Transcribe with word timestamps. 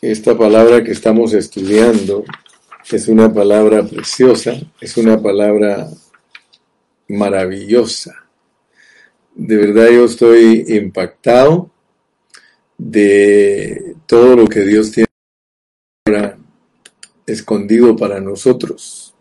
esta 0.00 0.36
palabra 0.36 0.82
que 0.82 0.90
estamos 0.90 1.32
estudiando 1.32 2.24
es 2.90 3.08
una 3.08 3.32
palabra 3.32 3.84
preciosa, 3.84 4.54
es 4.80 4.96
una 4.96 5.20
palabra 5.20 5.88
maravillosa. 7.08 8.14
De 9.34 9.56
verdad 9.56 9.90
yo 9.90 10.04
estoy 10.04 10.64
impactado 10.68 11.70
de 12.76 13.94
todo 14.06 14.36
lo 14.36 14.46
que 14.46 14.60
Dios 14.60 14.90
tiene 14.90 15.06
escondido 17.26 17.96
para 17.96 18.20
nosotros 18.20 19.14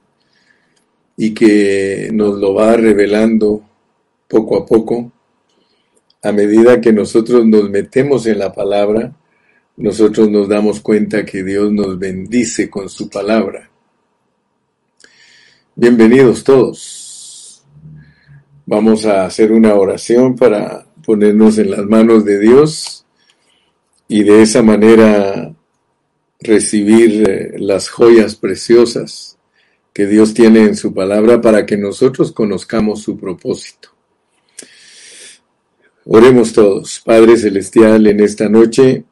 y 1.18 1.34
que 1.34 2.10
nos 2.12 2.38
lo 2.40 2.54
va 2.54 2.76
revelando 2.76 3.62
poco 4.28 4.58
a 4.58 4.66
poco 4.66 5.12
a 6.22 6.32
medida 6.32 6.82
que 6.82 6.92
nosotros 6.92 7.46
nos 7.46 7.70
metemos 7.70 8.26
en 8.26 8.40
la 8.40 8.52
palabra 8.52 9.14
nosotros 9.78 10.30
nos 10.30 10.48
damos 10.48 10.80
cuenta 10.80 11.26
que 11.26 11.44
Dios 11.44 11.72
nos 11.72 12.00
bendice 12.00 12.70
con 12.70 12.88
su 12.90 13.10
palabra. 13.10 13.70
Bienvenidos 15.76 16.44
todos. 16.44 17.64
Vamos 18.66 19.06
a 19.06 19.26
hacer 19.26 19.52
una 19.52 19.76
oración 19.76 20.36
para 20.36 20.88
ponernos 21.06 21.58
en 21.58 21.72
las 21.72 21.86
manos 21.86 22.24
de 22.24 22.40
Dios 22.40 23.06
y 24.08 24.24
de 24.24 24.42
esa 24.42 24.64
manera 24.64 25.54
recibir 26.40 27.30
eh, 27.30 27.52
las 27.58 27.90
joyas 27.90 28.36
preciosas 28.36 29.38
que 29.94 30.08
Dios 30.08 30.34
tiene 30.34 30.62
en 30.62 30.76
su 30.76 30.94
palabra 30.94 31.42
para 31.42 31.66
que 31.66 31.78
nosotros 31.78 32.32
conozcamos 32.32 33.02
su 33.02 33.18
propósito. 33.18 33.90
Oremos 36.06 36.54
todos. 36.54 37.02
Padre 37.04 37.38
Celestial, 37.38 38.08
en 38.08 38.20
esta 38.20 38.48
noche 38.48 39.06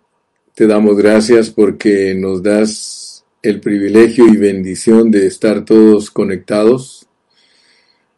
te 0.55 0.67
damos 0.67 0.97
gracias 0.97 1.49
porque 1.49 2.13
nos 2.15 2.43
das 2.43 3.25
el 3.41 3.59
privilegio 3.59 4.27
y 4.27 4.37
bendición 4.37 5.11
de 5.11 5.27
estar 5.27 5.65
todos 5.65 6.11
conectados. 6.11 7.07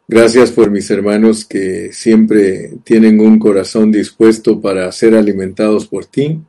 Gracias 0.08 0.52
por 0.52 0.70
mis 0.70 0.88
hermanos 0.90 1.44
que 1.44 1.92
siempre 1.92 2.74
tienen 2.84 3.20
un 3.20 3.38
corazón 3.38 3.90
dispuesto 3.90 4.60
para 4.60 4.90
ser 4.92 5.16
alimentados 5.16 5.86
por 5.86 6.06
ti. 6.06 6.40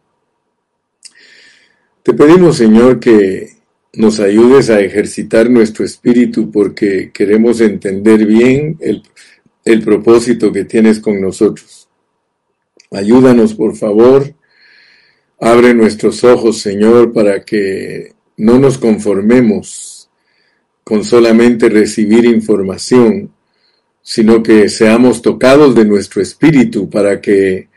Te 2.03 2.13
pedimos, 2.13 2.57
Señor, 2.57 2.99
que 2.99 3.57
nos 3.93 4.19
ayudes 4.19 4.69
a 4.69 4.79
ejercitar 4.79 5.49
nuestro 5.49 5.83
espíritu 5.83 6.51
porque 6.51 7.11
queremos 7.11 7.59
entender 7.61 8.25
bien 8.25 8.77
el, 8.79 9.83
propósito 9.83 10.51
que 10.51 10.65
tienes 10.65 10.99
con 10.99 11.19
nosotros. 11.19 11.89
Ayúdanos, 12.91 13.55
por 13.55 13.75
favor, 13.75 14.33
Abre 15.39 15.73
nuestros 15.73 16.23
ojos, 16.23 16.59
Señor, 16.59 17.13
para 17.13 17.43
que 17.43 18.13
no 18.37 18.57
nos 18.57 18.77
conformemos 18.77 20.09
con 20.83 21.03
solamente 21.03 21.69
recibir 21.69 22.25
información, 22.25 23.31
sino 24.01 24.41
que 24.41 24.69
seamos 24.69 25.21
tocados 25.21 25.75
de 25.75 25.85
nuestro 25.85 26.21
espíritu 26.21 26.89
para 26.89 27.19
que 27.19 27.67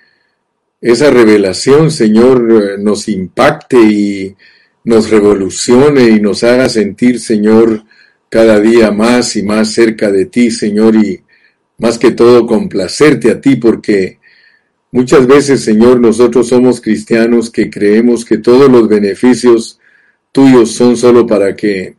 esa 0.81 1.11
revelación, 1.11 1.91
Señor, 1.91 2.79
nos 2.79 3.09
impacte 3.09 3.77
y 3.79 4.37
nos 4.85 5.11
revolucione 5.11 6.09
y 6.09 6.21
nos 6.21 6.45
haga 6.45 6.69
sentir, 6.69 7.21
Señor, 7.21 7.85
cada 8.31 8.61
día 8.61 8.91
más 8.91 9.37
y 9.37 9.43
más 9.43 9.73
cerca 9.73 10.11
de 10.11 10.27
ti, 10.27 10.51
Señor, 10.51 10.97
y 10.97 11.23
más 11.77 11.99
que 11.99 12.13
todo 12.13 12.47
complacerte 12.47 13.31
a 13.31 13.41
ti, 13.41 13.57
porque 13.57 14.20
Muchas 14.93 15.27
veces, 15.27 15.63
Señor, 15.63 16.01
nosotros 16.01 16.49
somos 16.49 16.81
cristianos 16.81 17.51
que 17.51 17.71
creemos 17.71 18.25
que 18.25 18.39
todos 18.39 18.69
los 18.69 18.89
beneficios 18.89 19.79
tuyos 20.33 20.73
son 20.73 20.97
solo 20.97 21.27
para 21.27 21.55
que 21.55 21.95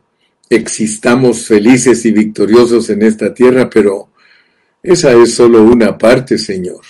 existamos 0.50 1.46
felices 1.46 2.04
y 2.04 2.12
victoriosos 2.12 2.90
en 2.90 3.02
esta 3.02 3.32
tierra, 3.32 3.70
pero 3.70 4.08
esa 4.82 5.12
es 5.12 5.34
solo 5.34 5.62
una 5.62 5.96
parte, 5.96 6.36
Señor. 6.36 6.80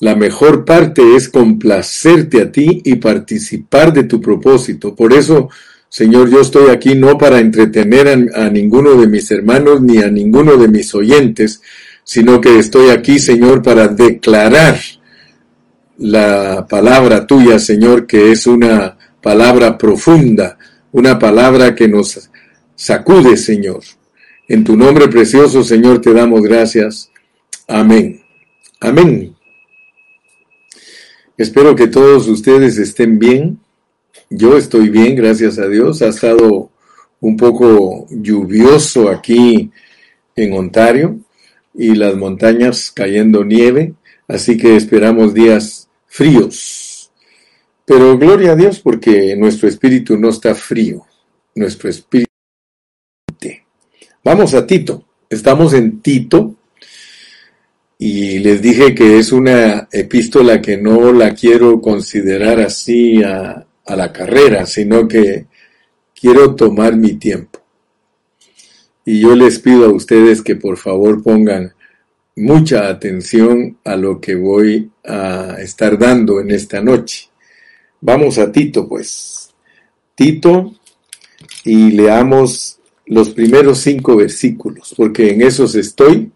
La 0.00 0.16
mejor 0.16 0.64
parte 0.64 1.14
es 1.14 1.28
complacerte 1.28 2.40
a 2.40 2.50
ti 2.50 2.80
y 2.84 2.94
participar 2.96 3.92
de 3.92 4.04
tu 4.04 4.22
propósito. 4.22 4.94
Por 4.94 5.12
eso, 5.12 5.50
Señor, 5.90 6.30
yo 6.30 6.40
estoy 6.40 6.70
aquí 6.70 6.94
no 6.94 7.18
para 7.18 7.40
entretener 7.40 8.08
a, 8.08 8.46
a, 8.46 8.48
ninguno 8.48 8.94
de 8.94 9.08
mis 9.08 9.30
hermanos 9.30 9.82
ni 9.82 9.98
a 9.98 10.08
ninguno 10.08 10.56
de 10.56 10.68
mis 10.68 10.94
oyentes, 10.94 11.60
sino 12.02 12.40
que 12.40 12.58
estoy 12.58 12.90
aquí, 12.90 13.18
Señor, 13.18 13.62
para 13.62 13.88
declarar 13.88 14.78
la 15.98 16.66
palabra 16.68 17.26
tuya, 17.26 17.58
Señor, 17.58 18.06
que 18.06 18.30
es 18.30 18.46
una 18.46 18.96
palabra 19.20 19.76
profunda, 19.76 20.58
una 20.92 21.18
palabra 21.18 21.74
que 21.74 21.88
nos 21.88 22.30
sacude, 22.74 23.36
Señor. 23.36 23.82
En 24.48 24.64
tu 24.64 24.76
nombre 24.76 25.08
precioso, 25.08 25.62
Señor, 25.62 26.00
te 26.00 26.12
damos 26.12 26.42
gracias. 26.42 27.10
Amén. 27.66 28.22
Amén. 28.80 29.34
Espero 31.36 31.74
que 31.74 31.88
todos 31.88 32.28
ustedes 32.28 32.78
estén 32.78 33.18
bien. 33.18 33.58
Yo 34.30 34.56
estoy 34.56 34.88
bien, 34.88 35.16
gracias 35.16 35.58
a 35.58 35.68
Dios. 35.68 36.00
Ha 36.02 36.08
estado 36.08 36.70
un 37.20 37.36
poco 37.36 38.06
lluvioso 38.10 39.08
aquí 39.08 39.70
en 40.36 40.52
Ontario 40.52 41.18
y 41.74 41.94
las 41.94 42.16
montañas 42.16 42.90
cayendo 42.90 43.44
nieve, 43.44 43.94
así 44.26 44.56
que 44.56 44.76
esperamos 44.76 45.34
días 45.34 45.87
fríos. 46.08 47.12
Pero 47.84 48.18
gloria 48.18 48.52
a 48.52 48.56
Dios 48.56 48.80
porque 48.80 49.36
nuestro 49.36 49.68
espíritu 49.68 50.16
no 50.16 50.30
está 50.30 50.54
frío, 50.54 51.06
nuestro 51.54 51.88
espíritu. 51.88 52.28
Vamos 54.24 54.52
a 54.52 54.66
Tito, 54.66 55.04
estamos 55.30 55.72
en 55.72 56.02
Tito 56.02 56.56
y 57.96 58.40
les 58.40 58.60
dije 58.60 58.94
que 58.94 59.18
es 59.18 59.32
una 59.32 59.88
epístola 59.90 60.60
que 60.60 60.76
no 60.76 61.12
la 61.12 61.34
quiero 61.34 61.80
considerar 61.80 62.60
así 62.60 63.22
a, 63.22 63.66
a 63.86 63.96
la 63.96 64.12
carrera, 64.12 64.66
sino 64.66 65.08
que 65.08 65.46
quiero 66.14 66.54
tomar 66.54 66.96
mi 66.96 67.14
tiempo. 67.14 67.60
Y 69.04 69.20
yo 69.20 69.34
les 69.34 69.58
pido 69.60 69.86
a 69.86 69.92
ustedes 69.92 70.42
que 70.42 70.56
por 70.56 70.76
favor 70.76 71.22
pongan 71.22 71.72
mucha 72.38 72.88
atención 72.88 73.78
a 73.84 73.96
lo 73.96 74.20
que 74.20 74.34
voy 74.34 74.90
a 75.04 75.56
estar 75.60 75.98
dando 75.98 76.40
en 76.40 76.50
esta 76.50 76.80
noche. 76.80 77.28
Vamos 78.00 78.38
a 78.38 78.50
Tito, 78.52 78.88
pues. 78.88 79.50
Tito, 80.14 80.74
y 81.64 81.90
leamos 81.92 82.78
los 83.06 83.30
primeros 83.30 83.78
cinco 83.78 84.16
versículos, 84.16 84.94
porque 84.96 85.30
en 85.30 85.42
esos 85.42 85.74
estoy 85.74 86.30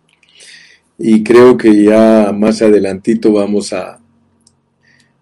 y 0.99 1.23
creo 1.23 1.57
que 1.57 1.85
ya 1.85 2.33
más 2.33 2.63
adelantito 2.63 3.33
vamos 3.33 3.73
a 3.73 3.99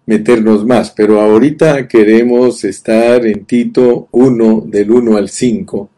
meternos 0.05 0.65
más, 0.65 0.91
pero 0.91 1.21
ahorita 1.21 1.87
queremos 1.87 2.63
estar 2.63 3.25
en 3.25 3.45
Tito 3.45 4.07
1 4.11 4.63
del 4.67 4.91
1 4.91 5.17
al 5.17 5.29
5, 5.29 5.89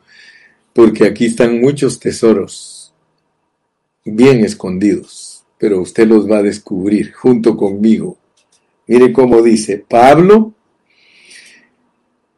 porque 0.73 1.05
aquí 1.05 1.25
están 1.25 1.59
muchos 1.59 1.99
tesoros 1.99 2.82
bien 4.05 4.43
escondidos, 4.43 5.45
pero 5.57 5.81
usted 5.81 6.07
los 6.07 6.29
va 6.29 6.39
a 6.39 6.43
descubrir 6.43 7.13
junto 7.13 7.55
conmigo. 7.55 8.17
Mire 8.87 9.13
cómo 9.13 9.41
dice, 9.41 9.77
Pablo, 9.77 10.53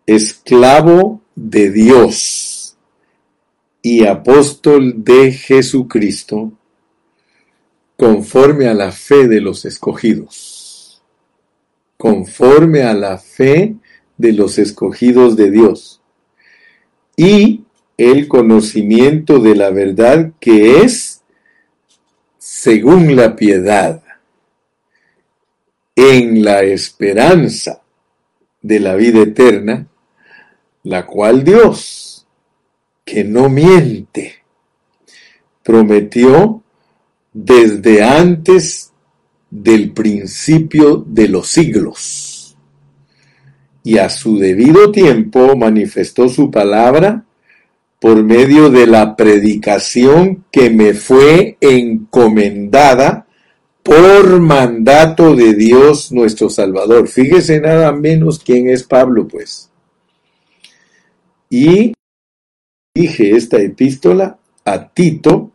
esclavo 0.05 1.21
de 1.35 1.71
Dios 1.71 2.77
y 3.81 4.05
apóstol 4.05 5.03
de 5.03 5.31
Jesucristo, 5.31 6.51
conforme 7.97 8.67
a 8.67 8.73
la 8.73 8.91
fe 8.91 9.27
de 9.27 9.41
los 9.41 9.65
escogidos, 9.65 11.01
conforme 11.97 12.83
a 12.83 12.93
la 12.93 13.17
fe 13.17 13.75
de 14.17 14.33
los 14.33 14.57
escogidos 14.57 15.35
de 15.35 15.51
Dios, 15.51 16.01
y 17.15 17.63
el 17.97 18.27
conocimiento 18.27 19.39
de 19.39 19.55
la 19.55 19.69
verdad 19.69 20.33
que 20.39 20.81
es 20.81 21.14
según 22.47 23.15
la 23.15 23.35
piedad, 23.35 24.03
en 25.95 26.43
la 26.43 26.61
esperanza 26.61 27.81
de 28.61 28.79
la 28.79 28.93
vida 28.93 29.23
eterna, 29.23 29.87
la 30.83 31.07
cual 31.07 31.43
Dios, 31.43 32.27
que 33.03 33.23
no 33.23 33.49
miente, 33.49 34.43
prometió 35.63 36.61
desde 37.33 38.03
antes 38.03 38.91
del 39.49 39.91
principio 39.91 41.03
de 41.07 41.27
los 41.27 41.47
siglos, 41.47 42.55
y 43.81 43.97
a 43.97 44.07
su 44.07 44.37
debido 44.37 44.91
tiempo 44.91 45.55
manifestó 45.55 46.29
su 46.29 46.51
palabra 46.51 47.25
por 47.99 48.23
medio 48.23 48.69
de 48.69 48.87
la 48.87 49.15
predicación 49.15 50.45
que 50.51 50.69
me 50.69 50.93
fue 50.93 51.57
encomendada 51.61 53.25
por 53.83 54.39
mandato 54.39 55.35
de 55.35 55.53
Dios 55.53 56.11
nuestro 56.11 56.49
Salvador. 56.49 57.07
Fíjese 57.07 57.61
nada 57.61 57.91
menos 57.91 58.39
quién 58.39 58.69
es 58.69 58.83
Pablo, 58.83 59.27
pues. 59.27 59.69
Y 61.49 61.93
dije 62.93 63.35
esta 63.35 63.57
epístola 63.57 64.39
a 64.65 64.89
Tito, 64.89 65.51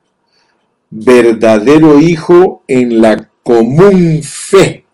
verdadero 0.90 1.98
hijo 1.98 2.62
en 2.68 3.00
la 3.00 3.30
común 3.42 4.22
fe, 4.22 4.84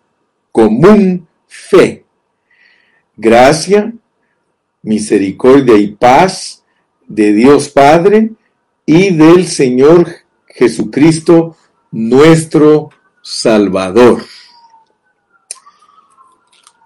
común 0.51 1.27
fe. 1.47 2.05
Gracia, 3.15 3.93
misericordia 4.81 5.77
y 5.77 5.91
paz 5.91 6.63
de 7.07 7.33
Dios 7.33 7.69
Padre 7.69 8.31
y 8.85 9.13
del 9.13 9.47
Señor 9.47 10.07
Jesucristo 10.47 11.55
nuestro 11.91 12.89
Salvador. 13.21 14.23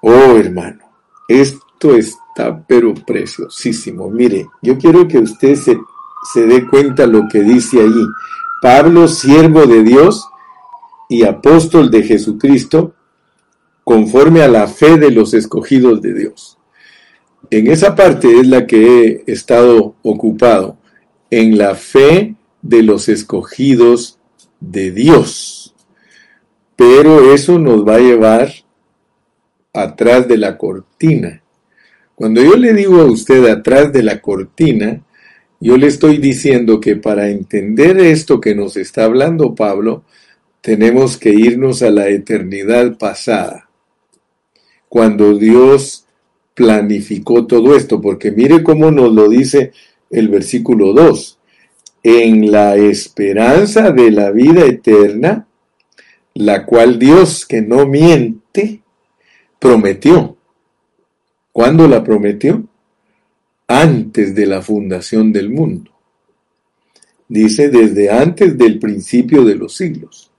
Oh 0.01 0.35
hermano, 0.38 0.83
esto 1.27 1.95
está 1.95 2.63
pero 2.68 2.94
preciosísimo. 2.94 4.09
Mire, 4.09 4.47
yo 4.62 4.77
quiero 4.77 5.07
que 5.07 5.19
usted 5.19 5.56
se, 5.56 5.77
se 6.33 6.45
dé 6.45 6.67
cuenta 6.67 7.06
lo 7.06 7.27
que 7.27 7.41
dice 7.41 7.81
ahí. 7.81 8.06
Pablo, 8.62 9.07
siervo 9.07 9.65
de 9.65 9.83
Dios 9.83 10.27
y 11.09 11.25
apóstol 11.25 11.91
de 11.91 12.03
Jesucristo, 12.03 12.94
conforme 13.83 14.41
a 14.44 14.47
la 14.47 14.67
fe 14.67 14.97
de 14.97 15.12
los 15.12 15.33
escogidos 15.33 16.01
de 16.01 16.13
Dios. 16.13 16.57
En 17.49 17.67
esa 17.67 17.95
parte 17.95 18.39
es 18.39 18.47
la 18.47 18.65
que 18.65 19.23
he 19.25 19.31
estado 19.31 19.95
ocupado, 20.03 20.77
en 21.29 21.57
la 21.57 21.75
fe 21.75 22.35
de 22.61 22.83
los 22.83 23.09
escogidos 23.09 24.19
de 24.59 24.91
Dios. 24.91 25.73
Pero 26.75 27.33
eso 27.33 27.59
nos 27.59 27.88
va 27.88 27.95
a 27.95 27.99
llevar 27.99 28.51
atrás 29.73 30.27
de 30.27 30.38
la 30.38 30.57
cortina. 30.57 31.41
Cuando 32.15 32.41
yo 32.41 32.55
le 32.55 32.73
digo 32.73 33.01
a 33.01 33.05
usted 33.05 33.45
atrás 33.47 33.91
de 33.91 34.03
la 34.03 34.21
cortina, 34.21 35.01
yo 35.59 35.77
le 35.77 35.88
estoy 35.88 36.17
diciendo 36.17 36.79
que 36.79 36.95
para 36.95 37.29
entender 37.29 37.99
esto 37.99 38.41
que 38.41 38.55
nos 38.55 38.77
está 38.77 39.05
hablando 39.05 39.55
Pablo, 39.55 40.03
tenemos 40.61 41.17
que 41.17 41.29
irnos 41.29 41.81
a 41.81 41.89
la 41.89 42.07
eternidad 42.09 42.97
pasada, 42.97 43.69
cuando 44.89 45.35
Dios 45.38 46.05
planificó 46.61 47.47
todo 47.47 47.75
esto, 47.75 47.99
porque 47.99 48.29
mire 48.31 48.61
cómo 48.61 48.91
nos 48.91 49.11
lo 49.11 49.27
dice 49.27 49.71
el 50.11 50.29
versículo 50.29 50.93
2 50.93 51.39
en 52.03 52.51
la 52.51 52.75
esperanza 52.75 53.89
de 53.91 54.11
la 54.11 54.29
vida 54.29 54.63
eterna, 54.67 55.47
la 56.35 56.63
cual 56.67 56.99
Dios 56.99 57.47
que 57.47 57.63
no 57.63 57.87
miente, 57.87 58.83
prometió. 59.57 60.37
¿Cuándo 61.51 61.87
la 61.87 62.03
prometió? 62.03 62.63
Antes 63.67 64.35
de 64.35 64.45
la 64.45 64.61
fundación 64.61 65.33
del 65.33 65.49
mundo. 65.49 65.89
Dice 67.27 67.69
desde 67.69 68.11
antes 68.11 68.55
del 68.55 68.77
principio 68.77 69.43
de 69.45 69.55
los 69.55 69.75
siglos. 69.75 70.31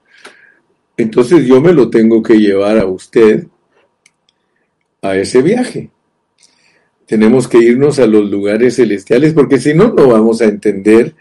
Entonces 0.95 1.45
yo 1.45 1.59
me 1.59 1.73
lo 1.73 1.89
tengo 1.89 2.23
que 2.23 2.35
llevar 2.35 2.77
a 2.77 2.85
usted 2.85 3.47
a 5.01 5.17
ese 5.17 5.41
viaje. 5.41 5.91
Tenemos 7.05 7.47
que 7.47 7.59
irnos 7.59 7.99
a 7.99 8.07
los 8.07 8.29
lugares 8.29 8.77
celestiales 8.77 9.33
porque 9.33 9.59
si 9.59 9.73
no, 9.73 9.93
no 9.93 10.07
vamos 10.07 10.41
a 10.41 10.45
entender 10.45 11.15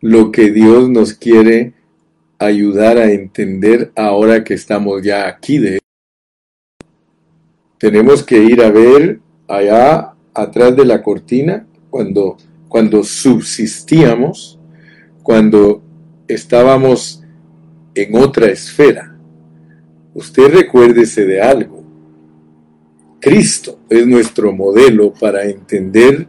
lo 0.00 0.32
que 0.32 0.50
Dios 0.50 0.90
nos 0.90 1.14
quiere 1.14 1.72
ayudar 2.38 2.98
a 2.98 3.10
entender 3.10 3.92
ahora 3.96 4.44
que 4.44 4.54
estamos 4.54 5.02
ya 5.02 5.28
aquí 5.28 5.58
de 5.58 5.78
tenemos 7.78 8.22
que 8.22 8.42
ir 8.42 8.62
a 8.62 8.70
ver 8.70 9.20
allá 9.48 10.14
atrás 10.34 10.76
de 10.76 10.84
la 10.84 11.02
cortina 11.02 11.66
cuando 11.90 12.36
cuando 12.68 13.04
subsistíamos 13.04 14.58
cuando 15.22 15.82
estábamos 16.28 17.22
en 17.94 18.14
otra 18.16 18.46
esfera. 18.46 19.16
Usted 20.12 20.52
recuérdese 20.52 21.24
de 21.24 21.40
algo 21.40 21.73
Cristo 23.24 23.80
es 23.88 24.06
nuestro 24.06 24.52
modelo 24.52 25.12
para 25.12 25.44
entender 25.44 26.28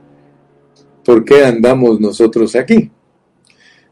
por 1.04 1.26
qué 1.26 1.46
andamos 1.46 2.00
nosotros 2.00 2.56
aquí 2.56 2.90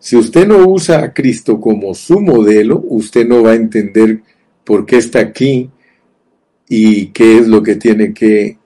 si 0.04 0.18
usted 0.18 0.46
no 0.46 0.68
usa 0.68 1.02
a 1.02 1.14
Cristo 1.14 1.62
como 1.62 1.94
su 1.94 2.20
modelo, 2.20 2.84
usted 2.90 3.26
no 3.26 3.42
va 3.42 3.52
a 3.52 3.56
entender 3.56 4.22
por 4.66 4.86
qué 4.86 4.98
está 4.98 5.20
aquí 5.20 5.70
y 6.68 7.06
qué 7.14 7.38
es 7.38 7.48
lo 7.48 7.64
que 7.64 7.78
tiene 7.78 8.14
que 8.14 8.58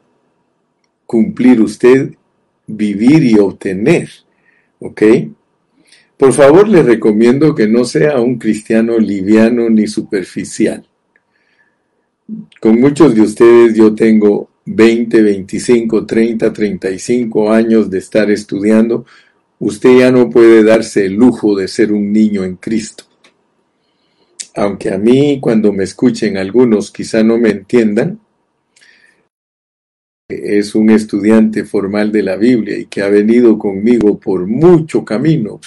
cumplir 1.06 1.62
usted, 1.62 2.16
vivir 2.66 3.24
y 3.24 3.38
obtener. 3.38 4.10
¿Ok? 4.80 5.04
Por 6.18 6.34
favor, 6.34 6.68
le 6.68 6.82
recomiendo 6.82 7.54
que 7.54 7.68
no 7.68 7.86
sea 7.86 8.20
un 8.20 8.40
cristiano 8.40 8.98
liviano 8.98 9.70
ni 9.70 9.86
superficial. 9.86 10.88
Con 12.60 12.80
muchos 12.80 13.16
de 13.16 13.22
ustedes 13.22 13.76
yo 13.76 13.96
tengo 13.96 14.50
20, 14.66 15.22
25, 15.22 16.06
30, 16.06 16.52
35 16.52 17.52
años 17.52 17.90
de 17.90 18.00
estar 18.00 18.30
estudiando 18.30 19.06
Usted 19.60 19.98
ya 19.98 20.12
no 20.12 20.30
puede 20.30 20.64
darse 20.64 21.06
el 21.06 21.14
lujo 21.14 21.56
de 21.56 21.68
ser 21.68 21.92
un 21.92 22.14
niño 22.14 22.44
en 22.44 22.58
Cristo. 22.58 23.06
Aunque 24.56 24.92
a 24.92 25.00
mí, 25.00 25.40
cuando 25.40 25.74
me 25.74 25.84
escuchen 25.84 26.38
algunos, 26.38 26.92
quizá 26.92 27.24
no 27.24 27.40
me 27.40 27.50
entiendan, 27.50 28.20
es 30.30 30.76
un 30.76 30.92
estudiante 30.92 31.64
formal 31.64 32.12
de 32.12 32.22
la 32.22 32.36
Biblia 32.36 32.78
y 32.78 32.86
que 32.86 33.02
ha 33.02 33.10
venido 33.10 33.58
conmigo 33.58 34.20
por 34.20 34.46
mucho 34.46 35.04
camino. 35.04 35.60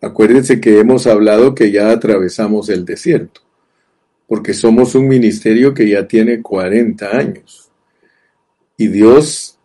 Acuérdense 0.00 0.60
que 0.60 0.80
hemos 0.80 1.06
hablado 1.06 1.54
que 1.54 1.70
ya 1.70 1.92
atravesamos 1.92 2.68
el 2.68 2.84
desierto, 2.84 3.42
porque 4.30 4.54
somos 4.54 4.94
un 4.94 5.08
ministerio 5.08 5.74
que 5.74 5.88
ya 5.88 6.06
tiene 6.06 6.40
40 6.40 7.16
años. 7.16 7.68
Y 8.76 8.86
Dios 8.86 9.58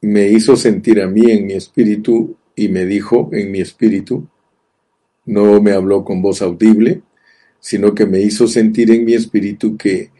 me 0.00 0.28
hizo 0.28 0.56
sentir 0.56 1.02
a 1.02 1.08
mí 1.08 1.30
en 1.30 1.46
mi 1.48 1.52
espíritu 1.52 2.38
y 2.56 2.68
me 2.68 2.86
dijo 2.86 3.28
en 3.32 3.52
mi 3.52 3.60
espíritu, 3.60 4.26
no 5.26 5.60
me 5.60 5.72
habló 5.72 6.06
con 6.06 6.22
voz 6.22 6.40
audible, 6.40 7.02
sino 7.60 7.94
que 7.94 8.06
me 8.06 8.18
hizo 8.20 8.48
sentir 8.48 8.90
en 8.90 9.04
mi 9.04 9.12
espíritu 9.12 9.76
que 9.76 10.10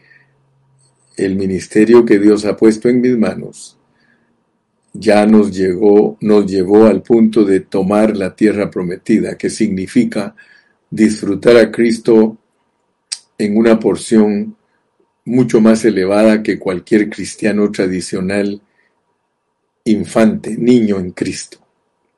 el 1.17 1.35
ministerio 1.35 2.05
que 2.05 2.19
Dios 2.19 2.45
ha 2.45 2.55
puesto 2.55 2.89
en 2.89 3.01
mis 3.01 3.17
manos 3.17 3.79
ya 4.93 5.25
nos 5.25 5.51
llegó, 5.51 6.15
nos 6.21 6.45
llevó 6.45 6.85
al 6.85 7.01
punto 7.01 7.43
de 7.43 7.61
tomar 7.61 8.15
la 8.15 8.35
tierra 8.35 8.69
prometida, 8.69 9.35
que 9.35 9.49
significa 9.49 10.35
disfrutar 10.91 11.57
a 11.57 11.71
Cristo 11.71 12.37
en 13.37 13.57
una 13.57 13.79
porción 13.79 14.55
mucho 15.25 15.59
más 15.59 15.83
elevada 15.85 16.43
que 16.43 16.59
cualquier 16.59 17.09
cristiano 17.09 17.71
tradicional 17.71 18.61
infante, 19.85 20.55
niño 20.57 20.99
en 20.99 21.11
Cristo, 21.11 21.57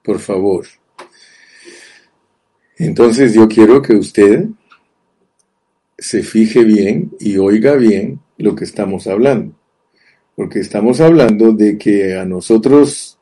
por 0.04 0.20
favor. 0.20 0.66
Entonces 2.78 3.34
yo 3.34 3.48
quiero 3.48 3.82
que 3.82 3.96
usted 3.96 4.46
se 5.98 6.22
fije 6.22 6.64
bien 6.64 7.12
y 7.20 7.38
oiga 7.38 7.76
bien 7.76 8.20
lo 8.38 8.56
que 8.56 8.66
estamos 8.66 9.08
hablando, 9.08 9.56
porque 10.36 10.60
estamos 10.60 11.02
hablando 11.02 11.54
de 11.54 11.78
que 11.78 12.16
a 12.16 12.26
nosotros 12.26 13.18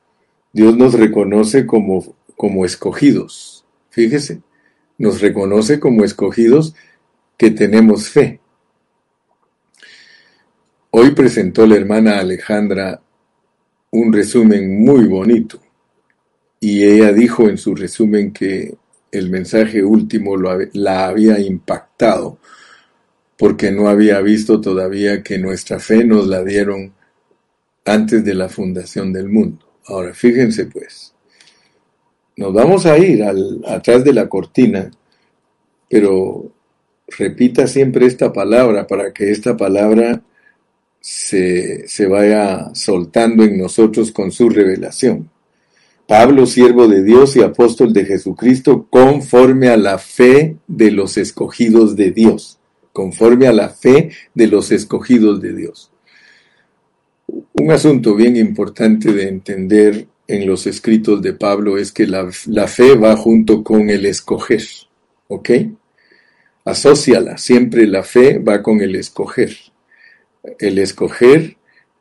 Dios 0.52 0.76
nos 0.76 0.94
reconoce 0.94 1.66
como, 1.66 2.16
como 2.36 2.66
escogidos. 2.66 3.66
Fíjese, 3.90 4.42
nos 4.98 5.22
reconoce 5.22 5.80
como 5.80 6.04
escogidos 6.04 6.76
que 7.38 7.52
tenemos 7.52 8.10
fe. 8.10 8.40
Hoy 10.92 11.12
presentó 11.12 11.66
la 11.68 11.76
hermana 11.76 12.20
Alejandra 12.20 13.02
un 13.92 14.14
resumen 14.14 14.84
muy 14.84 15.06
bonito. 15.06 15.60
Y 16.60 16.84
ella 16.84 17.12
dijo 17.12 17.48
en 17.48 17.58
su 17.58 17.76
resumen 17.76 18.32
que 18.32 18.76
el 19.12 19.30
mensaje 19.30 19.84
último 19.84 20.36
la 20.38 21.08
había 21.08 21.40
impactado 21.40 22.40
porque 23.38 23.72
no 23.72 23.88
había 23.88 24.22
visto 24.22 24.62
todavía 24.62 25.22
que 25.22 25.38
nuestra 25.38 25.80
fe 25.80 26.04
nos 26.04 26.28
la 26.28 26.44
dieron 26.44 26.94
antes 27.84 28.24
de 28.24 28.34
la 28.34 28.50
fundación 28.50 29.12
del 29.12 29.30
mundo. 29.30 29.66
Ahora, 29.88 30.14
fíjense 30.14 30.66
pues, 30.66 31.14
nos 32.38 32.54
vamos 32.54 32.86
a 32.86 32.98
ir 32.98 33.24
atrás 33.68 34.04
de 34.04 34.14
la 34.14 34.28
cortina, 34.28 34.90
pero 35.90 36.52
repita 37.08 37.68
siempre 37.68 38.06
esta 38.06 38.34
palabra 38.34 38.88
para 38.88 39.14
que 39.14 39.32
esta 39.32 39.56
palabra 39.56 40.22
se, 41.00 42.08
vaya 42.08 42.74
soltando 42.74 43.44
en 43.44 43.58
nosotros 43.58 44.12
con 44.12 44.32
su 44.32 44.50
revelación. 44.50 45.30
Pablo, 46.08 46.46
siervo 46.46 46.88
de 46.88 47.04
Dios 47.04 47.36
y 47.36 47.42
apóstol 47.42 47.94
de 47.94 48.06
Jesucristo, 48.06 48.88
conforme 48.90 49.70
a 49.70 49.78
la 49.78 49.98
fe 49.98 50.58
de 50.68 50.92
los 50.92 51.18
escogidos 51.18 51.96
de 51.96 52.12
Dios, 52.12 52.60
conforme 52.94 53.48
a 53.48 53.54
la 53.54 53.70
fe 53.70 54.12
de 54.34 54.48
los 54.48 54.72
escogidos 54.72 55.42
de 55.42 55.54
Dios. 55.54 55.92
Un 57.54 57.72
asunto 57.72 58.16
bien 58.16 58.36
importante 58.38 59.14
de 59.14 59.28
entender 59.28 60.08
en 60.28 60.48
los 60.48 60.68
escritos 60.68 61.22
de 61.22 61.34
Pablo 61.34 61.78
es 61.78 61.92
que 61.92 62.08
la, 62.08 62.30
la 62.48 62.68
fe 62.68 62.96
va 62.96 63.16
junto 63.16 63.64
con 63.64 63.90
el 63.90 64.06
escoger, 64.06 64.64
¿ok? 65.28 65.50
Asociala, 66.66 67.38
siempre 67.38 67.86
la 67.86 68.02
fe 68.02 68.40
va 68.40 68.64
con 68.64 68.82
el 68.82 68.96
escoger. 68.96 69.56
El 70.58 70.80
escoger 70.80 71.58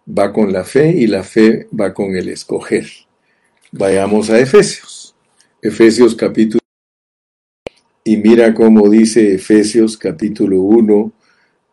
va 0.09 0.33
con 0.33 0.55
la 0.55 0.65
fe 0.65 0.91
y 0.91 1.07
la 1.07 1.23
fe 1.23 1.69
va 1.79 1.93
con 1.93 2.17
el 2.17 2.31
escoger. 2.31 2.87
Vayamos 3.73 4.31
a 4.31 4.39
Efesios. 4.39 5.15
Efesios 5.61 6.15
capítulo 6.15 6.61
y 8.05 8.19
mira 8.19 8.53
cómo 8.55 8.89
dice 8.89 9.35
Efesios 9.35 9.97
capítulo 9.97 10.61
1 10.61 11.13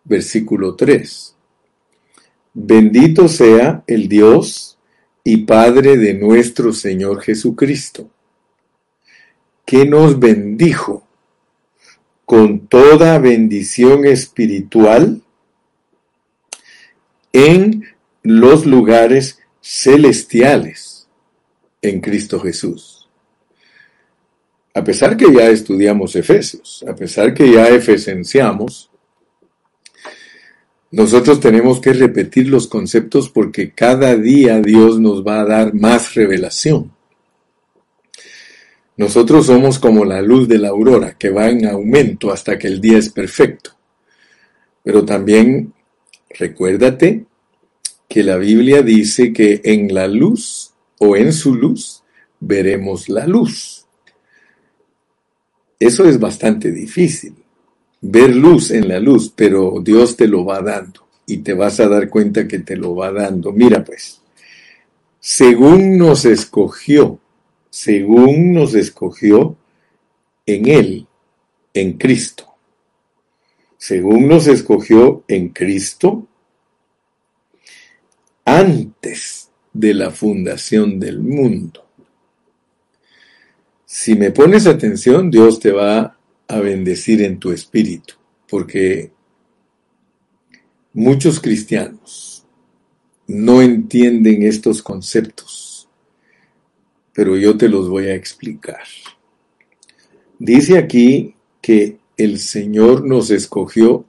versículo 0.04 0.76
3. 0.76 1.36
Bendito 2.54 3.30
sea 3.30 3.84
el 3.88 4.10
Dios 4.10 4.78
y 5.24 5.46
Padre 5.46 5.98
de 5.98 6.14
nuestro 6.14 6.74
Señor 6.74 7.22
Jesucristo, 7.22 8.10
que 9.66 9.86
nos 9.86 10.20
bendijo 10.20 11.08
con 12.32 12.66
toda 12.68 13.20
bendición 13.20 14.06
espiritual 14.06 15.22
en 17.34 17.84
los 18.24 18.66
lugares 18.66 19.40
celestiales 19.60 21.10
en 21.82 22.00
Cristo 22.00 22.40
Jesús. 22.40 23.10
A 24.74 24.82
pesar 24.82 25.18
que 25.18 25.26
ya 25.34 25.50
estudiamos 25.50 26.16
Efesios, 26.16 26.86
a 26.88 26.96
pesar 26.96 27.34
que 27.34 27.52
ya 27.52 27.68
efesenciamos, 27.68 28.90
nosotros 30.90 31.42
tenemos 31.42 31.82
que 31.82 31.92
repetir 31.92 32.48
los 32.48 32.66
conceptos 32.66 33.28
porque 33.28 33.72
cada 33.72 34.16
día 34.16 34.62
Dios 34.62 35.02
nos 35.02 35.28
va 35.28 35.42
a 35.42 35.46
dar 35.46 35.74
más 35.74 36.16
revelación. 36.16 36.94
Nosotros 38.98 39.48
somos 39.48 39.80
como 39.80 40.06
la 40.06 40.22
luz 40.22 40.48
de 40.48 40.58
la 40.58 40.70
aurora, 40.70 41.18
que 41.18 41.30
va 41.30 41.50
en 41.50 41.66
aumento 41.66 42.32
hasta 42.32 42.58
que 42.60 42.68
el 42.68 42.82
día 42.82 42.98
es 42.98 43.10
perfecto. 43.10 43.72
Pero 44.84 45.06
también 45.06 45.74
recuérdate 46.30 47.26
que 48.08 48.24
la 48.24 48.38
Biblia 48.38 48.82
dice 48.82 49.32
que 49.32 49.62
en 49.64 49.94
la 49.94 50.08
luz 50.08 50.74
o 51.00 51.16
en 51.16 51.32
su 51.32 51.56
luz 51.56 52.04
veremos 52.40 53.08
la 53.08 53.26
luz. 53.26 53.86
Eso 55.80 56.06
es 56.06 56.20
bastante 56.20 56.72
difícil, 56.72 57.34
ver 58.02 58.36
luz 58.36 58.70
en 58.72 58.88
la 58.90 59.00
luz, 59.00 59.32
pero 59.34 59.76
Dios 59.82 60.18
te 60.18 60.28
lo 60.28 60.44
va 60.44 60.62
dando 60.62 61.08
y 61.26 61.38
te 61.38 61.54
vas 61.54 61.80
a 61.80 61.88
dar 61.88 62.10
cuenta 62.10 62.48
que 62.48 62.60
te 62.60 62.76
lo 62.76 62.96
va 62.96 63.12
dando. 63.12 63.54
Mira 63.54 63.84
pues, 63.84 64.22
según 65.20 65.98
nos 65.98 66.26
escogió, 66.26 67.21
según 67.72 68.54
nos 68.54 68.76
escogió 68.76 69.58
en 70.46 70.70
Él, 70.70 71.08
en 71.74 71.94
Cristo. 71.94 72.46
Según 73.78 74.28
nos 74.28 74.46
escogió 74.46 75.24
en 75.28 75.50
Cristo, 75.50 76.28
antes 78.46 79.50
de 79.74 79.94
la 79.94 80.12
fundación 80.12 81.00
del 81.00 81.20
mundo. 81.22 81.88
Si 83.86 84.16
me 84.16 84.32
pones 84.32 84.68
atención, 84.68 85.32
Dios 85.32 85.60
te 85.60 85.72
va 85.72 86.18
a 86.48 86.60
bendecir 86.60 87.22
en 87.22 87.40
tu 87.40 87.52
espíritu, 87.52 88.16
porque 88.50 89.12
muchos 90.94 91.40
cristianos 91.40 92.46
no 93.28 93.62
entienden 93.62 94.44
estos 94.44 94.84
conceptos, 94.84 95.71
pero 97.22 97.38
yo 97.38 97.56
te 97.56 97.70
los 97.70 97.88
voy 97.88 98.08
a 98.08 98.16
explicar. 98.16 98.82
Dice 100.40 100.80
aquí 100.80 101.36
que 101.62 102.00
el 102.18 102.40
Señor 102.40 103.06
nos 103.06 103.30
escogió 103.30 104.06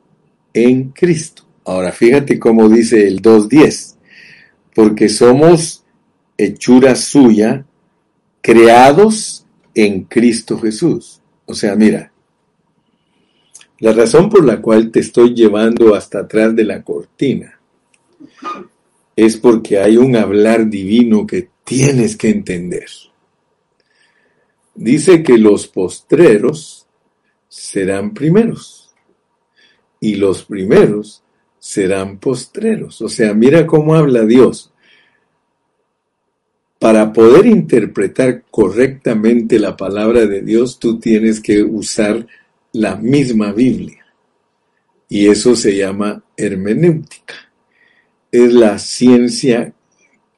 en 0.54 0.92
Cristo. 0.92 1.42
Ahora 1.66 1.92
fíjate 1.92 2.38
cómo 2.38 2.70
dice 2.70 3.06
el 3.06 3.20
2.10 3.20 3.96
porque 4.74 5.10
somos 5.10 5.84
hechura 6.38 6.94
suya, 6.94 7.66
creados 8.40 9.44
en 9.74 10.04
Cristo 10.04 10.58
Jesús. 10.58 11.20
O 11.44 11.52
sea, 11.52 11.76
mira, 11.76 12.14
la 13.80 13.92
razón 13.92 14.30
por 14.30 14.42
la 14.42 14.62
cual 14.62 14.90
te 14.90 15.00
estoy 15.00 15.34
llevando 15.34 15.94
hasta 15.94 16.20
atrás 16.20 16.56
de 16.56 16.64
la 16.64 16.82
cortina 16.82 17.60
es 19.14 19.36
porque 19.36 19.78
hay 19.80 19.98
un 19.98 20.16
hablar 20.16 20.70
divino 20.70 21.26
que 21.26 21.51
tienes 21.64 22.16
que 22.16 22.30
entender. 22.30 22.86
Dice 24.74 25.22
que 25.22 25.38
los 25.38 25.66
postreros 25.68 26.86
serán 27.48 28.14
primeros 28.14 28.94
y 30.00 30.16
los 30.16 30.44
primeros 30.44 31.22
serán 31.58 32.18
postreros. 32.18 33.00
O 33.02 33.08
sea, 33.08 33.34
mira 33.34 33.66
cómo 33.66 33.94
habla 33.94 34.24
Dios. 34.24 34.72
Para 36.78 37.12
poder 37.12 37.46
interpretar 37.46 38.44
correctamente 38.50 39.58
la 39.60 39.76
palabra 39.76 40.26
de 40.26 40.40
Dios, 40.40 40.80
tú 40.80 40.98
tienes 40.98 41.40
que 41.40 41.62
usar 41.62 42.26
la 42.72 42.96
misma 42.96 43.52
Biblia. 43.52 44.04
Y 45.08 45.28
eso 45.28 45.54
se 45.54 45.76
llama 45.76 46.24
hermenéutica. 46.36 47.34
Es 48.32 48.52
la 48.52 48.78
ciencia 48.78 49.74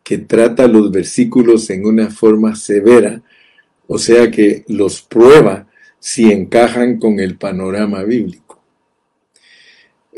que 0.05 0.19
trata 0.19 0.69
los 0.69 0.93
versículos 0.93 1.71
en 1.71 1.87
una 1.87 2.11
forma 2.11 2.55
severa, 2.55 3.23
o 3.87 3.99
sea 3.99 4.31
que 4.31 4.65
los 4.69 5.01
prueba 5.03 5.67
si 5.99 6.31
encajan 6.31 6.99
con 6.99 7.19
el 7.19 7.39
panorama 7.39 8.03
bíblico. 8.05 8.63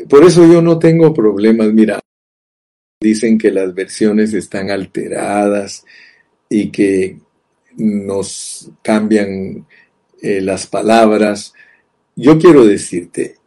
Por 0.09 0.25
eso 0.25 0.45
yo 0.45 0.61
no 0.61 0.77
tengo 0.77 1.13
problemas, 1.13 1.71
mira, 1.71 1.99
dicen 3.01 3.37
que 3.37 3.49
las 3.49 3.73
versiones 3.73 4.33
están 4.33 4.69
alteradas 4.69 5.85
y 6.49 6.69
que 6.69 7.19
nos 7.77 8.69
cambian 8.81 9.65
eh, 10.21 10.41
las 10.41 10.67
palabras. 10.67 11.53
Yo 12.15 12.37
quiero 12.37 12.65
decirte, 12.65 13.37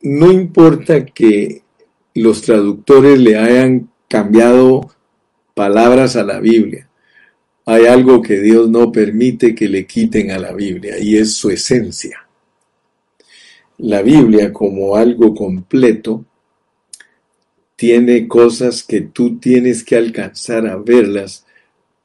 no 0.00 0.32
importa 0.32 1.04
que 1.04 1.62
los 2.14 2.42
traductores 2.42 3.18
le 3.18 3.36
hayan 3.36 3.90
cambiado 4.08 4.90
palabras 5.54 6.16
a 6.16 6.24
la 6.24 6.40
Biblia, 6.40 6.88
hay 7.66 7.86
algo 7.86 8.22
que 8.22 8.40
Dios 8.40 8.68
no 8.68 8.90
permite 8.90 9.54
que 9.54 9.68
le 9.68 9.86
quiten 9.86 10.30
a 10.30 10.38
la 10.38 10.52
Biblia 10.52 10.98
y 10.98 11.16
es 11.16 11.34
su 11.34 11.50
esencia 11.50 12.22
la 13.82 14.00
Biblia 14.00 14.52
como 14.52 14.94
algo 14.94 15.34
completo 15.34 16.24
tiene 17.74 18.28
cosas 18.28 18.84
que 18.84 19.00
tú 19.00 19.40
tienes 19.40 19.82
que 19.82 19.96
alcanzar 19.96 20.68
a 20.68 20.76
verlas 20.76 21.44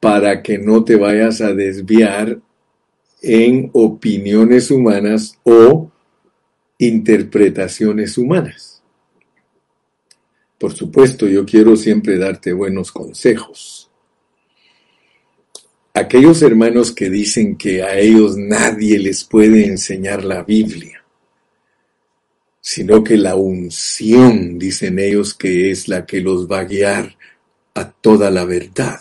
para 0.00 0.42
que 0.42 0.58
no 0.58 0.82
te 0.82 0.96
vayas 0.96 1.40
a 1.40 1.54
desviar 1.54 2.40
en 3.22 3.70
opiniones 3.74 4.72
humanas 4.72 5.38
o 5.44 5.90
interpretaciones 6.78 8.18
humanas. 8.18 8.77
Por 10.58 10.74
supuesto, 10.74 11.28
yo 11.28 11.46
quiero 11.46 11.76
siempre 11.76 12.18
darte 12.18 12.52
buenos 12.52 12.90
consejos. 12.90 13.88
Aquellos 15.94 16.42
hermanos 16.42 16.92
que 16.92 17.08
dicen 17.10 17.56
que 17.56 17.82
a 17.82 17.98
ellos 17.98 18.36
nadie 18.36 18.98
les 18.98 19.24
puede 19.24 19.66
enseñar 19.66 20.24
la 20.24 20.42
Biblia, 20.42 21.04
sino 22.60 23.02
que 23.02 23.16
la 23.16 23.36
unción, 23.36 24.58
dicen 24.58 24.98
ellos, 24.98 25.34
que 25.34 25.70
es 25.70 25.88
la 25.88 26.06
que 26.06 26.20
los 26.20 26.50
va 26.50 26.60
a 26.60 26.64
guiar 26.64 27.16
a 27.74 27.90
toda 27.90 28.30
la 28.30 28.44
verdad. 28.44 29.00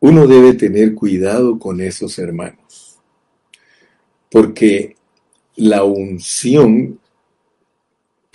Uno 0.00 0.26
debe 0.26 0.54
tener 0.54 0.94
cuidado 0.94 1.58
con 1.58 1.80
esos 1.80 2.18
hermanos, 2.18 2.98
porque 4.30 4.96
la 5.56 5.84
unción, 5.84 7.00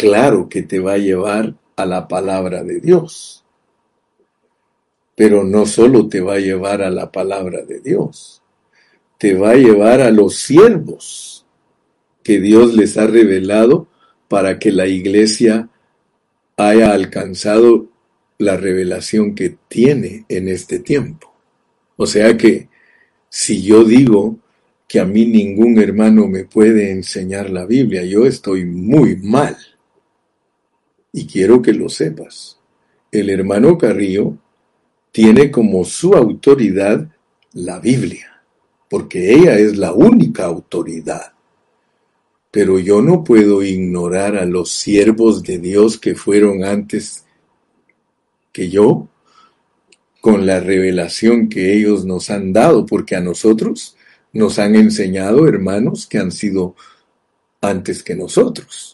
claro 0.01 0.50
que 0.50 0.63
te 0.63 0.79
va 0.79 0.93
a 0.93 0.98
llevar 0.98 1.53
a 1.75 1.86
la 1.86 2.08
palabra 2.08 2.63
de 2.63 2.79
Dios, 2.79 3.46
pero 5.15 5.43
no 5.43 5.67
solo 5.67 6.10
te 6.10 6.22
va 6.22 6.34
a 6.34 6.39
llevar 6.39 6.81
a 6.81 6.89
la 6.89 7.12
palabra 7.12 7.62
de 7.62 7.81
Dios, 7.81 8.41
te 9.20 9.36
va 9.36 9.51
a 9.51 9.55
llevar 9.55 10.01
a 10.01 10.10
los 10.10 10.38
siervos 10.38 11.46
que 12.24 12.39
Dios 12.39 12.74
les 12.74 12.98
ha 12.98 13.05
revelado 13.05 13.88
para 14.27 14.58
que 14.58 14.72
la 14.72 14.88
iglesia 14.88 15.70
haya 16.58 16.93
alcanzado 16.93 17.88
la 18.39 18.58
revelación 18.58 19.36
que 19.36 19.55
tiene 19.67 20.25
en 20.29 20.48
este 20.48 20.79
tiempo. 20.79 21.31
O 21.96 22.08
sea 22.08 22.36
que 22.36 22.70
si 23.29 23.62
yo 23.62 23.84
digo 23.84 24.39
que 24.88 25.00
a 25.00 25.05
mí 25.05 25.27
ningún 25.27 25.79
hermano 25.79 26.27
me 26.27 26.46
puede 26.46 26.89
enseñar 26.89 27.51
la 27.51 27.67
Biblia, 27.67 28.03
yo 28.03 28.25
estoy 28.25 28.65
muy 28.65 29.15
mal. 29.17 29.55
Y 31.13 31.27
quiero 31.27 31.62
que 31.62 31.74
lo 31.74 31.89
sepas. 31.89 32.58
El 33.12 33.30
hermano 33.30 33.77
Carrillo 33.77 34.38
tiene 35.12 35.51
como 35.51 35.84
su 35.84 36.13
autoridad 36.13 37.08
la 37.53 37.80
Biblia, 37.80 38.41
porque 38.89 39.34
ella 39.34 39.58
es 39.58 39.77
la 39.77 39.94
única 39.94 40.46
autoridad. 40.46 41.34
Pero 42.50 42.80
yo 42.80 43.01
no 43.01 43.24
puedo 43.24 43.63
ignorar 43.63 44.38
a 44.38 44.46
los 44.46 44.72
siervos 44.72 45.44
de 45.44 45.58
Dios 45.58 45.98
que 45.98 46.15
fueron 46.15 46.63
antes 46.63 47.25
que 48.51 48.70
yo, 48.70 49.08
con 50.22 50.46
la 50.46 50.60
revelación 50.60 51.50
que 51.50 51.74
ellos 51.74 52.06
nos 52.06 52.30
han 52.30 52.53
dado, 52.53 52.86
porque 52.86 53.15
a 53.15 53.22
nosotros 53.22 53.96
nos 54.34 54.60
han 54.60 54.75
enseñado 54.75 55.48
hermanos 55.48 56.08
que 56.08 56.20
han 56.20 56.32
sido 56.32 56.75
antes 57.60 58.03
que 58.03 58.15
nosotros. 58.15 58.91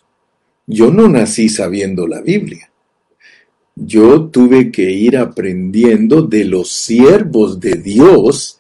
Yo 0.68 0.92
no 0.92 1.08
nací 1.08 1.48
sabiendo 1.48 2.06
la 2.08 2.22
Biblia. 2.22 2.70
Yo 3.74 4.26
tuve 4.26 4.70
que 4.70 4.92
ir 4.92 5.18
aprendiendo 5.18 6.22
de 6.24 6.44
los 6.44 6.70
siervos 6.72 7.62
de 7.62 7.76
Dios 7.76 8.60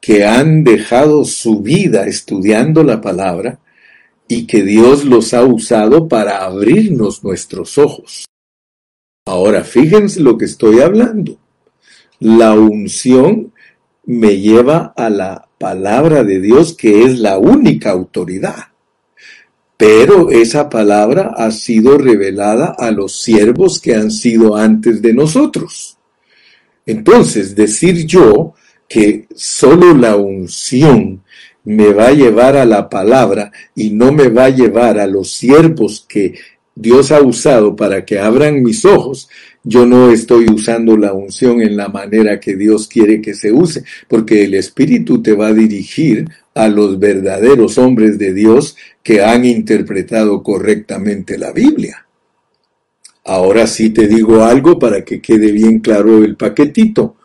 que 0.00 0.24
han 0.24 0.64
dejado 0.64 1.26
su 1.26 1.60
vida 1.60 2.06
estudiando 2.06 2.82
la 2.82 3.02
palabra 3.02 3.60
y 4.26 4.46
que 4.46 4.62
Dios 4.62 5.04
los 5.04 5.34
ha 5.34 5.44
usado 5.44 6.08
para 6.08 6.44
abrirnos 6.44 7.22
nuestros 7.22 7.76
ojos. 7.76 8.24
Ahora, 9.26 9.62
fíjense 9.62 10.20
lo 10.20 10.38
que 10.38 10.46
estoy 10.46 10.80
hablando. 10.80 11.38
La 12.18 12.54
unción 12.54 13.52
me 14.04 14.38
lleva 14.38 14.94
a 14.96 15.10
la 15.10 15.48
palabra 15.58 16.24
de 16.24 16.40
Dios 16.40 16.74
que 16.74 17.04
es 17.04 17.18
la 17.18 17.38
única 17.38 17.90
autoridad. 17.90 18.71
Pero 19.76 20.30
esa 20.30 20.68
palabra 20.68 21.34
ha 21.36 21.50
sido 21.50 21.98
revelada 21.98 22.74
a 22.78 22.90
los 22.90 23.20
siervos 23.20 23.80
que 23.80 23.94
han 23.94 24.10
sido 24.10 24.56
antes 24.56 25.02
de 25.02 25.12
nosotros. 25.12 25.98
Entonces, 26.86 27.54
decir 27.54 28.06
yo 28.06 28.54
que 28.88 29.26
solo 29.34 29.94
la 29.94 30.16
unción 30.16 31.22
me 31.64 31.92
va 31.92 32.08
a 32.08 32.12
llevar 32.12 32.56
a 32.56 32.64
la 32.64 32.88
palabra 32.88 33.52
y 33.74 33.90
no 33.90 34.12
me 34.12 34.28
va 34.28 34.46
a 34.46 34.50
llevar 34.50 34.98
a 34.98 35.06
los 35.06 35.32
siervos 35.32 36.04
que 36.08 36.34
Dios 36.74 37.12
ha 37.12 37.20
usado 37.20 37.76
para 37.76 38.04
que 38.04 38.18
abran 38.18 38.62
mis 38.62 38.84
ojos, 38.84 39.28
yo 39.62 39.86
no 39.86 40.10
estoy 40.10 40.46
usando 40.46 40.96
la 40.96 41.12
unción 41.12 41.60
en 41.60 41.76
la 41.76 41.88
manera 41.88 42.40
que 42.40 42.56
Dios 42.56 42.88
quiere 42.88 43.20
que 43.20 43.34
se 43.34 43.52
use, 43.52 43.84
porque 44.08 44.44
el 44.44 44.54
Espíritu 44.54 45.22
te 45.22 45.34
va 45.34 45.48
a 45.48 45.54
dirigir 45.54 46.28
a 46.54 46.68
los 46.68 46.98
verdaderos 46.98 47.78
hombres 47.78 48.18
de 48.18 48.34
Dios 48.34 48.76
que 49.02 49.22
han 49.22 49.44
interpretado 49.44 50.42
correctamente 50.42 51.38
la 51.38 51.52
Biblia. 51.52 52.06
Ahora 53.24 53.66
sí 53.66 53.90
te 53.90 54.08
digo 54.08 54.44
algo 54.44 54.78
para 54.78 55.04
que 55.04 55.20
quede 55.20 55.52
bien 55.52 55.80
claro 55.80 56.24
el 56.24 56.36
paquetito. 56.36 57.16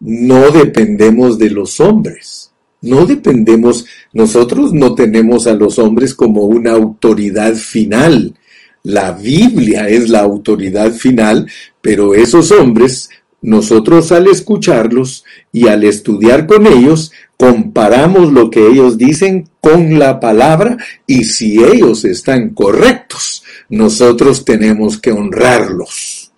No 0.00 0.50
dependemos 0.50 1.38
de 1.38 1.50
los 1.50 1.78
hombres. 1.80 2.52
No 2.82 3.04
dependemos, 3.04 3.84
nosotros 4.14 4.72
no 4.72 4.94
tenemos 4.94 5.46
a 5.46 5.52
los 5.52 5.78
hombres 5.78 6.14
como 6.14 6.44
una 6.44 6.72
autoridad 6.72 7.54
final 7.54 8.34
la 8.82 9.12
Biblia 9.12 9.88
es 9.88 10.08
la 10.08 10.20
autoridad 10.20 10.92
final, 10.92 11.50
pero 11.82 12.14
esos 12.14 12.50
hombres, 12.50 13.10
nosotros 13.42 14.10
al 14.12 14.26
escucharlos 14.28 15.24
y 15.52 15.68
al 15.68 15.84
estudiar 15.84 16.46
con 16.46 16.66
ellos, 16.66 17.12
comparamos 17.40 18.30
lo 18.34 18.50
que 18.50 18.66
ellos 18.66 18.98
dicen 18.98 19.48
con 19.62 19.98
la 19.98 20.20
palabra 20.20 20.76
y 21.06 21.24
si 21.24 21.64
ellos 21.64 22.04
están 22.04 22.50
correctos, 22.50 23.42
nosotros 23.70 24.44
tenemos 24.44 24.98
que 24.98 25.10
honrarlos. 25.10 26.32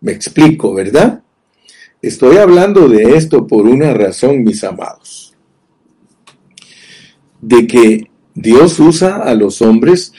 Me 0.00 0.12
explico, 0.12 0.72
¿verdad? 0.72 1.22
Estoy 2.00 2.38
hablando 2.38 2.88
de 2.88 3.18
esto 3.18 3.46
por 3.46 3.66
una 3.66 3.92
razón, 3.92 4.42
mis 4.42 4.64
amados. 4.64 5.34
De 7.42 7.66
que 7.66 8.10
Dios 8.34 8.80
usa 8.80 9.16
a 9.16 9.34
los 9.34 9.60
hombres 9.60 10.14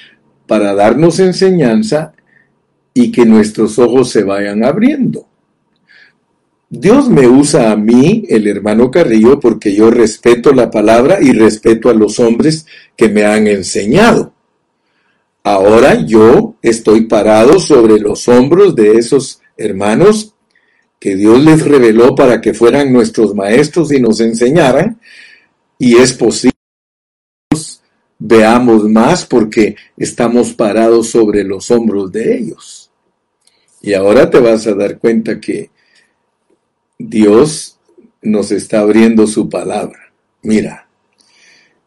para 0.46 0.76
darnos 0.76 1.20
enseñanza 1.20 2.14
y 2.94 3.12
que 3.12 3.26
nuestros 3.26 3.80
ojos 3.80 4.12
se 4.12 4.22
vayan 4.22 4.64
abriendo. 4.64 5.31
Dios 6.74 7.10
me 7.10 7.28
usa 7.28 7.74
a 7.74 7.76
mí, 7.76 8.24
el 8.30 8.48
hermano 8.48 8.90
Carrillo, 8.90 9.42
porque 9.42 9.76
yo 9.76 9.92
respeto 9.92 10.54
la 10.54 10.72
palabra 10.72 11.18
y 11.22 11.34
respeto 11.34 11.90
a 11.90 11.94
los 11.94 12.18
hombres 12.18 12.66
que 12.96 13.10
me 13.10 13.26
han 13.26 13.46
enseñado. 13.48 14.34
Ahora 15.44 16.06
yo 16.06 16.56
estoy 16.62 17.08
parado 17.08 17.60
sobre 17.60 18.00
los 18.00 18.26
hombros 18.30 18.74
de 18.74 18.94
esos 18.94 19.42
hermanos 19.58 20.34
que 20.98 21.18
Dios 21.18 21.44
les 21.44 21.62
reveló 21.66 22.16
para 22.16 22.40
que 22.40 22.54
fueran 22.54 22.94
nuestros 22.94 23.36
maestros 23.36 23.92
y 23.92 24.00
nos 24.00 24.22
enseñaran, 24.22 24.98
y 25.78 25.98
es 25.98 26.14
posible 26.14 26.52
veamos 28.18 28.88
más 28.88 29.26
porque 29.26 29.76
estamos 29.98 30.54
parados 30.54 31.10
sobre 31.10 31.44
los 31.44 31.70
hombros 31.70 32.14
de 32.14 32.38
ellos. 32.38 32.92
Y 33.82 33.94
ahora 33.94 34.30
te 34.30 34.40
vas 34.40 34.68
a 34.68 34.76
dar 34.76 35.00
cuenta 35.00 35.42
que 35.42 35.71
Dios 37.10 37.80
nos 38.22 38.52
está 38.52 38.82
abriendo 38.82 39.28
su 39.28 39.50
palabra. 39.50 40.14
Mira, 40.44 40.88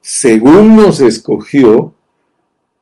según 0.00 0.76
nos 0.76 1.00
escogió 1.00 1.94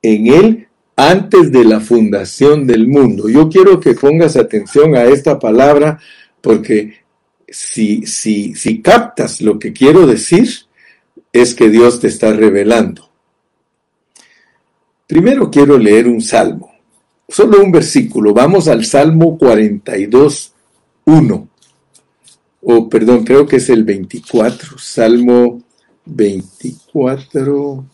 en 0.02 0.26
Él 0.26 0.68
antes 0.96 1.50
de 1.50 1.64
la 1.64 1.80
fundación 1.80 2.66
del 2.66 2.86
mundo. 2.86 3.28
Yo 3.28 3.48
quiero 3.48 3.80
que 3.80 3.94
pongas 3.94 4.36
atención 4.36 4.94
a 4.94 5.04
esta 5.04 5.38
palabra 5.38 5.98
porque 6.40 7.02
si, 7.48 8.06
si, 8.06 8.54
si 8.54 8.82
captas 8.82 9.40
lo 9.40 9.58
que 9.58 9.72
quiero 9.72 10.06
decir, 10.06 10.48
es 11.32 11.54
que 11.54 11.70
Dios 11.70 12.00
te 12.00 12.08
está 12.08 12.32
revelando. 12.32 13.10
Primero 15.06 15.50
quiero 15.50 15.78
leer 15.78 16.08
un 16.08 16.20
salmo, 16.20 16.72
solo 17.28 17.62
un 17.62 17.70
versículo. 17.70 18.32
Vamos 18.32 18.68
al 18.68 18.84
Salmo 18.84 19.36
42, 19.38 20.54
1. 21.04 21.48
O 22.62 22.88
perdón, 22.88 23.24
creo 23.24 23.46
que 23.46 23.56
es 23.56 23.68
el 23.70 23.82
24. 23.82 24.78
Salmo 24.78 25.62
24. 26.04 27.84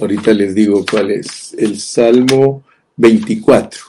Ahorita 0.00 0.32
les 0.34 0.54
digo 0.54 0.84
cuál 0.88 1.10
es. 1.12 1.54
El 1.54 1.80
Salmo 1.80 2.62
24. 2.96 3.80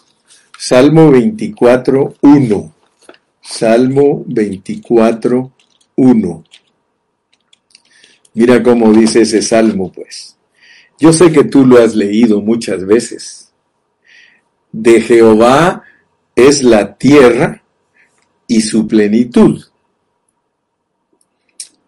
Salmo 0.58 1.12
24, 1.12 2.16
1. 2.22 2.76
Salmo 3.42 4.24
24, 4.28 5.52
1. 5.96 6.44
Mira 8.36 8.64
cómo 8.64 8.94
dice 8.94 9.22
ese 9.22 9.42
salmo, 9.42 9.92
pues. 9.92 10.38
Yo 11.00 11.12
sé 11.12 11.32
que 11.34 11.44
tú 11.44 11.66
lo 11.66 11.84
has 11.84 11.96
leído 11.96 12.42
muchas 12.42 12.86
veces. 12.86 13.52
De 14.72 15.02
Jehová 15.02 15.84
es 16.36 16.64
la 16.64 16.96
tierra 16.96 17.63
y 18.54 18.62
su 18.62 18.88
plenitud, 18.88 19.64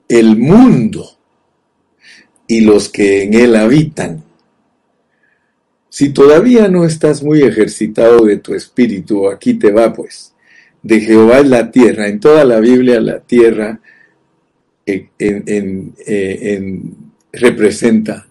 el 0.07 0.35
mundo 0.35 1.07
y 2.47 2.61
los 2.61 2.89
que 2.89 3.21
en 3.21 3.35
él 3.35 3.55
habitan. 3.55 4.23
Si 5.89 6.09
todavía 6.09 6.67
no 6.67 6.83
estás 6.83 7.21
muy 7.21 7.43
ejercitado 7.43 8.25
de 8.25 8.37
tu 8.37 8.55
espíritu, 8.55 9.29
aquí 9.29 9.53
te 9.53 9.71
va 9.71 9.93
pues. 9.93 10.33
De 10.81 10.99
Jehová 11.01 11.41
es 11.41 11.49
la 11.49 11.69
tierra. 11.69 12.07
En 12.07 12.19
toda 12.19 12.43
la 12.43 12.59
Biblia 12.59 12.99
la 12.99 13.19
tierra 13.19 13.79
eh, 14.87 15.09
representa 17.31 18.27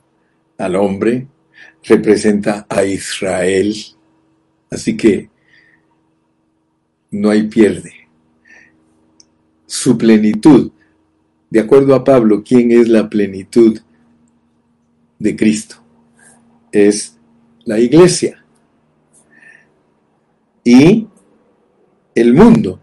al 0.59 0.75
hombre, 0.75 1.29
representa 1.85 2.67
a 2.69 2.85
Israel. 2.85 3.77
Así 4.71 4.97
que 4.97 5.31
no 7.13 7.31
hay 7.31 7.45
pierde. 7.45 8.04
Su 9.67 9.97
plenitud, 9.97 10.73
de 11.51 11.61
acuerdo 11.61 11.95
a 11.95 12.05
Pablo, 12.05 12.43
¿quién 12.45 12.71
es 12.73 12.89
la 12.89 13.09
plenitud 13.09 13.81
de 15.19 15.37
Cristo? 15.37 15.77
Es 16.73 17.17
la 17.65 17.79
iglesia. 17.79 18.45
Y 20.65 21.07
el 22.15 22.35
mundo. 22.35 22.81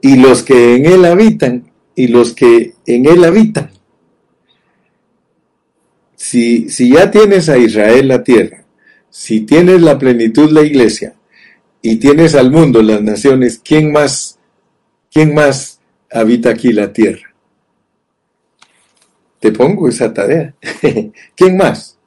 Y 0.00 0.16
los 0.16 0.42
que 0.42 0.76
en 0.76 0.86
él 0.86 1.04
habitan, 1.04 1.70
y 1.94 2.08
los 2.08 2.34
que 2.34 2.74
en 2.86 3.06
él 3.06 3.24
habitan. 3.24 3.70
Si, 6.16 6.68
ya 6.68 7.10
tienes 7.10 7.48
a 7.48 7.58
Israel 7.58 8.08
la 8.08 8.24
tierra, 8.24 8.64
si 9.10 9.40
tienes 9.42 9.82
la 9.82 9.98
plenitud 9.98 10.50
la 10.50 10.62
iglesia 10.62 11.14
y 11.82 11.96
tienes 11.96 12.34
al 12.34 12.50
mundo, 12.50 12.80
las 12.82 13.02
naciones, 13.02 13.60
¿quién 13.62 13.92
más 13.92 14.38
¿Quién 15.12 15.34
más 15.34 15.78
habita 16.10 16.50
aquí 16.50 16.72
la 16.72 16.90
tierra? 16.90 17.34
Te 19.38 19.52
pongo 19.52 19.88
esa 19.88 20.12
tarea. 20.14 20.54
¿Quién 21.36 21.56
más? 21.58 21.98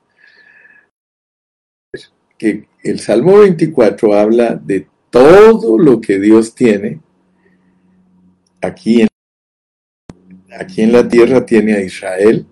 Que 2.35 2.67
el 2.81 2.99
Salmo 2.99 3.39
24 3.39 4.15
habla 4.15 4.55
de 4.55 4.87
todo 5.11 5.77
lo 5.77 6.01
que 6.01 6.19
Dios 6.19 6.55
tiene 6.55 6.99
aquí 8.59 9.01
en, 9.01 9.07
aquí 10.59 10.81
en 10.81 10.91
la 10.91 11.07
tierra 11.07 11.45
tiene 11.45 11.75
a 11.75 11.81
Israel, 11.81 12.47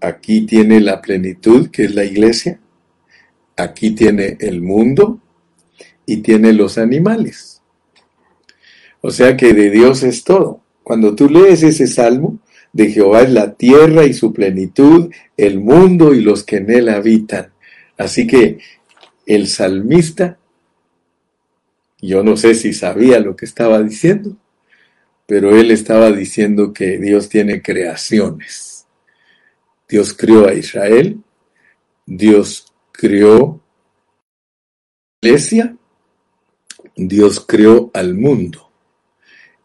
aquí 0.00 0.42
tiene 0.42 0.80
la 0.80 1.00
plenitud 1.00 1.70
que 1.70 1.84
es 1.84 1.94
la 1.94 2.04
iglesia, 2.04 2.60
aquí 3.56 3.92
tiene 3.92 4.36
el 4.40 4.60
mundo 4.60 5.21
y 6.06 6.18
tiene 6.18 6.52
los 6.52 6.78
animales. 6.78 7.62
O 9.00 9.10
sea 9.10 9.36
que 9.36 9.52
de 9.52 9.70
Dios 9.70 10.02
es 10.02 10.24
todo. 10.24 10.60
Cuando 10.82 11.14
tú 11.14 11.28
lees 11.28 11.62
ese 11.62 11.86
salmo, 11.86 12.38
de 12.72 12.90
Jehová 12.90 13.22
es 13.22 13.30
la 13.30 13.54
tierra 13.54 14.04
y 14.04 14.14
su 14.14 14.32
plenitud, 14.32 15.12
el 15.36 15.60
mundo 15.60 16.14
y 16.14 16.22
los 16.22 16.42
que 16.42 16.56
en 16.56 16.70
él 16.70 16.88
habitan. 16.88 17.52
Así 17.98 18.26
que 18.26 18.58
el 19.26 19.46
salmista, 19.46 20.38
yo 22.00 22.22
no 22.22 22.36
sé 22.36 22.54
si 22.54 22.72
sabía 22.72 23.20
lo 23.20 23.36
que 23.36 23.44
estaba 23.44 23.82
diciendo, 23.82 24.36
pero 25.26 25.56
él 25.56 25.70
estaba 25.70 26.10
diciendo 26.10 26.72
que 26.72 26.98
Dios 26.98 27.28
tiene 27.28 27.62
creaciones. 27.62 28.86
Dios 29.88 30.14
crió 30.14 30.48
a 30.48 30.54
Israel, 30.54 31.20
Dios 32.06 32.72
crió 32.90 33.60
la 35.20 35.28
iglesia, 35.28 35.76
Dios 36.96 37.44
crió 37.46 37.90
al 37.94 38.14
mundo 38.14 38.70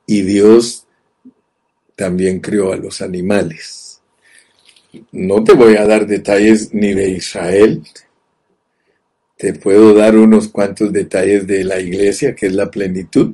y 0.06 0.22
Dios 0.22 0.86
también 1.96 2.40
crió 2.40 2.72
a 2.72 2.78
los 2.78 3.02
animales. 3.02 4.02
No 5.12 5.44
te 5.44 5.54
voy 5.54 5.76
a 5.76 5.86
dar 5.86 6.08
detalles 6.08 6.74
ni 6.74 6.94
de 6.94 7.10
Israel, 7.10 7.84
te 9.36 9.54
puedo 9.54 9.94
dar 9.94 10.16
unos 10.16 10.48
cuantos 10.48 10.92
detalles 10.92 11.46
de 11.46 11.64
la 11.64 11.80
iglesia, 11.80 12.34
que 12.36 12.48
es 12.48 12.54
la 12.54 12.72
plenitud, 12.72 13.34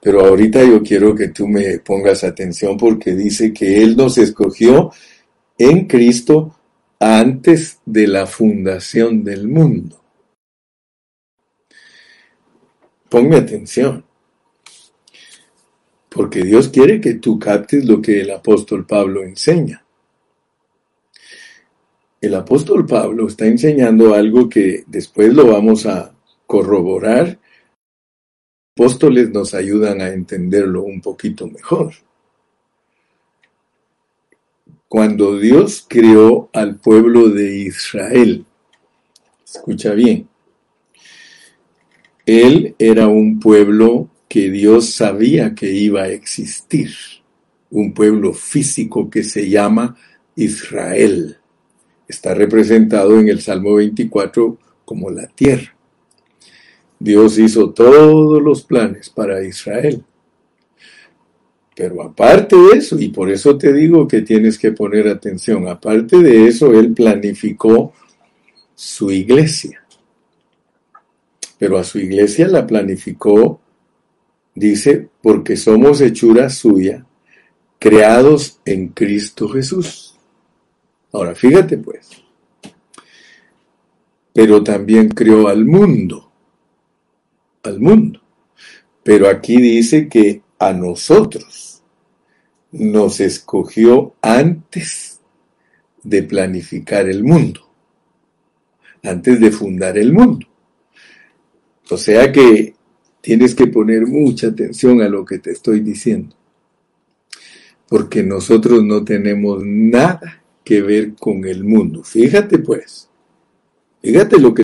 pero 0.00 0.24
ahorita 0.24 0.64
yo 0.64 0.82
quiero 0.82 1.14
que 1.14 1.28
tú 1.28 1.46
me 1.46 1.78
pongas 1.78 2.24
atención 2.24 2.76
porque 2.76 3.14
dice 3.14 3.52
que 3.52 3.82
Él 3.82 3.96
nos 3.96 4.18
escogió 4.18 4.90
en 5.58 5.86
Cristo 5.86 6.56
antes 6.98 7.78
de 7.84 8.06
la 8.06 8.26
fundación 8.26 9.22
del 9.22 9.48
mundo. 9.48 10.01
Ponme 13.12 13.36
atención, 13.36 14.06
porque 16.08 16.42
Dios 16.44 16.70
quiere 16.70 16.98
que 16.98 17.12
tú 17.16 17.38
captes 17.38 17.84
lo 17.84 18.00
que 18.00 18.22
el 18.22 18.30
apóstol 18.30 18.86
Pablo 18.86 19.22
enseña. 19.22 19.84
El 22.22 22.34
apóstol 22.34 22.86
Pablo 22.86 23.28
está 23.28 23.44
enseñando 23.44 24.14
algo 24.14 24.48
que 24.48 24.84
después 24.86 25.34
lo 25.34 25.46
vamos 25.46 25.84
a 25.84 26.14
corroborar 26.46 27.38
apóstoles 28.74 29.28
nos 29.28 29.52
ayudan 29.52 30.00
a 30.00 30.08
entenderlo 30.08 30.82
un 30.82 31.02
poquito 31.02 31.46
mejor. 31.48 31.92
Cuando 34.88 35.38
Dios 35.38 35.84
creó 35.86 36.48
al 36.54 36.76
pueblo 36.76 37.28
de 37.28 37.58
Israel, 37.58 38.46
escucha 39.44 39.92
bien, 39.92 40.31
Él 42.26 42.74
era 42.78 43.08
un 43.08 43.40
pueblo 43.40 44.08
que 44.28 44.50
Dios 44.50 44.90
sabía 44.90 45.54
que 45.54 45.72
iba 45.72 46.02
a 46.02 46.08
existir, 46.08 46.90
un 47.70 47.92
pueblo 47.92 48.32
físico 48.32 49.10
que 49.10 49.22
se 49.24 49.48
llama 49.48 49.96
Israel. 50.36 51.36
Está 52.06 52.34
representado 52.34 53.18
en 53.18 53.28
el 53.28 53.40
Salmo 53.40 53.74
24 53.74 54.58
como 54.84 55.10
la 55.10 55.26
tierra. 55.26 55.74
Dios 56.98 57.38
hizo 57.38 57.70
todos 57.70 58.40
los 58.40 58.62
planes 58.62 59.10
para 59.10 59.44
Israel. 59.44 60.04
Pero 61.74 62.02
aparte 62.02 62.54
de 62.54 62.78
eso, 62.78 62.98
y 62.98 63.08
por 63.08 63.30
eso 63.30 63.56
te 63.56 63.72
digo 63.72 64.06
que 64.06 64.22
tienes 64.22 64.58
que 64.58 64.72
poner 64.72 65.08
atención, 65.08 65.66
aparte 65.68 66.18
de 66.18 66.46
eso, 66.46 66.72
Él 66.72 66.92
planificó 66.92 67.92
su 68.74 69.10
iglesia. 69.10 69.81
Pero 71.62 71.78
a 71.78 71.84
su 71.84 72.00
iglesia 72.00 72.48
la 72.48 72.66
planificó, 72.66 73.60
dice, 74.52 75.08
porque 75.22 75.56
somos 75.56 76.00
hechura 76.00 76.50
suya, 76.50 77.06
creados 77.78 78.58
en 78.64 78.88
Cristo 78.88 79.48
Jesús. 79.48 80.18
Ahora, 81.12 81.36
fíjate 81.36 81.78
pues, 81.78 82.08
pero 84.32 84.64
también 84.64 85.10
creó 85.10 85.46
al 85.46 85.64
mundo 85.64 86.32
al 87.62 87.78
mundo. 87.78 88.20
Pero 89.04 89.28
aquí 89.28 89.62
dice 89.62 90.08
que 90.08 90.42
a 90.58 90.72
nosotros 90.72 91.80
nos 92.72 93.20
escogió 93.20 94.16
antes 94.20 95.20
de 96.02 96.24
planificar 96.24 97.08
el 97.08 97.22
mundo, 97.22 97.60
antes 99.04 99.38
de 99.38 99.52
fundar 99.52 99.96
el 99.96 100.12
mundo. 100.12 100.48
O 101.92 101.98
sea 101.98 102.32
que 102.32 102.74
tienes 103.20 103.54
que 103.54 103.66
poner 103.66 104.06
mucha 104.06 104.46
atención 104.46 105.02
a 105.02 105.10
lo 105.10 105.26
que 105.26 105.38
te 105.38 105.50
estoy 105.50 105.80
diciendo, 105.80 106.34
porque 107.86 108.22
nosotros 108.22 108.82
no 108.82 109.04
tenemos 109.04 109.62
nada 109.62 110.42
que 110.64 110.80
ver 110.80 111.14
con 111.14 111.44
el 111.44 111.64
mundo. 111.64 112.02
Fíjate 112.02 112.60
pues, 112.60 113.10
fíjate 114.00 114.40
lo 114.40 114.54
que 114.54 114.62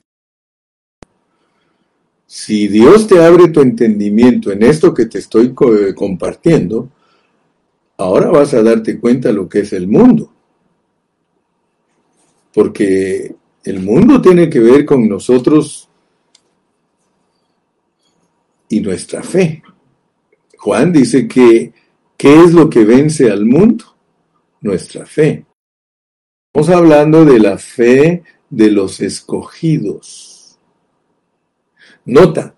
si 2.24 2.66
Dios 2.68 3.06
te 3.06 3.22
abre 3.22 3.48
tu 3.48 3.60
entendimiento 3.60 4.50
en 4.50 4.62
esto 4.62 4.94
que 4.94 5.04
te 5.04 5.18
estoy 5.18 5.48
eh, 5.48 5.94
compartiendo, 5.94 6.90
ahora 7.98 8.30
vas 8.30 8.54
a 8.54 8.62
darte 8.62 8.98
cuenta 8.98 9.32
lo 9.32 9.50
que 9.50 9.60
es 9.60 9.74
el 9.74 9.86
mundo. 9.86 10.32
Porque 12.54 13.34
el 13.64 13.80
mundo 13.80 14.22
tiene 14.22 14.48
que 14.48 14.60
ver 14.60 14.86
con 14.86 15.06
nosotros 15.06 15.87
y 18.68 18.80
nuestra 18.80 19.22
fe. 19.22 19.62
Juan 20.56 20.92
dice 20.92 21.28
que, 21.28 21.72
¿qué 22.16 22.42
es 22.42 22.52
lo 22.52 22.68
que 22.68 22.84
vence 22.84 23.30
al 23.30 23.44
mundo? 23.44 23.84
Nuestra 24.60 25.06
fe. 25.06 25.46
Estamos 26.52 26.76
hablando 26.76 27.24
de 27.24 27.38
la 27.38 27.58
fe 27.58 28.22
de 28.50 28.70
los 28.70 29.00
escogidos 29.00 30.38
Nota, 32.08 32.56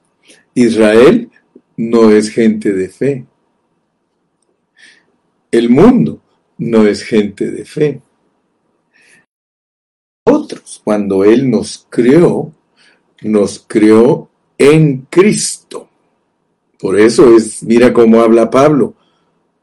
Israel 0.55 1.29
no 1.77 2.12
es 2.12 2.31
gente 2.31 2.73
de 2.73 2.88
fe. 2.88 3.27
El 5.51 5.70
mundo 5.70 6.23
no 6.57 6.87
es 6.87 7.03
gente 7.03 7.51
de 7.51 7.64
fe. 7.64 8.01
Otros, 10.25 10.81
cuando 10.85 11.25
Él 11.25 11.51
nos 11.51 11.85
creó, 11.90 12.55
nos 13.23 13.64
creó 13.66 14.31
en 14.57 15.09
Cristo. 15.11 15.89
Por 16.81 16.99
eso 16.99 17.37
es, 17.37 17.62
mira 17.62 17.93
cómo 17.93 18.21
habla 18.21 18.51
Pablo. 18.51 18.95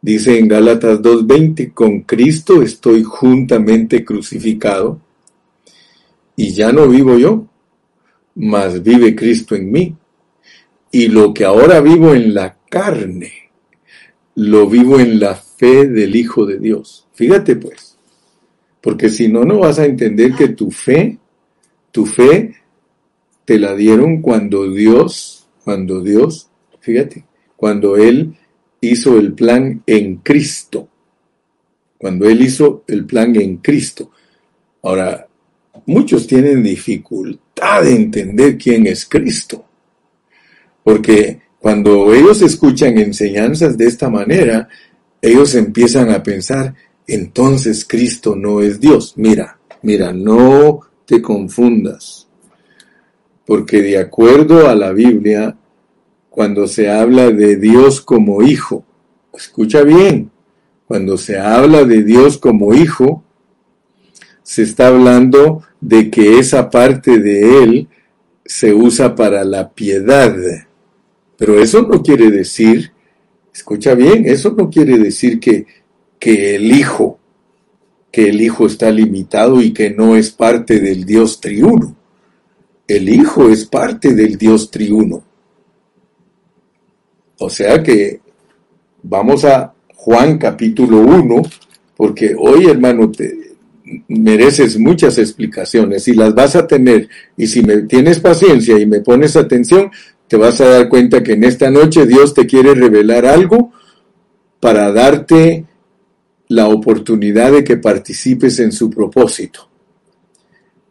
Dice 0.01 0.37
en 0.37 0.47
Gálatas 0.47 1.01
2.20, 1.01 1.73
con 1.73 2.01
Cristo 2.01 2.61
estoy 2.61 3.03
juntamente 3.03 4.05
crucificado 4.05 5.01
y 6.35 6.53
ya 6.53 6.71
no 6.71 6.87
vivo 6.87 7.17
yo, 7.17 7.47
mas 8.35 8.83
vive 8.83 9.15
Cristo 9.15 9.55
en 9.55 9.71
mí. 9.71 9.95
Y 10.91 11.07
lo 11.07 11.33
que 11.33 11.43
ahora 11.43 11.81
vivo 11.81 12.13
en 12.13 12.33
la 12.35 12.55
carne, 12.69 13.33
lo 14.35 14.69
vivo 14.69 14.99
en 14.99 15.19
la 15.19 15.35
fe 15.35 15.87
del 15.87 16.15
Hijo 16.15 16.45
de 16.45 16.59
Dios. 16.59 17.07
Fíjate 17.13 17.55
pues, 17.55 17.97
porque 18.79 19.09
si 19.09 19.27
no, 19.27 19.43
no 19.43 19.59
vas 19.59 19.79
a 19.79 19.85
entender 19.85 20.33
que 20.33 20.49
tu 20.49 20.69
fe, 20.69 21.17
tu 21.91 22.05
fe 22.05 22.53
te 23.43 23.57
la 23.57 23.75
dieron 23.75 24.21
cuando 24.21 24.71
Dios, 24.71 25.47
cuando 25.63 26.01
Dios, 26.01 26.46
fíjate, 26.87 27.25
cuando 27.57 27.97
Él 27.97 28.33
hizo 28.79 29.17
el 29.19 29.33
plan 29.33 29.83
en 29.85 30.17
Cristo. 30.17 30.87
Cuando 31.97 32.29
Él 32.29 32.41
hizo 32.41 32.85
el 32.87 33.05
plan 33.05 33.35
en 33.35 33.57
Cristo. 33.57 34.11
Ahora, 34.83 35.27
muchos 35.85 36.25
tienen 36.25 36.63
dificultad 36.63 37.83
de 37.83 37.93
entender 37.93 38.57
quién 38.57 38.87
es 38.87 39.05
Cristo. 39.05 39.65
Porque 40.81 41.41
cuando 41.59 42.13
ellos 42.13 42.41
escuchan 42.41 42.97
enseñanzas 42.97 43.77
de 43.77 43.87
esta 43.87 44.09
manera, 44.09 44.69
ellos 45.21 45.55
empiezan 45.55 46.09
a 46.11 46.23
pensar, 46.23 46.73
entonces 47.05 47.83
Cristo 47.83 48.33
no 48.33 48.61
es 48.61 48.79
Dios. 48.79 49.13
Mira, 49.17 49.59
mira, 49.81 50.13
no 50.13 50.79
te 51.05 51.21
confundas. 51.21 52.27
Porque 53.45 53.81
de 53.81 53.97
acuerdo 53.97 54.69
a 54.69 54.75
la 54.75 54.93
Biblia, 54.93 55.57
cuando 56.37 56.67
se 56.67 56.87
habla 56.87 57.31
de 57.31 57.55
Dios 57.55 57.99
como 57.99 58.43
hijo. 58.43 58.85
Escucha 59.33 59.81
bien, 59.81 60.29
cuando 60.85 61.17
se 61.17 61.39
habla 61.39 61.83
de 61.83 62.03
Dios 62.03 62.37
como 62.37 62.75
hijo, 62.75 63.23
se 64.43 64.61
está 64.61 64.89
hablando 64.89 65.63
de 65.81 66.11
que 66.11 66.37
esa 66.37 66.69
parte 66.69 67.17
de 67.17 67.63
Él 67.63 67.87
se 68.45 68.71
usa 68.71 69.15
para 69.15 69.43
la 69.45 69.71
piedad. 69.71 70.35
Pero 71.37 71.59
eso 71.59 71.81
no 71.81 72.03
quiere 72.03 72.29
decir, 72.29 72.91
escucha 73.51 73.95
bien, 73.95 74.27
eso 74.27 74.53
no 74.55 74.69
quiere 74.69 74.99
decir 74.99 75.39
que, 75.39 75.65
que 76.19 76.53
el 76.53 76.71
Hijo, 76.71 77.17
que 78.11 78.29
el 78.29 78.41
Hijo 78.41 78.67
está 78.67 78.91
limitado 78.91 79.59
y 79.59 79.73
que 79.73 79.89
no 79.89 80.15
es 80.15 80.29
parte 80.29 80.79
del 80.81 81.03
Dios 81.03 81.41
triuno. 81.41 81.95
El 82.87 83.09
Hijo 83.09 83.49
es 83.49 83.65
parte 83.65 84.13
del 84.13 84.37
Dios 84.37 84.69
triuno. 84.69 85.26
O 87.39 87.49
sea 87.49 87.83
que 87.83 88.19
vamos 89.03 89.45
a 89.45 89.73
Juan 89.95 90.37
capítulo 90.37 90.99
1, 90.99 91.41
porque 91.95 92.35
hoy 92.37 92.65
hermano 92.65 93.11
te 93.11 93.47
mereces 94.07 94.77
muchas 94.77 95.17
explicaciones 95.17 96.07
y 96.07 96.13
las 96.13 96.33
vas 96.33 96.55
a 96.55 96.67
tener. 96.67 97.09
Y 97.35 97.47
si 97.47 97.61
me 97.61 97.83
tienes 97.83 98.19
paciencia 98.19 98.79
y 98.79 98.85
me 98.85 99.01
pones 99.01 99.35
atención, 99.35 99.91
te 100.27 100.37
vas 100.37 100.59
a 100.61 100.67
dar 100.67 100.89
cuenta 100.89 101.23
que 101.23 101.33
en 101.33 101.43
esta 101.43 101.69
noche 101.69 102.05
Dios 102.05 102.33
te 102.33 102.45
quiere 102.45 102.73
revelar 102.73 103.25
algo 103.25 103.71
para 104.59 104.91
darte 104.91 105.65
la 106.49 106.67
oportunidad 106.67 107.51
de 107.51 107.63
que 107.63 107.77
participes 107.77 108.59
en 108.59 108.71
su 108.71 108.89
propósito. 108.89 109.69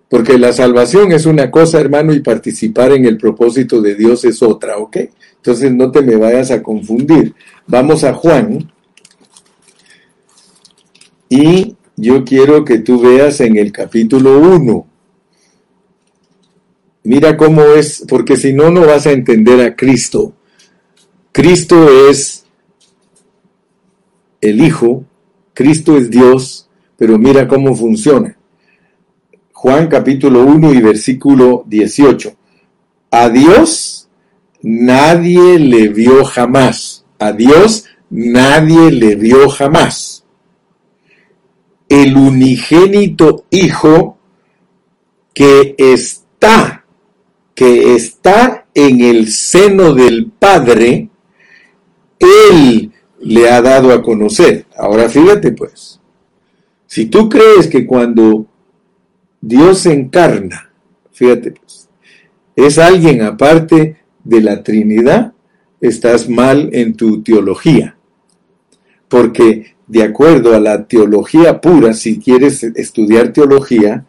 Porque 0.09 0.39
la 0.39 0.53
salvación 0.53 1.13
es 1.13 1.27
una 1.27 1.51
cosa, 1.51 1.81
hermano, 1.81 2.15
y 2.15 2.21
participar 2.21 2.93
en 2.93 3.07
el 3.07 3.17
propósito 3.19 3.81
de 3.81 3.95
Dios 3.97 4.25
es 4.25 4.43
otra, 4.43 4.79
¿ok? 4.79 4.97
Entonces 5.47 5.73
no 5.73 5.93
te 5.93 6.03
me 6.03 6.17
vayas 6.17 6.51
a 6.51 6.61
confundir. 6.61 7.33
Vamos 7.69 8.03
a 8.03 8.13
Juan. 8.13 8.69
Y 11.29 11.77
yo 11.95 12.25
quiero 12.25 12.65
que 12.65 12.81
tú 12.81 13.01
veas 13.01 13.41
en 13.41 13.57
el 13.57 13.71
capítulo 13.71 14.41
1. 14.41 14.87
Mira 17.05 17.37
cómo 17.37 17.63
es, 17.63 18.05
porque 18.09 18.37
si 18.37 18.53
no, 18.55 18.73
no 18.73 18.85
vas 18.87 19.07
a 19.07 19.13
entender 19.13 19.61
a 19.61 19.77
Cristo. 19.77 20.33
Cristo 21.31 22.09
es 22.09 22.45
el 24.41 24.61
Hijo, 24.61 25.05
Cristo 25.55 25.97
es 25.97 26.11
Dios, 26.11 26.69
pero 26.97 27.19
mira 27.19 27.47
cómo 27.47 27.77
funciona. 27.77 28.37
Juan 29.53 29.87
capítulo 29.87 30.43
1 30.43 30.75
y 30.75 30.83
versículo 30.83 31.63
18. 31.69 32.35
A 33.13 33.29
Dios 33.29 33.96
nadie 34.63 35.59
le 35.59 35.89
vio 35.89 36.25
jamás. 36.25 37.05
A 37.19 37.33
Dios 37.33 37.85
nadie 38.11 38.91
le 38.91 39.15
vio 39.17 39.49
jamás. 39.49 40.25
El 41.89 42.17
unigénito 42.17 43.45
Hijo 43.51 44.19
que 45.33 45.75
está 45.79 46.85
que 47.57 47.95
está 47.95 48.67
en 48.75 49.01
el 49.01 49.33
seno 49.33 49.95
del 49.95 50.31
Padre, 50.31 51.09
Él 52.19 52.93
le 53.19 53.51
ha 53.51 53.63
dado 53.63 53.93
a 53.93 54.03
conocer. 54.03 54.67
Ahora 54.77 55.09
fíjate 55.09 55.53
pues, 55.53 55.99
si 56.87 57.07
tú 57.07 57.31
crees 57.31 57.67
que 57.67 57.87
cuando 57.87 58.47
Dios 59.41 59.79
se 59.81 59.95
encarna, 59.95 60.71
fíjate 61.13 61.53
pues, 61.53 61.89
es 62.55 62.79
alguien 62.79 63.23
aparte 63.23 63.97
de 64.27 64.41
la 64.41 64.63
Trinidad, 64.63 65.33
estás 65.81 66.29
mal 66.29 66.71
en 66.73 66.95
tu 66.95 67.23
teología. 67.23 67.97
Porque 69.09 69.77
de 69.87 70.03
acuerdo 70.03 70.55
a 70.55 70.61
la 70.61 70.87
teología 70.87 71.61
pura, 71.61 71.95
si 71.95 72.19
quieres 72.19 72.63
estudiar 72.63 73.33
teología, 73.33 74.05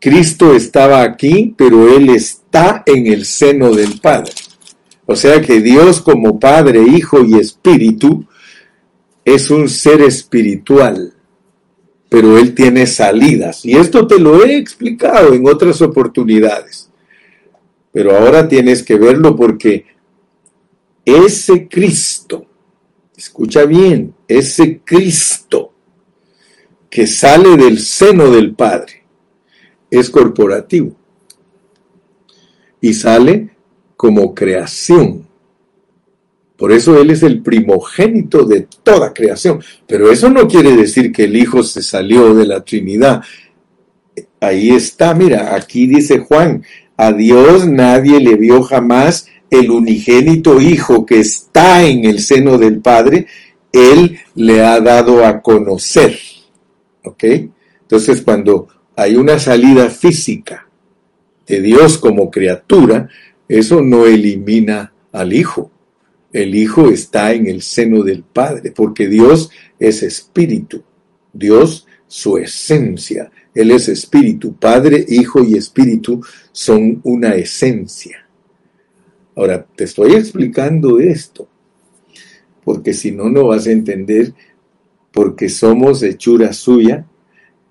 Cristo 0.00 0.54
estaba 0.54 1.02
aquí, 1.02 1.54
pero 1.56 1.94
Él 1.94 2.08
está 2.08 2.82
en 2.86 3.06
el 3.06 3.24
seno 3.24 3.72
del 3.72 4.00
Padre. 4.00 4.32
O 5.06 5.14
sea 5.14 5.40
que 5.42 5.60
Dios 5.60 6.00
como 6.00 6.40
Padre, 6.40 6.82
Hijo 6.82 7.22
y 7.24 7.34
Espíritu 7.34 8.24
es 9.24 9.50
un 9.50 9.68
ser 9.68 10.00
espiritual, 10.00 11.12
pero 12.08 12.38
Él 12.38 12.54
tiene 12.54 12.86
salidas. 12.86 13.64
Y 13.64 13.76
esto 13.76 14.06
te 14.06 14.18
lo 14.18 14.44
he 14.44 14.56
explicado 14.56 15.34
en 15.34 15.46
otras 15.46 15.82
oportunidades. 15.82 16.91
Pero 17.92 18.16
ahora 18.16 18.48
tienes 18.48 18.82
que 18.82 18.96
verlo 18.96 19.36
porque 19.36 19.86
ese 21.04 21.68
Cristo, 21.68 22.46
escucha 23.16 23.64
bien, 23.64 24.14
ese 24.26 24.80
Cristo 24.84 25.72
que 26.88 27.06
sale 27.06 27.56
del 27.56 27.78
seno 27.78 28.30
del 28.30 28.54
Padre, 28.54 29.04
es 29.90 30.08
corporativo 30.08 30.96
y 32.80 32.94
sale 32.94 33.50
como 33.96 34.34
creación. 34.34 35.28
Por 36.56 36.72
eso 36.72 37.00
Él 37.00 37.10
es 37.10 37.22
el 37.22 37.42
primogénito 37.42 38.44
de 38.44 38.68
toda 38.82 39.12
creación. 39.12 39.62
Pero 39.86 40.10
eso 40.10 40.30
no 40.30 40.46
quiere 40.46 40.76
decir 40.76 41.12
que 41.12 41.24
el 41.24 41.36
Hijo 41.36 41.62
se 41.62 41.82
salió 41.82 42.34
de 42.34 42.46
la 42.46 42.64
Trinidad. 42.64 43.22
Ahí 44.40 44.70
está, 44.70 45.14
mira, 45.14 45.54
aquí 45.54 45.86
dice 45.86 46.18
Juan, 46.18 46.64
a 47.06 47.12
Dios 47.12 47.66
nadie 47.66 48.20
le 48.20 48.36
vio 48.36 48.62
jamás 48.62 49.26
el 49.50 49.70
unigénito 49.70 50.60
Hijo 50.60 51.04
que 51.04 51.18
está 51.18 51.84
en 51.84 52.04
el 52.04 52.20
seno 52.20 52.58
del 52.58 52.80
Padre, 52.80 53.26
Él 53.72 54.18
le 54.34 54.64
ha 54.64 54.80
dado 54.80 55.26
a 55.26 55.42
conocer. 55.42 56.16
¿Ok? 57.04 57.24
Entonces 57.82 58.22
cuando 58.22 58.68
hay 58.94 59.16
una 59.16 59.38
salida 59.38 59.90
física 59.90 60.68
de 61.46 61.60
Dios 61.60 61.98
como 61.98 62.30
criatura, 62.30 63.08
eso 63.48 63.82
no 63.82 64.06
elimina 64.06 64.92
al 65.10 65.32
Hijo. 65.32 65.70
El 66.32 66.54
Hijo 66.54 66.88
está 66.88 67.32
en 67.32 67.48
el 67.48 67.62
seno 67.62 68.04
del 68.04 68.22
Padre, 68.22 68.70
porque 68.70 69.08
Dios 69.08 69.50
es 69.78 70.02
espíritu. 70.02 70.82
Dios, 71.32 71.86
su 72.06 72.38
esencia. 72.38 73.30
Él 73.54 73.70
es 73.70 73.88
espíritu. 73.88 74.54
Padre, 74.54 75.04
Hijo 75.08 75.42
y 75.44 75.54
Espíritu 75.54 76.22
son 76.52 77.00
una 77.04 77.34
esencia. 77.34 78.26
Ahora, 79.34 79.66
te 79.74 79.84
estoy 79.84 80.12
explicando 80.12 80.98
esto, 80.98 81.48
porque 82.64 82.92
si 82.92 83.12
no, 83.12 83.28
no 83.28 83.46
vas 83.46 83.66
a 83.66 83.72
entender, 83.72 84.34
porque 85.10 85.48
somos 85.48 86.02
hechura 86.02 86.52
suya, 86.52 87.06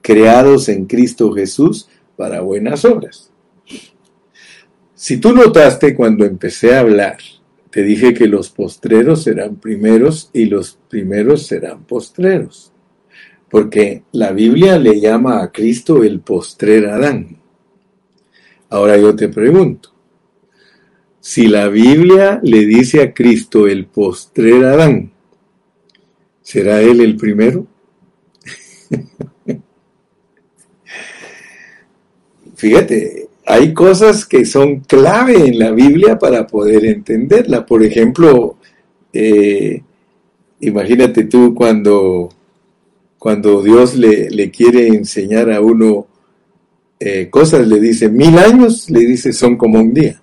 creados 0.02 0.70
en 0.70 0.86
Cristo 0.86 1.32
Jesús 1.32 1.88
para 2.16 2.42
buenas 2.42 2.86
obras. 2.86 3.32
Si 4.94 5.18
tú 5.18 5.34
notaste 5.34 5.96
cuando 5.96 6.26
empecé 6.26 6.76
a 6.76 6.82
hablar, 6.82 7.18
te 7.72 7.84
dije 7.84 8.14
que 8.14 8.28
los 8.28 8.50
postreros 8.50 9.24
serán 9.24 9.56
primeros 9.56 10.30
y 10.34 10.46
los 10.46 10.78
primeros 10.90 11.48
serán 11.48 11.86
postreros, 11.86 12.71
porque 13.52 14.04
la 14.14 14.32
Biblia 14.32 14.80
le 14.80 15.00
llama 15.02 15.44
a 15.44 15.52
Cristo 15.52 16.04
el 16.04 16.22
postrer 16.22 16.88
Adán. 16.88 17.38
Ahora 18.70 18.98
yo 18.98 19.14
te 19.14 19.28
pregunto, 19.28 19.90
si 21.20 21.48
la 21.48 21.68
Biblia 21.68 22.40
le 22.42 22.66
dice 22.66 23.02
a 23.02 23.14
Cristo 23.14 23.68
el 23.68 23.88
postrer 23.88 24.64
Adán, 24.64 25.12
¿será 26.42 26.82
él 26.82 27.02
el 27.02 27.18
primero? 27.18 27.68
Fíjate, 32.56 33.28
hay 33.46 33.74
cosas 33.74 34.26
que 34.26 34.46
son 34.46 34.80
clave 34.80 35.48
en 35.48 35.60
la 35.60 35.72
Biblia 35.72 36.18
para 36.18 36.48
poder 36.48 36.86
entenderla. 36.86 37.66
Por 37.66 37.84
ejemplo, 37.84 38.56
eh, 39.12 39.82
imagínate 40.62 41.26
tú 41.26 41.54
cuando, 41.54 42.30
cuando 43.22 43.62
Dios 43.62 43.96
le, 43.96 44.50
quiere 44.50 44.88
enseñar 44.88 45.52
a 45.52 45.62
uno 45.62 46.08
eh, 47.00 47.30
cosas, 47.30 47.68
le 47.68 47.80
dice 47.80 48.10
mil 48.10 48.36
años, 48.40 48.90
le 48.90 49.02
dice 49.02 49.32
son 49.32 49.58
como 49.58 49.80
un 49.80 49.94
día. 49.94 50.20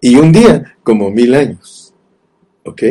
Y 0.00 0.16
un 0.16 0.32
día 0.32 0.74
como 0.82 1.12
mil 1.12 1.32
años. 1.32 1.94
¿Ok? 2.64 2.82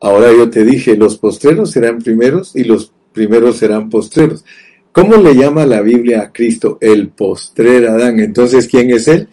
Ahora 0.00 0.32
yo 0.32 0.48
te 0.48 0.64
dije, 0.64 0.96
los 0.96 1.18
postreros 1.18 1.70
serán 1.70 1.98
primeros 1.98 2.56
y 2.56 2.64
los 2.64 2.94
primeros 3.12 3.58
serán 3.58 3.90
postreros. 3.90 4.42
¿Cómo 4.90 5.16
le 5.16 5.34
llama 5.34 5.66
la 5.66 5.82
Biblia 5.82 6.22
a 6.22 6.32
Cristo 6.32 6.78
el 6.80 7.10
postrer 7.10 7.88
Adán? 7.88 8.20
Entonces, 8.20 8.66
¿quién 8.68 8.88
es 8.90 9.06
él? 9.06 9.28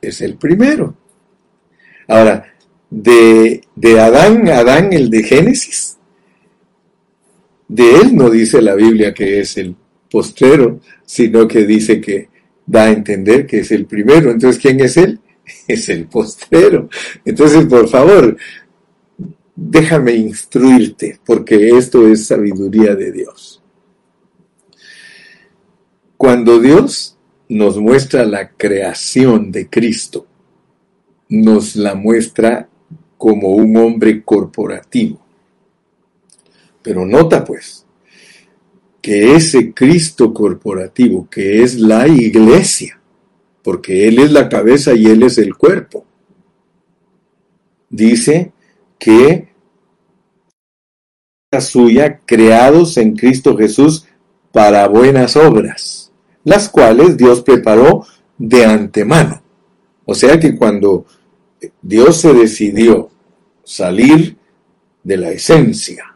Es 0.00 0.20
el 0.20 0.34
primero. 0.34 0.96
Ahora, 2.08 2.52
de, 2.90 3.60
de 3.76 4.00
Adán, 4.00 4.48
Adán 4.48 4.92
el 4.92 5.10
de 5.10 5.22
Génesis, 5.22 5.97
de 7.68 7.96
él 8.00 8.16
no 8.16 8.30
dice 8.30 8.62
la 8.62 8.74
Biblia 8.74 9.12
que 9.12 9.40
es 9.40 9.56
el 9.58 9.76
postrero, 10.10 10.80
sino 11.04 11.46
que 11.46 11.66
dice 11.66 12.00
que 12.00 12.28
da 12.66 12.84
a 12.84 12.90
entender 12.90 13.46
que 13.46 13.60
es 13.60 13.70
el 13.70 13.86
primero. 13.86 14.30
Entonces, 14.30 14.60
¿quién 14.60 14.80
es 14.80 14.96
él? 14.96 15.20
es 15.68 15.88
el 15.88 16.06
postrero. 16.06 16.88
Entonces, 17.24 17.66
por 17.66 17.88
favor, 17.88 18.36
déjame 19.54 20.14
instruirte, 20.14 21.20
porque 21.24 21.70
esto 21.70 22.06
es 22.06 22.26
sabiduría 22.26 22.94
de 22.94 23.12
Dios. 23.12 23.62
Cuando 26.16 26.58
Dios 26.58 27.16
nos 27.48 27.78
muestra 27.78 28.24
la 28.24 28.50
creación 28.50 29.50
de 29.50 29.68
Cristo, 29.68 30.26
nos 31.28 31.76
la 31.76 31.94
muestra 31.94 32.68
como 33.16 33.48
un 33.50 33.76
hombre 33.76 34.22
corporativo. 34.22 35.20
Pero 36.88 37.04
nota 37.04 37.44
pues 37.44 37.84
que 39.02 39.34
ese 39.34 39.74
Cristo 39.74 40.32
corporativo, 40.32 41.28
que 41.28 41.62
es 41.62 41.74
la 41.74 42.08
iglesia, 42.08 42.98
porque 43.62 44.08
Él 44.08 44.18
es 44.18 44.32
la 44.32 44.48
cabeza 44.48 44.94
y 44.94 45.04
Él 45.04 45.22
es 45.22 45.36
el 45.36 45.54
cuerpo, 45.54 46.06
dice 47.90 48.52
que 48.98 49.50
suya 51.60 52.20
creados 52.24 52.96
en 52.96 53.14
Cristo 53.14 53.54
Jesús 53.54 54.06
para 54.50 54.88
buenas 54.88 55.36
obras, 55.36 56.10
las 56.42 56.70
cuales 56.70 57.18
Dios 57.18 57.42
preparó 57.42 58.06
de 58.38 58.64
antemano. 58.64 59.42
O 60.06 60.14
sea 60.14 60.40
que 60.40 60.56
cuando 60.56 61.04
Dios 61.82 62.18
se 62.18 62.32
decidió 62.32 63.10
salir 63.62 64.38
de 65.04 65.18
la 65.18 65.28
esencia, 65.32 66.14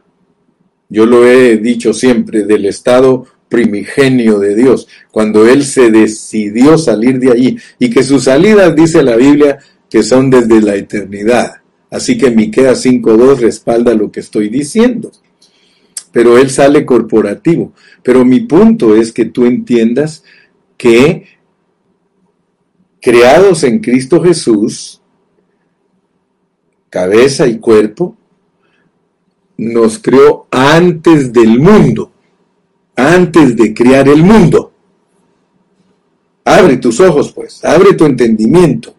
yo 0.93 1.07
lo 1.07 1.25
he 1.25 1.57
dicho 1.57 1.91
siempre, 1.91 2.43
del 2.43 2.67
estado 2.67 3.25
primigenio 3.49 4.37
de 4.37 4.55
Dios, 4.55 4.87
cuando 5.09 5.47
Él 5.47 5.63
se 5.63 5.89
decidió 5.89 6.77
salir 6.77 7.17
de 7.19 7.31
allí, 7.31 7.57
y 7.79 7.89
que 7.89 8.03
sus 8.03 8.25
salidas, 8.25 8.75
dice 8.75 9.01
la 9.01 9.15
Biblia, 9.15 9.57
que 9.89 10.03
son 10.03 10.29
desde 10.29 10.61
la 10.61 10.75
eternidad. 10.75 11.53
Así 11.89 12.15
que 12.15 12.29
Miqueas 12.29 12.85
5.2 12.85 13.39
respalda 13.39 13.95
lo 13.95 14.11
que 14.11 14.19
estoy 14.19 14.49
diciendo. 14.49 15.11
Pero 16.11 16.37
Él 16.37 16.51
sale 16.51 16.85
corporativo. 16.85 17.73
Pero 18.03 18.23
mi 18.23 18.41
punto 18.41 18.95
es 18.95 19.11
que 19.11 19.25
tú 19.25 19.47
entiendas 19.47 20.23
que 20.77 21.25
creados 23.01 23.63
en 23.63 23.79
Cristo 23.79 24.21
Jesús, 24.21 25.01
cabeza 26.91 27.47
y 27.47 27.57
cuerpo, 27.57 28.15
nos 29.57 29.99
creó 29.99 30.47
antes 30.51 31.31
del 31.31 31.59
mundo, 31.59 32.11
antes 32.95 33.55
de 33.55 33.73
crear 33.73 34.07
el 34.07 34.23
mundo. 34.23 34.71
Abre 36.45 36.77
tus 36.77 36.99
ojos, 36.99 37.31
pues, 37.31 37.63
abre 37.63 37.93
tu 37.93 38.05
entendimiento. 38.05 38.93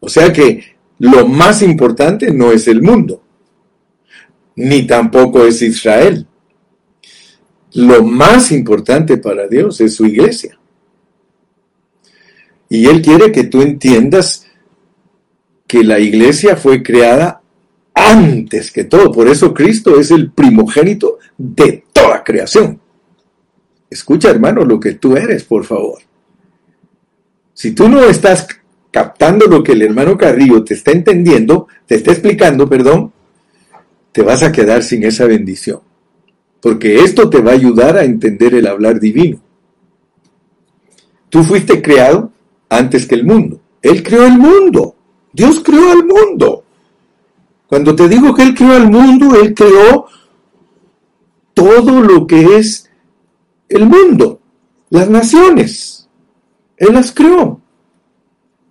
O 0.00 0.08
sea 0.08 0.32
que 0.32 0.76
lo 0.98 1.26
más 1.26 1.62
importante 1.62 2.32
no 2.32 2.52
es 2.52 2.68
el 2.68 2.82
mundo, 2.82 3.22
ni 4.54 4.86
tampoco 4.86 5.44
es 5.44 5.60
Israel. 5.62 6.26
Lo 7.74 8.02
más 8.02 8.52
importante 8.52 9.18
para 9.18 9.46
Dios 9.46 9.80
es 9.80 9.94
su 9.94 10.06
iglesia. 10.06 10.58
Y 12.68 12.86
Él 12.86 13.02
quiere 13.02 13.30
que 13.32 13.44
tú 13.44 13.60
entiendas 13.60 14.46
que 15.66 15.84
la 15.84 15.98
iglesia 15.98 16.56
fue 16.56 16.82
creada 16.82 17.42
antes 17.96 18.70
que 18.70 18.84
todo. 18.84 19.10
Por 19.10 19.26
eso 19.26 19.52
Cristo 19.52 19.98
es 19.98 20.10
el 20.10 20.30
primogénito 20.30 21.18
de 21.36 21.84
toda 21.92 22.22
creación. 22.22 22.78
Escucha, 23.90 24.30
hermano, 24.30 24.64
lo 24.64 24.78
que 24.78 24.92
tú 24.92 25.16
eres, 25.16 25.44
por 25.44 25.64
favor. 25.64 25.98
Si 27.54 27.72
tú 27.72 27.88
no 27.88 28.04
estás 28.04 28.46
captando 28.90 29.46
lo 29.46 29.62
que 29.62 29.72
el 29.72 29.82
hermano 29.82 30.16
Carrillo 30.18 30.62
te 30.62 30.74
está 30.74 30.92
entendiendo, 30.92 31.68
te 31.86 31.96
está 31.96 32.12
explicando, 32.12 32.68
perdón, 32.68 33.12
te 34.12 34.22
vas 34.22 34.42
a 34.42 34.52
quedar 34.52 34.82
sin 34.82 35.02
esa 35.04 35.24
bendición. 35.24 35.80
Porque 36.60 36.96
esto 36.96 37.30
te 37.30 37.40
va 37.40 37.52
a 37.52 37.54
ayudar 37.54 37.96
a 37.96 38.04
entender 38.04 38.54
el 38.54 38.66
hablar 38.66 39.00
divino. 39.00 39.40
Tú 41.30 41.42
fuiste 41.44 41.80
creado 41.80 42.30
antes 42.68 43.06
que 43.06 43.14
el 43.14 43.24
mundo. 43.24 43.60
Él 43.80 44.02
creó 44.02 44.26
el 44.26 44.38
mundo. 44.38 44.96
Dios 45.32 45.60
creó 45.60 45.92
el 45.92 46.04
mundo. 46.04 46.65
Cuando 47.68 47.94
te 47.94 48.08
digo 48.08 48.34
que 48.34 48.42
Él 48.42 48.54
creó 48.54 48.72
al 48.72 48.90
mundo, 48.90 49.34
Él 49.34 49.54
creó 49.54 50.06
todo 51.54 52.00
lo 52.00 52.26
que 52.26 52.56
es 52.56 52.90
el 53.68 53.86
mundo, 53.86 54.40
las 54.90 55.08
naciones. 55.08 56.08
Él 56.76 56.92
las 56.92 57.12
creó. 57.12 57.60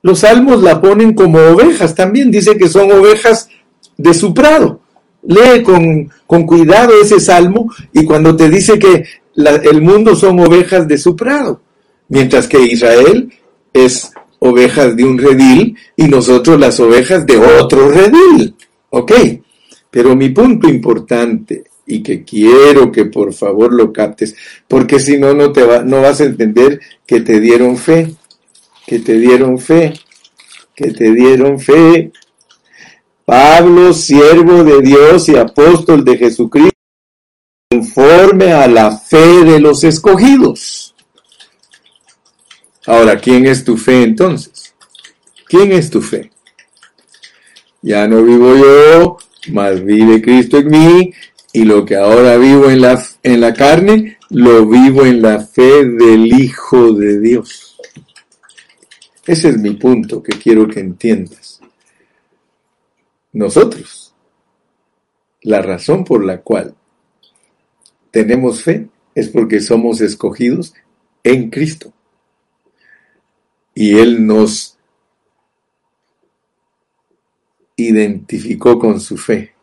Los 0.02 0.20
salmos 0.20 0.62
la 0.62 0.80
ponen 0.80 1.14
como 1.14 1.40
ovejas 1.40 1.96
también, 1.96 2.30
dice 2.30 2.58
que 2.58 2.70
son 2.70 2.92
ovejas 2.92 3.50
de 3.98 4.14
su 4.14 4.34
prado. 4.34 4.82
Lee 5.24 5.64
con, 5.64 6.12
con 6.28 6.46
cuidado 6.46 6.94
ese 7.02 7.20
salmo 7.20 7.74
y 7.92 8.06
cuando 8.06 8.36
te 8.36 8.48
dice 8.50 8.78
que 8.78 9.04
el 9.36 9.82
mundo 9.82 10.16
son 10.16 10.40
ovejas 10.40 10.88
de 10.88 11.00
su 11.00 11.16
prado, 11.16 11.62
mientras 12.08 12.48
que 12.48 12.62
Israel 12.62 13.34
es 13.74 14.12
ovejas 14.40 14.96
de 14.96 15.04
un 15.04 15.18
redil 15.18 15.76
y 15.96 16.04
nosotros 16.04 16.60
las 16.60 16.80
ovejas 16.80 17.26
de 17.26 17.38
otro 17.38 17.90
redil. 17.90 18.56
Ok, 18.98 19.12
pero 19.92 20.16
mi 20.16 20.30
punto 20.30 20.70
importante 20.70 21.66
y 21.86 22.02
que 22.02 22.24
quiero 22.24 22.94
que 22.94 23.04
por 23.04 23.34
favor 23.34 23.74
lo 23.74 23.92
captes, 23.92 24.38
porque 24.70 25.02
si 25.02 25.18
no, 25.18 25.34
no, 25.34 25.52
te 25.52 25.64
va, 25.66 25.84
no 25.84 26.02
vas 26.02 26.22
a 26.22 26.24
entender 26.24 26.80
que 27.06 27.20
te 27.20 27.42
dieron 27.42 27.76
fe, 27.76 28.16
que 28.88 29.00
te 29.00 29.16
dieron 29.20 29.60
fe, 29.60 30.00
que 30.74 30.92
te 30.92 31.12
dieron 31.12 31.60
fe. 31.60 32.14
Pablo, 33.26 33.92
siervo 33.92 34.64
de 34.64 34.82
Dios 34.82 35.28
y 35.28 35.36
apóstol 35.36 36.06
de 36.06 36.18
Jesucristo, 36.18 36.80
conforme 37.70 38.54
a 38.54 38.66
la 38.70 38.96
fe 38.96 39.44
de 39.44 39.60
los 39.60 39.84
escogidos. 39.84 40.96
Ahora, 42.86 43.20
¿quién 43.20 43.46
es 43.46 43.66
tu 43.66 43.76
fe 43.76 44.04
entonces? 44.04 44.74
¿Quién 45.50 45.74
es 45.74 45.90
tu 45.90 46.02
fe? 46.02 46.32
Ya 47.86 48.08
no 48.08 48.24
vivo 48.24 48.56
yo, 48.56 49.18
mas 49.52 49.86
vive 49.86 50.20
Cristo 50.20 50.58
en 50.58 50.70
mí, 50.72 51.14
y 51.54 51.66
lo 51.66 51.86
que 51.86 51.96
ahora 51.96 52.36
vivo 52.36 52.68
en 52.68 52.82
la, 52.82 53.00
en 53.22 53.40
la 53.40 53.54
carne, 53.54 54.18
lo 54.32 54.66
vivo 54.66 55.06
en 55.06 55.22
la 55.22 55.40
fe 55.40 55.86
del 55.86 56.26
Hijo 56.26 56.94
de 56.94 57.20
Dios. 57.20 57.78
Ese 59.28 59.50
es 59.50 59.60
mi 59.60 59.76
punto 59.76 60.24
que 60.24 60.32
quiero 60.32 60.68
que 60.68 60.80
entiendas. 60.80 61.62
Nosotros, 63.34 64.16
la 65.44 65.62
razón 65.62 66.06
por 66.06 66.26
la 66.26 66.42
cual 66.42 66.74
tenemos 68.10 68.64
fe 68.64 68.88
es 69.14 69.30
porque 69.30 69.60
somos 69.60 70.02
escogidos 70.02 70.74
en 71.24 71.52
Cristo. 71.52 71.94
Y 73.76 74.00
Él 74.00 74.26
nos 74.26 74.75
identificó 77.76 78.80
con 78.80 79.00
su 79.00 79.18
fe. 79.18 79.54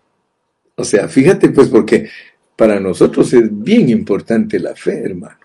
O 0.77 0.85
sea, 0.85 1.09
fíjate 1.09 1.51
pues 1.51 1.68
porque 1.68 2.09
para 2.57 2.81
nosotros 2.81 3.33
es 3.33 3.48
bien 3.51 3.88
importante 3.88 4.59
la 4.59 4.75
fe, 4.75 5.03
hermano. 5.05 5.38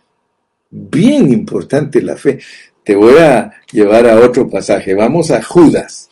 Bien 0.70 1.32
importante 1.32 2.02
la 2.02 2.18
fe. 2.18 2.40
Te 2.84 2.96
voy 2.96 3.18
a 3.18 3.52
llevar 3.72 4.08
a 4.08 4.20
otro 4.20 4.50
pasaje. 4.50 4.94
Vamos 4.94 5.32
a 5.32 5.42
Judas 5.42 6.10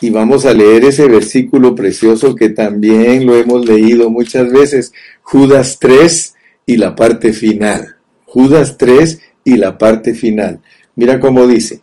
y 0.00 0.10
vamos 0.10 0.44
a 0.44 0.54
leer 0.54 0.84
ese 0.84 1.08
versículo 1.08 1.74
precioso 1.74 2.34
que 2.34 2.50
también 2.50 3.26
lo 3.26 3.36
hemos 3.36 3.66
leído 3.66 4.10
muchas 4.10 4.50
veces. 4.50 4.92
Judas 5.22 5.78
3 5.80 6.34
y 6.66 6.76
la 6.76 6.94
parte 6.94 7.32
final. 7.32 7.96
Judas 8.24 8.76
3 8.76 9.20
y 9.44 9.56
la 9.56 9.78
parte 9.78 10.14
final. 10.14 10.60
Mira 10.94 11.20
cómo 11.20 11.46
dice. 11.46 11.80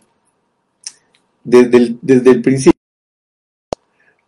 Desde 1.42 1.76
el, 1.76 1.98
desde 2.00 2.30
el 2.30 2.42
principio 2.42 2.73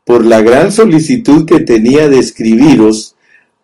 por 0.06 0.24
la 0.24 0.40
gran 0.40 0.70
solicitud 0.70 1.46
que 1.46 1.58
tenía 1.58 2.08
de 2.08 2.20
escribiros 2.20 3.16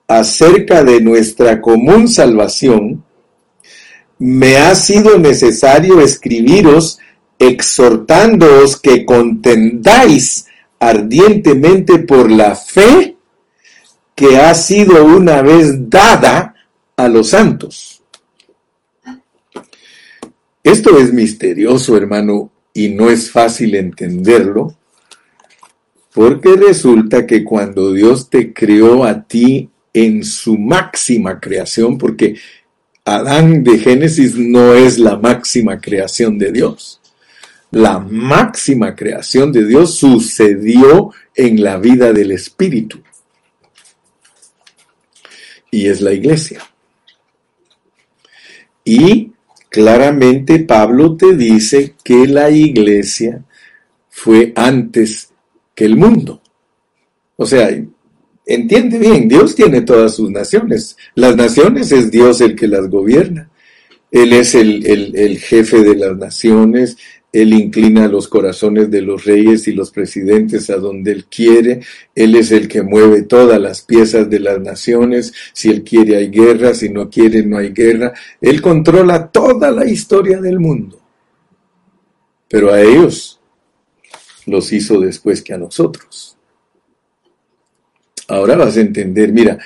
acerca 0.09 0.83
de 0.83 1.01
nuestra 1.01 1.61
común 1.61 2.09
salvación, 2.09 3.05
me 4.19 4.57
ha 4.57 4.75
sido 4.75 5.21
necesario 5.21 6.01
escribiros 6.01 6.99
exhortándoos 7.39 8.77
que 8.81 9.07
contendáis 9.07 10.47
ardientemente 10.81 12.01
por 12.01 12.29
la 12.29 12.57
fe 12.57 13.17
que 14.17 14.39
ha 14.39 14.53
sido 14.55 15.05
una 15.05 15.43
vez 15.43 15.89
dada 15.89 16.57
a 16.97 17.07
los 17.07 17.29
santos. 17.29 18.03
Esto 20.65 20.99
es 20.99 21.13
misterioso, 21.13 21.97
hermano, 21.97 22.51
y 22.75 22.89
no 22.89 23.11
es 23.11 23.31
fácil 23.31 23.77
entenderlo, 23.77 24.77
porque 26.15 26.57
resulta 26.57 27.27
que 27.27 27.43
cuando 27.43 27.93
Dios 27.93 28.29
te 28.29 28.53
creó 28.53 29.05
a 29.05 29.23
ti 29.23 29.71
en 29.95 30.25
su 30.25 30.59
máxima 30.59 31.41
creación, 31.41 31.99
porque 31.99 32.37
Adán 33.05 33.65
de 33.65 33.79
Génesis 33.79 34.37
no 34.37 34.75
es 34.75 34.99
la 34.99 35.17
máxima 35.17 35.81
creación 35.81 36.39
de 36.39 36.53
Dios. 36.53 36.99
la 37.73 37.99
máxima 37.99 38.95
creación 38.95 39.51
de 39.51 39.67
Dios 39.67 39.95
sucedió 39.97 41.11
en 41.35 41.63
la 41.63 41.79
vida 41.79 42.13
del 42.13 42.33
Espíritu. 42.33 43.03
Y 45.71 45.87
es 45.89 46.03
la 46.03 46.13
iglesia. 46.13 46.61
Y 48.85 49.33
claramente 49.71 50.59
Pablo 50.59 51.17
te 51.17 51.35
dice 51.35 51.95
que 52.05 52.27
la 52.27 52.51
iglesia 52.51 53.43
fue 54.11 54.53
antes 54.55 55.32
que 55.75 55.85
el 55.85 55.97
mundo. 55.97 56.43
O 57.37 57.47
sea, 57.47 57.71
entiende 58.47 58.99
bien, 58.99 59.29
Dios 59.29 59.55
tiene 59.55 59.83
todas 59.83 60.15
sus 60.15 60.31
naciones. 60.31 60.97
Las 61.15 61.37
naciones 61.37 61.93
es 61.93 62.11
Dios 62.11 62.41
el 62.41 62.55
que 62.55 62.69
las 62.69 62.89
gobierna. 62.89 63.51
Él 64.11 64.33
es 64.35 64.55
el, 64.55 64.87
el, 64.87 65.39
jefe 65.39 65.83
de 65.83 65.97
las 65.97 66.17
naciones, 66.19 66.99
él 67.33 67.55
inclina 67.55 68.09
los 68.09 68.29
corazones 68.29 68.91
de 68.91 69.01
los 69.01 69.25
reyes 69.25 69.67
y 69.67 69.73
los 69.73 69.91
presidentes 69.91 70.69
a 70.69 70.77
donde 70.77 71.13
Él 71.13 71.25
quiere. 71.25 71.81
Él 72.15 72.37
es 72.37 72.53
el 72.53 72.69
que 72.69 72.83
mueve 72.83 73.23
todas 73.23 73.59
las 73.59 73.81
piezas 73.81 74.29
de 74.29 74.39
las 74.39 74.61
naciones. 74.61 75.33
Si 75.55 75.71
Él 75.71 75.83
quiere 75.83 76.17
hay 76.17 76.29
guerra, 76.29 76.75
si 76.75 76.91
no 76.91 77.09
quiere 77.09 77.43
no 77.43 77.57
hay 77.57 77.71
guerra. 77.71 78.13
Él 78.39 78.61
controla 78.61 79.29
toda 79.29 79.71
la 79.71 79.87
historia 79.87 80.43
del 80.43 80.61
mundo. 80.61 81.01
Pero 82.49 82.71
a 82.71 82.83
ellos 82.83 83.41
los 84.47 84.73
hizo 84.73 85.01
después 85.01 85.43
que 85.43 85.55
a 85.55 85.59
nosotros. 85.59 86.37
Ahora 88.29 88.57
vas 88.57 88.77
a 88.77 88.81
entender, 88.81 89.33
mira, 89.33 89.59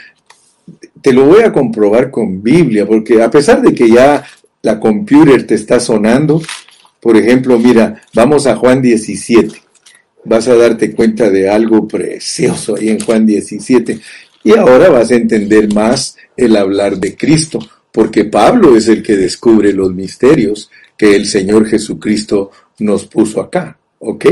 te 1.01 1.12
lo 1.12 1.27
voy 1.27 1.43
a 1.43 1.53
comprobar 1.53 2.11
con 2.11 2.43
Biblia, 2.43 2.87
porque 2.87 3.22
a 3.22 3.31
pesar 3.31 3.62
de 3.62 3.74
que 3.74 3.89
ya 3.89 4.24
la 4.62 4.81
computer 4.81 5.47
te 5.47 5.55
está 5.55 5.79
sonando, 5.79 6.43
por 7.01 7.16
ejemplo, 7.16 7.59
mira, 7.59 8.03
vamos 8.14 8.47
a 8.47 8.57
Juan 8.57 8.83
17. 8.83 9.62
Vas 10.24 10.49
a 10.49 10.57
darte 10.57 10.93
cuenta 10.93 11.31
de 11.31 11.49
algo 11.49 11.87
precioso 11.87 12.74
ahí 12.74 12.89
en 12.89 12.99
Juan 12.99 13.24
17. 13.24 14.01
Y 14.43 14.57
ahora 14.57 14.89
vas 14.89 15.11
a 15.12 15.14
entender 15.14 15.72
más 15.72 16.16
el 16.37 16.57
hablar 16.57 16.99
de 16.99 17.16
Cristo, 17.16 17.61
porque 17.93 18.24
Pablo 18.24 18.77
es 18.77 18.89
el 18.89 19.03
que 19.03 19.16
descubre 19.16 19.72
los 19.72 19.95
misterios 19.95 20.70
que 20.97 21.14
el 21.14 21.27
Señor 21.27 21.66
Jesucristo 21.68 22.51
nos 22.81 23.07
puso 23.07 23.41
acá. 23.41 23.79
¿Ok? 23.99 24.27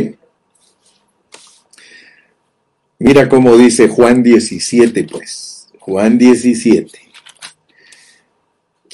Mira 3.05 3.28
cómo 3.28 3.57
dice 3.57 3.88
Juan 3.88 4.22
17, 4.22 5.05
pues. 5.05 5.68
Juan 5.78 6.18
17 6.18 7.05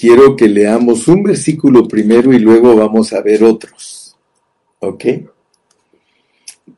quiero 0.00 0.34
que 0.34 0.48
leamos 0.48 1.08
un 1.08 1.22
versículo 1.22 1.86
primero 1.86 2.32
y 2.32 2.38
luego 2.38 2.74
vamos 2.74 3.12
a 3.12 3.20
ver 3.20 3.44
otros. 3.44 4.16
¿Ok? 4.78 5.04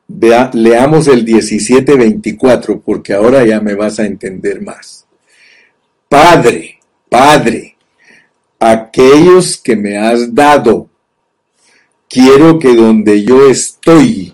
Vea, 0.09 0.51
leamos 0.53 1.07
el 1.07 1.25
17-24 1.25 2.81
porque 2.83 3.13
ahora 3.13 3.45
ya 3.45 3.61
me 3.61 3.75
vas 3.75 3.99
a 3.99 4.05
entender 4.05 4.61
más. 4.61 5.07
Padre, 6.09 6.79
Padre, 7.07 7.77
aquellos 8.59 9.55
que 9.55 9.77
me 9.77 9.97
has 9.97 10.35
dado, 10.35 10.89
quiero 12.09 12.59
que 12.59 12.75
donde 12.75 13.23
yo 13.23 13.47
estoy, 13.47 14.32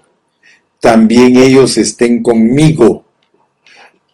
también 0.79 1.37
ellos 1.37 1.77
estén 1.77 2.23
conmigo, 2.23 3.05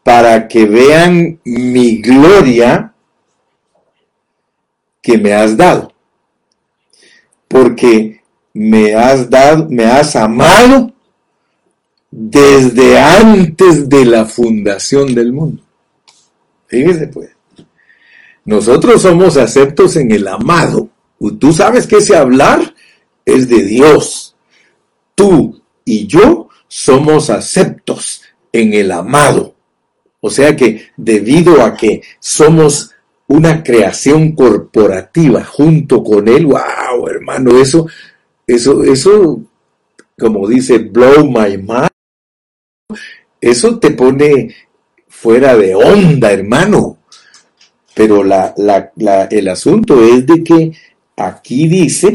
para 0.03 0.47
que 0.47 0.65
vean 0.65 1.39
mi 1.43 2.01
gloria 2.01 2.93
que 5.01 5.17
me 5.17 5.33
has 5.33 5.55
dado. 5.55 5.93
Porque 7.47 8.21
me 8.53 8.95
has 8.95 9.29
dado, 9.29 9.67
me 9.69 9.85
has 9.85 10.15
amado 10.15 10.93
desde 12.09 12.97
antes 12.99 13.89
de 13.89 14.05
la 14.05 14.25
fundación 14.25 15.13
del 15.13 15.33
mundo. 15.33 15.61
Fíjese 16.67 17.07
pues. 17.07 17.35
Nosotros 18.45 19.01
somos 19.01 19.37
aceptos 19.37 19.95
en 19.95 20.11
el 20.11 20.27
amado. 20.27 20.89
Tú 21.39 21.51
sabes 21.51 21.87
que 21.87 21.97
ese 21.97 22.15
hablar 22.15 22.75
es 23.25 23.49
de 23.49 23.63
Dios. 23.63 24.35
Tú 25.15 25.61
y 25.83 26.05
yo 26.05 26.44
somos 26.75 27.29
aceptos 27.29 28.21
en 28.51 28.73
el 28.73 28.91
amado. 28.91 29.55
O 30.19 30.29
sea 30.29 30.57
que 30.57 30.89
debido 30.97 31.61
a 31.61 31.73
que 31.73 32.01
somos 32.19 32.91
una 33.27 33.63
creación 33.63 34.33
corporativa 34.33 35.45
junto 35.45 36.03
con 36.03 36.27
él, 36.27 36.47
wow, 36.47 37.07
hermano, 37.07 37.57
eso, 37.61 37.87
eso, 38.45 38.83
eso, 38.83 39.41
como 40.19 40.49
dice, 40.49 40.79
blow 40.79 41.23
my 41.25 41.57
mind, 41.57 41.87
eso 43.39 43.79
te 43.79 43.91
pone 43.91 44.53
fuera 45.07 45.55
de 45.55 45.75
onda, 45.75 46.33
hermano. 46.33 46.97
Pero 47.93 48.21
la, 48.21 48.53
la, 48.57 49.29
el 49.31 49.47
asunto 49.47 50.03
es 50.03 50.27
de 50.27 50.43
que 50.43 50.73
aquí 51.15 51.69
dice, 51.69 52.11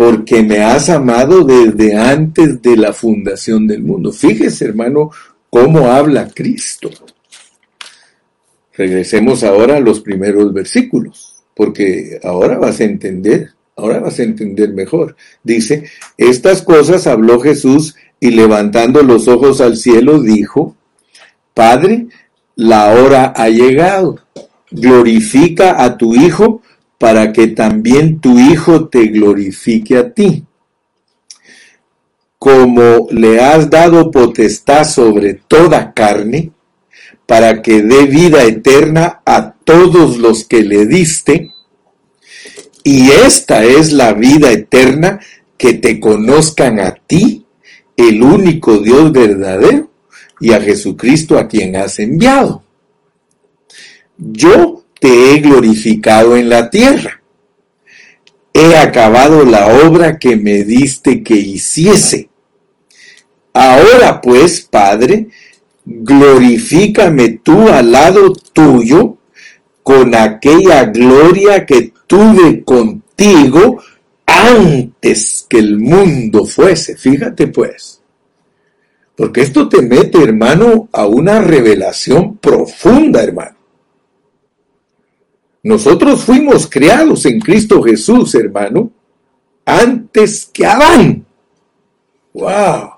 porque 0.00 0.42
me 0.42 0.60
has 0.60 0.88
amado 0.88 1.44
desde 1.44 1.94
antes 1.94 2.62
de 2.62 2.74
la 2.74 2.94
fundación 2.94 3.66
del 3.66 3.82
mundo. 3.82 4.10
Fíjese, 4.12 4.64
hermano, 4.64 5.10
cómo 5.50 5.88
habla 5.88 6.30
Cristo. 6.34 6.88
Regresemos 8.72 9.44
ahora 9.44 9.76
a 9.76 9.80
los 9.80 10.00
primeros 10.00 10.54
versículos, 10.54 11.42
porque 11.54 12.18
ahora 12.24 12.56
vas 12.56 12.80
a 12.80 12.84
entender, 12.84 13.50
ahora 13.76 14.00
vas 14.00 14.18
a 14.18 14.22
entender 14.22 14.72
mejor. 14.72 15.16
Dice, 15.44 15.84
estas 16.16 16.62
cosas 16.62 17.06
habló 17.06 17.38
Jesús 17.38 17.94
y 18.18 18.30
levantando 18.30 19.02
los 19.02 19.28
ojos 19.28 19.60
al 19.60 19.76
cielo 19.76 20.22
dijo, 20.22 20.76
Padre, 21.52 22.06
la 22.56 22.94
hora 22.94 23.34
ha 23.36 23.50
llegado, 23.50 24.18
glorifica 24.70 25.84
a 25.84 25.98
tu 25.98 26.14
Hijo 26.14 26.62
para 27.00 27.32
que 27.32 27.46
también 27.46 28.20
tu 28.20 28.38
Hijo 28.38 28.90
te 28.90 29.06
glorifique 29.06 29.96
a 29.96 30.12
ti. 30.12 30.44
Como 32.38 33.08
le 33.10 33.40
has 33.40 33.70
dado 33.70 34.10
potestad 34.10 34.84
sobre 34.84 35.32
toda 35.32 35.94
carne, 35.94 36.52
para 37.24 37.62
que 37.62 37.80
dé 37.80 38.04
vida 38.04 38.44
eterna 38.44 39.22
a 39.24 39.54
todos 39.54 40.18
los 40.18 40.44
que 40.44 40.62
le 40.62 40.84
diste. 40.84 41.50
Y 42.84 43.10
esta 43.10 43.64
es 43.64 43.92
la 43.92 44.12
vida 44.12 44.52
eterna, 44.52 45.20
que 45.56 45.72
te 45.72 46.00
conozcan 46.00 46.80
a 46.80 46.94
ti, 46.94 47.46
el 47.96 48.22
único 48.22 48.76
Dios 48.76 49.10
verdadero, 49.10 49.90
y 50.38 50.52
a 50.52 50.60
Jesucristo 50.60 51.38
a 51.38 51.48
quien 51.48 51.76
has 51.76 51.98
enviado. 51.98 52.62
Yo 54.18 54.79
te 55.00 55.32
he 55.32 55.40
glorificado 55.40 56.36
en 56.36 56.48
la 56.48 56.70
tierra. 56.70 57.20
He 58.52 58.76
acabado 58.76 59.44
la 59.44 59.66
obra 59.86 60.18
que 60.18 60.36
me 60.36 60.64
diste 60.64 61.22
que 61.22 61.34
hiciese. 61.34 62.28
Ahora 63.52 64.20
pues, 64.20 64.60
Padre, 64.60 65.28
glorifícame 65.84 67.40
tú 67.42 67.68
al 67.68 67.90
lado 67.90 68.32
tuyo 68.52 69.16
con 69.82 70.14
aquella 70.14 70.84
gloria 70.84 71.64
que 71.66 71.92
tuve 72.06 72.62
contigo 72.62 73.82
antes 74.26 75.46
que 75.48 75.58
el 75.58 75.78
mundo 75.78 76.44
fuese. 76.44 76.96
Fíjate 76.96 77.48
pues. 77.48 78.00
Porque 79.16 79.42
esto 79.42 79.68
te 79.68 79.82
mete, 79.82 80.22
hermano, 80.22 80.88
a 80.92 81.06
una 81.06 81.40
revelación 81.40 82.38
profunda, 82.38 83.22
hermano. 83.22 83.59
Nosotros 85.62 86.24
fuimos 86.24 86.66
creados 86.66 87.26
en 87.26 87.40
Cristo 87.40 87.82
Jesús, 87.82 88.34
hermano, 88.34 88.90
antes 89.64 90.48
que 90.52 90.66
Adán. 90.66 91.26
¡Wow! 92.32 92.90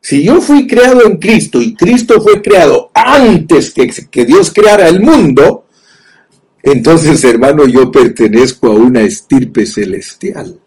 Si 0.00 0.22
yo 0.22 0.40
fui 0.40 0.66
creado 0.66 1.04
en 1.04 1.16
Cristo 1.18 1.60
y 1.60 1.74
Cristo 1.74 2.20
fue 2.20 2.40
creado 2.40 2.90
antes 2.94 3.72
que, 3.72 3.88
que 3.88 4.24
Dios 4.24 4.52
creara 4.52 4.88
el 4.88 5.00
mundo, 5.00 5.66
entonces, 6.62 7.22
hermano, 7.24 7.66
yo 7.66 7.92
pertenezco 7.92 8.68
a 8.68 8.74
una 8.74 9.02
estirpe 9.02 9.66
celestial. 9.66 10.58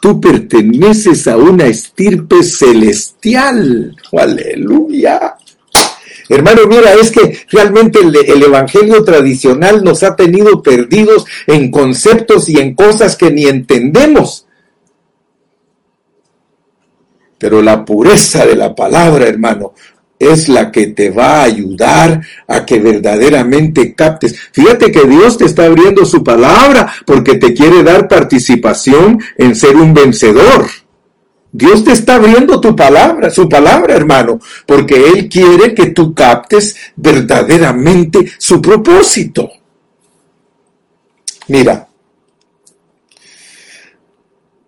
Tú 0.00 0.20
perteneces 0.20 1.26
a 1.26 1.36
una 1.36 1.66
estirpe 1.66 2.42
celestial. 2.42 3.96
Aleluya. 4.12 5.36
Hermano, 6.28 6.62
mira, 6.66 6.94
es 6.94 7.10
que 7.10 7.38
realmente 7.50 8.00
el, 8.00 8.14
el, 8.16 8.42
Evangelio 8.42 9.04
tradicional 9.04 9.84
nos 9.84 10.02
ha 10.02 10.16
tenido 10.16 10.62
perdidos 10.62 11.24
en 11.46 11.70
conceptos 11.70 12.48
y 12.48 12.58
en 12.58 12.74
cosas 12.74 13.16
que 13.16 13.30
ni 13.30 13.46
entendemos. 13.46 14.46
Pero 17.38 17.62
la 17.62 17.84
pureza 17.84 18.46
de 18.46 18.56
la 18.56 18.74
palabra, 18.74 19.26
hermano, 19.26 19.74
es 20.18 20.48
la 20.48 20.72
que 20.72 20.88
te 20.88 21.10
va 21.10 21.40
a 21.40 21.44
ayudar 21.44 22.20
a 22.48 22.64
que 22.64 22.80
verdaderamente 22.80 23.94
captes. 23.94 24.34
Fíjate 24.52 24.90
que 24.90 25.04
Dios 25.04 25.36
te 25.36 25.44
está 25.44 25.66
abriendo 25.66 26.04
su 26.04 26.24
palabra 26.24 26.92
porque 27.04 27.34
te 27.34 27.52
quiere 27.52 27.82
dar 27.82 28.08
participación 28.08 29.20
en 29.36 29.54
ser 29.54 29.76
un 29.76 29.92
vencedor. 29.92 30.66
Dios 31.56 31.82
te 31.84 31.92
está 31.92 32.16
abriendo 32.16 32.60
tu 32.60 32.76
palabra, 32.76 33.30
su 33.30 33.48
palabra, 33.48 33.94
hermano, 33.94 34.38
porque 34.66 35.08
Él 35.08 35.26
quiere 35.26 35.74
que 35.74 35.86
tú 35.86 36.12
captes 36.12 36.76
verdaderamente 36.96 38.30
su 38.36 38.60
propósito. 38.60 39.50
Mira, 41.48 41.88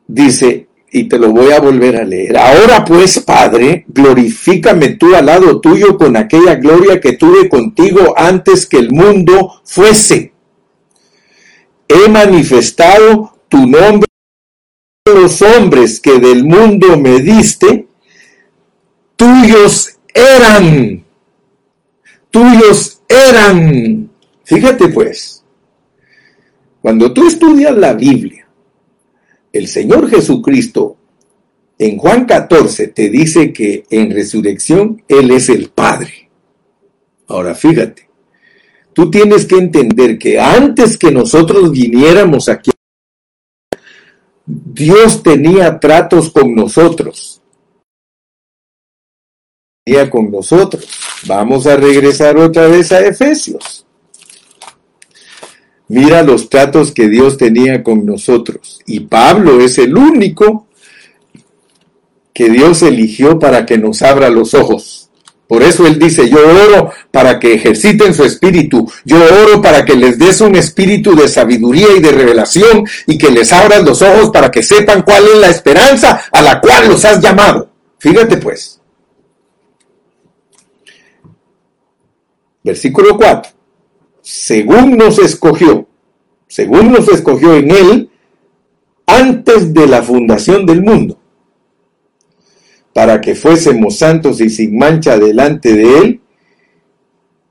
dice, 0.06 0.68
y 0.90 1.04
te 1.06 1.18
lo 1.18 1.30
voy 1.30 1.52
a 1.52 1.60
volver 1.60 1.96
a 1.96 2.04
leer. 2.04 2.38
Ahora 2.38 2.82
pues, 2.86 3.20
Padre, 3.20 3.84
glorifícame 3.88 4.94
tú 4.94 5.14
al 5.14 5.26
lado 5.26 5.60
tuyo 5.60 5.98
con 5.98 6.16
aquella 6.16 6.54
gloria 6.54 6.98
que 6.98 7.18
tuve 7.18 7.50
contigo 7.50 8.14
antes 8.16 8.64
que 8.66 8.78
el 8.78 8.92
mundo 8.92 9.60
fuese. 9.62 10.32
He 11.86 12.08
manifestado 12.08 13.34
tu 13.50 13.66
nombre 13.66 14.08
los 15.14 15.42
hombres 15.42 16.00
que 16.00 16.18
del 16.18 16.44
mundo 16.44 16.98
me 16.98 17.20
diste, 17.20 17.86
tuyos 19.16 19.98
eran, 20.14 21.04
tuyos 22.30 23.02
eran. 23.08 24.10
Fíjate 24.44 24.88
pues, 24.88 25.44
cuando 26.80 27.12
tú 27.12 27.26
estudias 27.26 27.76
la 27.76 27.94
Biblia, 27.94 28.48
el 29.52 29.66
Señor 29.66 30.08
Jesucristo 30.08 30.96
en 31.78 31.96
Juan 31.96 32.24
14 32.24 32.88
te 32.88 33.08
dice 33.08 33.52
que 33.52 33.84
en 33.90 34.10
resurrección 34.10 35.02
Él 35.08 35.30
es 35.30 35.48
el 35.48 35.70
Padre. 35.70 36.30
Ahora 37.28 37.54
fíjate, 37.54 38.08
tú 38.92 39.10
tienes 39.10 39.46
que 39.46 39.56
entender 39.56 40.18
que 40.18 40.40
antes 40.40 40.98
que 40.98 41.10
nosotros 41.10 41.70
viniéramos 41.70 42.48
aquí, 42.48 42.70
Dios 44.50 45.22
tenía 45.22 45.78
tratos 45.78 46.30
con 46.30 46.54
nosotros. 46.54 47.42
Tenía 49.84 50.08
con 50.08 50.30
nosotros. 50.30 50.88
Vamos 51.26 51.66
a 51.66 51.76
regresar 51.76 52.38
otra 52.38 52.66
vez 52.66 52.90
a 52.92 53.00
Efesios. 53.00 53.84
Mira 55.88 56.22
los 56.22 56.48
tratos 56.48 56.92
que 56.92 57.08
Dios 57.08 57.36
tenía 57.36 57.82
con 57.82 58.06
nosotros. 58.06 58.80
Y 58.86 59.00
Pablo 59.00 59.60
es 59.60 59.76
el 59.76 59.94
único 59.98 60.66
que 62.32 62.48
Dios 62.48 62.82
eligió 62.82 63.38
para 63.38 63.66
que 63.66 63.76
nos 63.76 64.00
abra 64.00 64.30
los 64.30 64.54
ojos. 64.54 64.97
Por 65.48 65.62
eso 65.62 65.86
él 65.86 65.98
dice, 65.98 66.28
yo 66.28 66.38
oro 66.38 66.92
para 67.10 67.40
que 67.40 67.54
ejerciten 67.54 68.12
su 68.14 68.24
espíritu, 68.24 68.90
yo 69.04 69.16
oro 69.16 69.62
para 69.62 69.84
que 69.84 69.96
les 69.96 70.18
des 70.18 70.40
un 70.42 70.54
espíritu 70.56 71.16
de 71.16 71.26
sabiduría 71.26 71.88
y 71.96 72.00
de 72.00 72.12
revelación 72.12 72.86
y 73.06 73.16
que 73.16 73.30
les 73.30 73.52
abras 73.52 73.82
los 73.82 74.02
ojos 74.02 74.30
para 74.30 74.50
que 74.50 74.62
sepan 74.62 75.02
cuál 75.02 75.24
es 75.26 75.38
la 75.38 75.48
esperanza 75.48 76.22
a 76.30 76.42
la 76.42 76.60
cual 76.60 76.88
los 76.88 77.04
has 77.04 77.20
llamado. 77.20 77.70
Fíjate 77.98 78.36
pues. 78.36 78.78
Versículo 82.62 83.16
4 83.16 83.58
según 84.28 84.98
nos 84.98 85.18
escogió, 85.18 85.88
según 86.48 86.92
nos 86.92 87.08
escogió 87.08 87.54
en 87.54 87.70
Él, 87.70 88.10
antes 89.06 89.72
de 89.72 89.86
la 89.86 90.02
fundación 90.02 90.66
del 90.66 90.82
mundo, 90.82 91.17
para 92.98 93.20
que 93.20 93.36
fuésemos 93.36 93.98
santos 93.98 94.40
y 94.40 94.50
sin 94.50 94.76
mancha 94.76 95.16
delante 95.16 95.72
de 95.72 95.98
Él, 95.98 96.20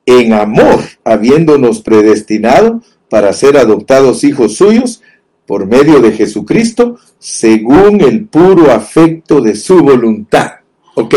en 0.06 0.34
amor, 0.34 0.82
habiéndonos 1.06 1.80
predestinado 1.80 2.82
para 3.10 3.32
ser 3.32 3.56
adoptados 3.56 4.26
hijos 4.26 4.58
suyos 4.58 5.02
por 5.45 5.66
medio 5.66 6.02
de 6.02 6.12
Jesucristo, 6.12 6.98
según 7.18 8.02
el 8.02 8.26
puro 8.26 8.74
afecto 8.74 9.39
de 9.39 9.56
su 9.56 9.80
voluntad. 9.80 10.52
Ok. 10.95 11.16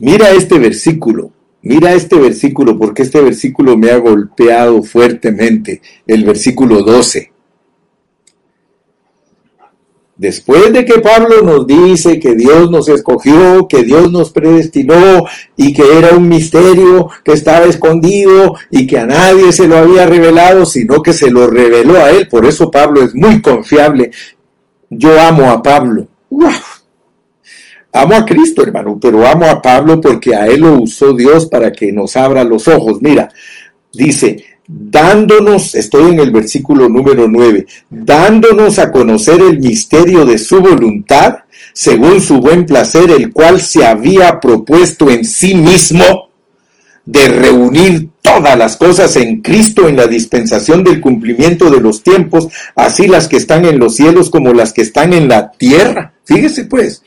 Mira 0.00 0.30
este 0.30 0.58
versículo. 0.58 1.30
Mira 1.62 1.92
este 1.92 2.18
versículo, 2.18 2.76
porque 2.76 3.02
este 3.02 3.20
versículo 3.20 3.76
me 3.76 3.92
ha 3.92 3.98
golpeado 3.98 4.82
fuertemente, 4.82 5.80
el 6.08 6.24
versículo 6.24 6.82
12. 6.82 7.33
Después 10.16 10.72
de 10.72 10.84
que 10.84 11.00
Pablo 11.00 11.42
nos 11.42 11.66
dice 11.66 12.20
que 12.20 12.36
Dios 12.36 12.70
nos 12.70 12.88
escogió, 12.88 13.66
que 13.66 13.82
Dios 13.82 14.12
nos 14.12 14.30
predestinó 14.30 15.24
y 15.56 15.72
que 15.72 15.98
era 15.98 16.14
un 16.14 16.28
misterio 16.28 17.08
que 17.24 17.32
estaba 17.32 17.66
escondido 17.66 18.54
y 18.70 18.86
que 18.86 18.98
a 18.98 19.06
nadie 19.06 19.50
se 19.50 19.66
lo 19.66 19.76
había 19.76 20.06
revelado, 20.06 20.64
sino 20.66 21.02
que 21.02 21.12
se 21.12 21.32
lo 21.32 21.48
reveló 21.48 21.96
a 21.96 22.10
él. 22.10 22.28
Por 22.28 22.46
eso 22.46 22.70
Pablo 22.70 23.02
es 23.02 23.12
muy 23.12 23.42
confiable. 23.42 24.12
Yo 24.88 25.20
amo 25.20 25.50
a 25.50 25.60
Pablo. 25.60 26.06
Amo 27.92 28.14
a 28.14 28.24
Cristo, 28.24 28.62
hermano, 28.62 28.98
pero 29.00 29.26
amo 29.26 29.46
a 29.46 29.60
Pablo 29.60 30.00
porque 30.00 30.34
a 30.34 30.46
él 30.46 30.60
lo 30.60 30.80
usó 30.80 31.12
Dios 31.12 31.46
para 31.46 31.72
que 31.72 31.90
nos 31.90 32.16
abra 32.16 32.44
los 32.44 32.68
ojos. 32.68 32.98
Mira, 33.00 33.28
dice, 33.92 34.44
dándonos, 34.66 35.74
estoy 35.74 36.12
en 36.12 36.20
el 36.20 36.30
versículo 36.30 36.88
número 36.88 37.28
9, 37.28 37.66
dándonos 37.90 38.78
a 38.78 38.90
conocer 38.90 39.40
el 39.40 39.58
misterio 39.58 40.24
de 40.24 40.38
su 40.38 40.60
voluntad, 40.60 41.38
según 41.72 42.20
su 42.20 42.38
buen 42.38 42.66
placer, 42.66 43.10
el 43.10 43.32
cual 43.32 43.60
se 43.60 43.84
había 43.84 44.40
propuesto 44.40 45.10
en 45.10 45.24
sí 45.24 45.54
mismo 45.54 46.30
de 47.04 47.28
reunir 47.28 48.08
todas 48.22 48.56
las 48.56 48.76
cosas 48.76 49.16
en 49.16 49.42
Cristo 49.42 49.88
en 49.88 49.96
la 49.96 50.06
dispensación 50.06 50.82
del 50.82 51.00
cumplimiento 51.00 51.70
de 51.70 51.80
los 51.80 52.02
tiempos, 52.02 52.48
así 52.74 53.06
las 53.06 53.28
que 53.28 53.36
están 53.36 53.66
en 53.66 53.78
los 53.78 53.96
cielos 53.96 54.30
como 54.30 54.54
las 54.54 54.72
que 54.72 54.82
están 54.82 55.12
en 55.12 55.28
la 55.28 55.50
tierra. 55.52 56.14
Fíjese 56.24 56.64
pues, 56.64 57.02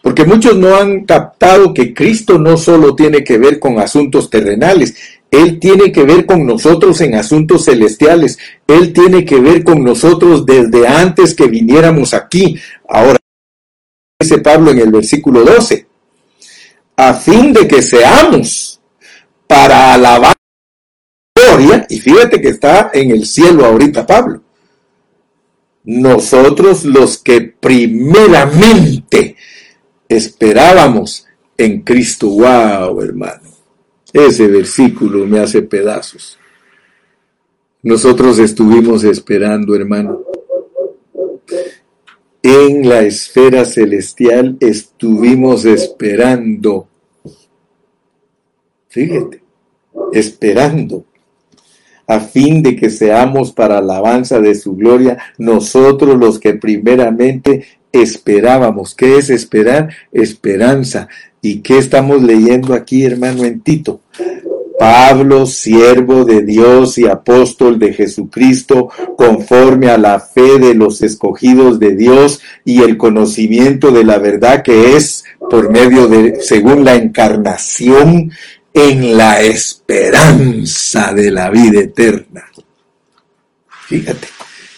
porque 0.00 0.24
muchos 0.24 0.56
no 0.56 0.76
han 0.76 1.04
captado 1.04 1.74
que 1.74 1.92
Cristo 1.92 2.38
no 2.38 2.56
solo 2.56 2.94
tiene 2.94 3.22
que 3.22 3.36
ver 3.36 3.58
con 3.58 3.78
asuntos 3.78 4.30
terrenales, 4.30 4.94
Él 5.32 5.58
tiene 5.58 5.90
que 5.90 6.04
ver 6.04 6.26
con 6.26 6.46
nosotros 6.46 7.00
en 7.00 7.14
asuntos 7.14 7.64
celestiales, 7.64 8.38
Él 8.66 8.92
tiene 8.92 9.24
que 9.24 9.40
ver 9.40 9.64
con 9.64 9.82
nosotros 9.82 10.44
desde 10.44 10.86
antes 10.86 11.34
que 11.34 11.46
viniéramos 11.46 12.12
aquí. 12.12 12.60
Ahora, 12.86 13.18
dice 14.20 14.38
Pablo 14.38 14.70
en 14.70 14.80
el 14.80 14.92
versículo 14.92 15.42
12, 15.42 15.86
a 16.96 17.14
fin 17.14 17.54
de 17.54 17.66
que 17.66 17.80
seamos 17.80 18.78
para 19.46 19.94
alabar 19.94 20.36
gloria, 21.34 21.86
y 21.88 21.98
fíjate 21.98 22.38
que 22.38 22.48
está 22.48 22.90
en 22.92 23.10
el 23.10 23.24
cielo 23.24 23.64
ahorita 23.64 24.06
Pablo, 24.06 24.42
nosotros 25.84 26.84
los 26.84 27.16
que 27.16 27.40
primeramente 27.40 29.36
esperábamos 30.06 31.26
en 31.56 31.80
Cristo. 31.80 32.28
Wow, 32.28 33.00
hermano. 33.00 33.51
Ese 34.12 34.46
versículo 34.48 35.26
me 35.26 35.40
hace 35.40 35.62
pedazos. 35.62 36.38
Nosotros 37.82 38.38
estuvimos 38.38 39.04
esperando, 39.04 39.74
hermano. 39.74 40.22
En 42.42 42.88
la 42.88 43.02
esfera 43.02 43.64
celestial 43.64 44.56
estuvimos 44.60 45.64
esperando. 45.64 46.88
Fíjate, 48.88 49.42
esperando 50.12 51.06
a 52.06 52.20
fin 52.20 52.62
de 52.62 52.76
que 52.76 52.90
seamos 52.90 53.52
para 53.52 53.78
alabanza 53.78 54.40
de 54.40 54.54
su 54.54 54.76
gloria 54.76 55.18
nosotros 55.38 56.18
los 56.18 56.38
que 56.38 56.54
primeramente 56.54 57.64
esperábamos. 57.90 58.94
¿Qué 58.94 59.16
es 59.16 59.30
esperar? 59.30 59.88
Esperanza. 60.12 61.08
¿Y 61.42 61.56
qué 61.56 61.78
estamos 61.78 62.22
leyendo 62.22 62.72
aquí, 62.72 63.04
hermano, 63.04 63.44
en 63.44 63.60
Tito? 63.60 64.00
Pablo, 64.78 65.44
siervo 65.46 66.24
de 66.24 66.42
Dios 66.42 66.98
y 66.98 67.06
apóstol 67.06 67.80
de 67.80 67.92
Jesucristo, 67.92 68.88
conforme 69.16 69.90
a 69.90 69.98
la 69.98 70.20
fe 70.20 70.60
de 70.60 70.74
los 70.74 71.02
escogidos 71.02 71.80
de 71.80 71.96
Dios 71.96 72.40
y 72.64 72.82
el 72.82 72.96
conocimiento 72.96 73.90
de 73.90 74.04
la 74.04 74.18
verdad 74.18 74.62
que 74.62 74.96
es 74.96 75.24
por 75.50 75.70
medio 75.70 76.06
de, 76.06 76.40
según 76.40 76.84
la 76.84 76.94
encarnación, 76.94 78.30
en 78.74 79.16
la 79.16 79.40
esperanza 79.42 81.12
de 81.12 81.30
la 81.30 81.50
vida 81.50 81.80
eterna. 81.80 82.44
Fíjate, 83.86 84.28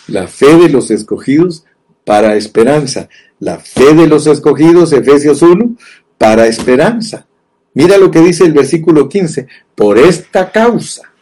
la 0.08 0.26
fe 0.26 0.56
de 0.56 0.68
los 0.68 0.90
escogidos 0.90 1.64
para 2.04 2.36
esperanza. 2.36 3.08
La 3.40 3.58
fe 3.58 3.94
de 3.94 4.06
los 4.06 4.26
escogidos, 4.26 4.92
Efesios 4.92 5.42
1, 5.42 5.76
para 6.18 6.46
esperanza. 6.46 7.26
Mira 7.74 7.98
lo 7.98 8.10
que 8.10 8.20
dice 8.20 8.44
el 8.44 8.52
versículo 8.52 9.08
15. 9.08 9.46
Por 9.74 9.98
esta 9.98 10.50
causa, 10.50 11.12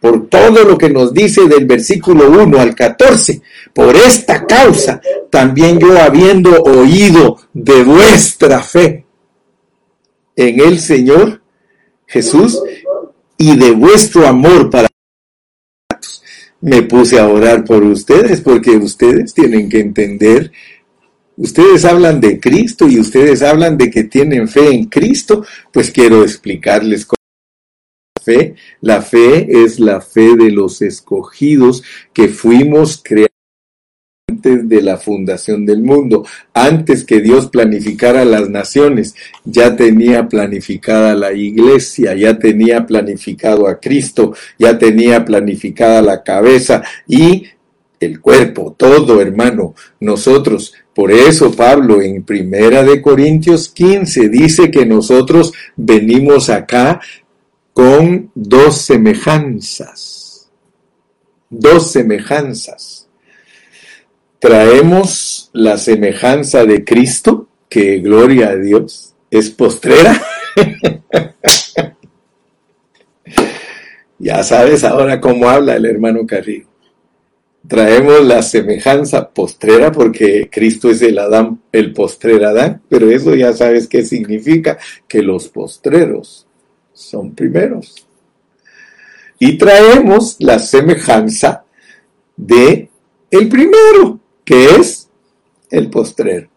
por 0.00 0.28
todo 0.28 0.64
lo 0.64 0.78
que 0.78 0.88
nos 0.88 1.12
dice 1.12 1.48
del 1.48 1.66
versículo 1.66 2.30
1 2.30 2.60
al 2.60 2.74
14, 2.74 3.42
por 3.74 3.96
esta 3.96 4.46
causa, 4.46 5.00
también 5.30 5.78
yo 5.78 5.98
habiendo 6.00 6.62
oído 6.62 7.38
de 7.52 7.82
vuestra 7.82 8.62
fe. 8.62 9.04
en 10.36 10.60
el 10.60 10.78
Señor 10.80 11.40
Jesús 12.06 12.60
y 13.38 13.56
de 13.56 13.70
vuestro 13.70 14.26
amor 14.26 14.70
para 14.70 14.88
me 16.60 16.82
puse 16.82 17.18
a 17.18 17.28
orar 17.28 17.64
por 17.64 17.82
ustedes 17.84 18.40
porque 18.40 18.70
ustedes 18.70 19.34
tienen 19.34 19.68
que 19.68 19.80
entender 19.80 20.52
Ustedes 21.36 21.84
hablan 21.84 22.20
de 22.20 22.40
Cristo 22.40 22.88
y 22.88 22.98
ustedes 22.98 23.42
hablan 23.42 23.76
de 23.76 23.90
que 23.90 24.04
tienen 24.04 24.48
fe 24.48 24.70
en 24.70 24.86
Cristo, 24.86 25.44
pues 25.70 25.90
quiero 25.90 26.22
explicarles 26.22 27.04
cómo 27.04 27.16
la 28.16 28.22
fe. 28.22 28.54
La 28.80 29.02
fe 29.02 29.64
es 29.64 29.78
la 29.78 30.00
fe 30.00 30.34
de 30.36 30.50
los 30.50 30.80
escogidos 30.80 31.82
que 32.14 32.28
fuimos 32.28 33.00
creados 33.04 33.26
antes 34.28 34.68
de 34.68 34.82
la 34.82 34.96
fundación 34.96 35.64
del 35.64 35.82
mundo, 35.82 36.26
antes 36.52 37.04
que 37.04 37.20
Dios 37.20 37.48
planificara 37.48 38.24
las 38.24 38.50
naciones, 38.50 39.14
ya 39.44 39.76
tenía 39.76 40.28
planificada 40.28 41.14
la 41.14 41.32
iglesia, 41.32 42.14
ya 42.14 42.38
tenía 42.38 42.86
planificado 42.86 43.68
a 43.68 43.78
Cristo, 43.78 44.34
ya 44.58 44.78
tenía 44.78 45.24
planificada 45.24 46.02
la 46.02 46.24
cabeza 46.24 46.82
y 47.06 47.44
el 48.00 48.20
cuerpo, 48.20 48.74
todo 48.76 49.20
hermano, 49.20 49.74
nosotros 50.00 50.74
por 50.96 51.12
eso 51.12 51.52
Pablo 51.52 52.00
en 52.00 52.22
Primera 52.22 52.82
de 52.82 53.02
Corintios 53.02 53.68
15 53.68 54.30
dice 54.30 54.70
que 54.70 54.86
nosotros 54.86 55.52
venimos 55.76 56.48
acá 56.48 57.02
con 57.74 58.30
dos 58.34 58.78
semejanzas. 58.80 60.50
Dos 61.50 61.92
semejanzas. 61.92 63.08
Traemos 64.38 65.50
la 65.52 65.76
semejanza 65.76 66.64
de 66.64 66.82
Cristo, 66.82 67.46
que 67.68 67.98
gloria 67.98 68.48
a 68.48 68.56
Dios, 68.56 69.14
es 69.30 69.50
postrera. 69.50 70.18
ya 74.18 74.42
sabes 74.42 74.82
ahora 74.82 75.20
cómo 75.20 75.46
habla 75.46 75.76
el 75.76 75.84
hermano 75.84 76.26
Carrillo 76.26 76.75
traemos 77.68 78.24
la 78.24 78.42
semejanza 78.42 79.30
postrera 79.30 79.92
porque 79.92 80.48
Cristo 80.50 80.90
es 80.90 81.02
el 81.02 81.18
Adán, 81.18 81.60
el 81.72 81.92
postrer 81.92 82.44
Adán, 82.44 82.82
pero 82.88 83.10
eso 83.10 83.34
ya 83.34 83.52
sabes 83.52 83.86
qué 83.88 84.04
significa, 84.04 84.78
que 85.08 85.22
los 85.22 85.48
postreros 85.48 86.46
son 86.92 87.34
primeros. 87.34 88.06
Y 89.38 89.58
traemos 89.58 90.36
la 90.38 90.58
semejanza 90.58 91.64
de 92.36 92.88
el 93.30 93.48
primero, 93.48 94.20
que 94.44 94.76
es 94.76 95.08
el 95.70 95.90
postrero. 95.90 96.48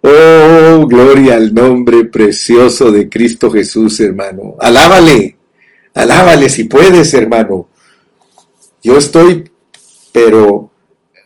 Oh, 0.00 0.86
gloria 0.86 1.34
al 1.34 1.54
nombre 1.54 2.04
precioso 2.04 2.90
de 2.90 3.08
Cristo 3.08 3.50
Jesús, 3.50 4.00
hermano. 4.00 4.56
Alábale, 4.60 5.36
alábale 5.94 6.48
si 6.48 6.64
puedes, 6.64 7.14
hermano. 7.14 7.68
Yo 8.82 8.98
estoy 8.98 9.50
pero 10.14 10.70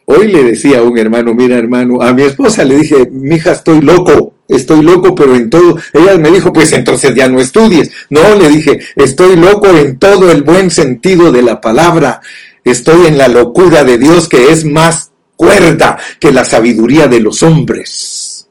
hoy 0.07 0.29
le 0.29 0.43
decía 0.45 0.79
a 0.79 0.83
un 0.83 0.97
hermano, 0.97 1.35
mira 1.35 1.59
hermano, 1.59 2.01
a 2.01 2.15
mi 2.15 2.23
esposa 2.23 2.65
le 2.65 2.77
dije, 2.77 3.07
mija, 3.13 3.53
estoy 3.53 3.83
loco, 3.83 4.33
estoy 4.49 4.81
loco, 4.81 5.15
pero 5.15 5.37
en 5.37 5.51
todo. 5.51 5.77
Ella 5.93 6.17
me 6.17 6.31
dijo, 6.31 6.55
pues 6.55 6.73
entonces 6.73 7.15
ya 7.15 7.29
no 7.29 7.39
estudies. 7.39 7.91
No, 8.09 8.35
le 8.35 8.49
dije, 8.49 8.81
estoy 8.97 9.37
loco 9.37 9.67
en 9.67 9.99
todo 9.99 10.33
el 10.33 10.43
buen 10.43 10.71
sentido 10.71 11.31
de 11.31 11.43
la 11.43 11.61
palabra. 11.61 12.23
Estoy 12.65 13.09
en 13.09 13.19
la 13.19 13.29
locura 13.29 13.85
de 13.85 13.99
Dios 13.99 14.27
que 14.27 14.53
es 14.53 14.65
más 14.65 15.11
cuerda 15.37 15.99
que 16.19 16.33
la 16.33 16.47
sabiduría 16.47 17.09
de 17.09 17.21
los 17.21 17.43
hombres. 17.43 18.49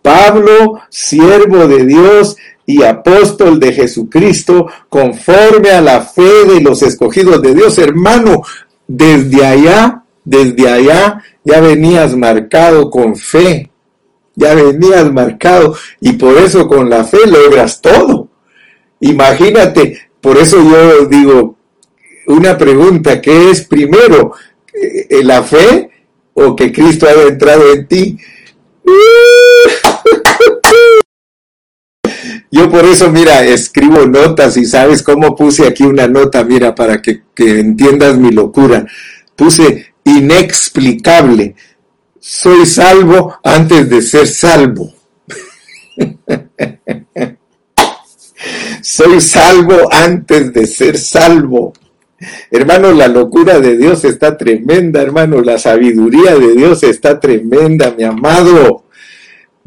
Pablo, 0.00 0.80
siervo 0.88 1.68
de 1.68 1.84
Dios, 1.84 2.38
y 2.68 2.82
apóstol 2.82 3.58
de 3.58 3.72
Jesucristo 3.72 4.66
conforme 4.90 5.70
a 5.70 5.80
la 5.80 6.02
fe 6.02 6.44
de 6.44 6.60
los 6.60 6.82
escogidos 6.82 7.40
de 7.40 7.54
Dios. 7.54 7.78
Hermano, 7.78 8.42
desde 8.86 9.46
allá, 9.46 10.04
desde 10.22 10.68
allá 10.68 11.24
ya 11.42 11.60
venías 11.62 12.14
marcado 12.14 12.90
con 12.90 13.16
fe, 13.16 13.70
ya 14.34 14.54
venías 14.54 15.10
marcado 15.10 15.74
y 16.02 16.12
por 16.12 16.36
eso 16.36 16.68
con 16.68 16.90
la 16.90 17.04
fe 17.04 17.26
logras 17.26 17.80
todo. 17.80 18.28
Imagínate, 19.00 20.10
por 20.20 20.36
eso 20.36 20.58
yo 20.62 21.06
digo, 21.06 21.56
una 22.26 22.58
pregunta, 22.58 23.22
¿qué 23.22 23.50
es 23.50 23.62
primero? 23.62 24.32
Eh, 24.74 25.24
¿La 25.24 25.42
fe 25.42 25.88
o 26.34 26.54
que 26.54 26.70
Cristo 26.70 27.08
haya 27.08 27.22
entrado 27.22 27.72
en 27.72 27.88
ti? 27.88 28.18
Yo 32.50 32.70
por 32.70 32.84
eso, 32.84 33.10
mira, 33.10 33.44
escribo 33.44 34.06
notas 34.06 34.56
y 34.56 34.64
sabes 34.64 35.02
cómo 35.02 35.36
puse 35.36 35.66
aquí 35.66 35.82
una 35.82 36.08
nota, 36.08 36.44
mira, 36.44 36.74
para 36.74 37.02
que, 37.02 37.22
entiendas 37.36 38.16
mi 38.16 38.30
locura. 38.30 38.86
Puse 39.36 39.92
inexplicable. 40.04 41.54
Soy 42.18 42.64
salvo 42.64 43.36
antes 43.44 43.90
de 43.90 44.00
ser 44.02 44.26
salvo. 44.26 44.94
Soy 48.80 49.20
salvo 49.20 49.92
antes 49.92 50.52
de 50.52 50.66
ser 50.66 50.96
salvo. 50.96 51.74
Hermano, 52.50 52.92
la 52.92 53.08
locura 53.08 53.60
de 53.60 53.76
Dios 53.76 54.04
está 54.04 54.36
tremenda, 54.38 55.02
hermano. 55.02 55.42
La 55.42 55.58
sabiduría 55.58 56.34
de 56.34 56.54
Dios 56.54 56.82
está 56.82 57.20
tremenda, 57.20 57.94
mi 57.96 58.04
amado 58.04 58.87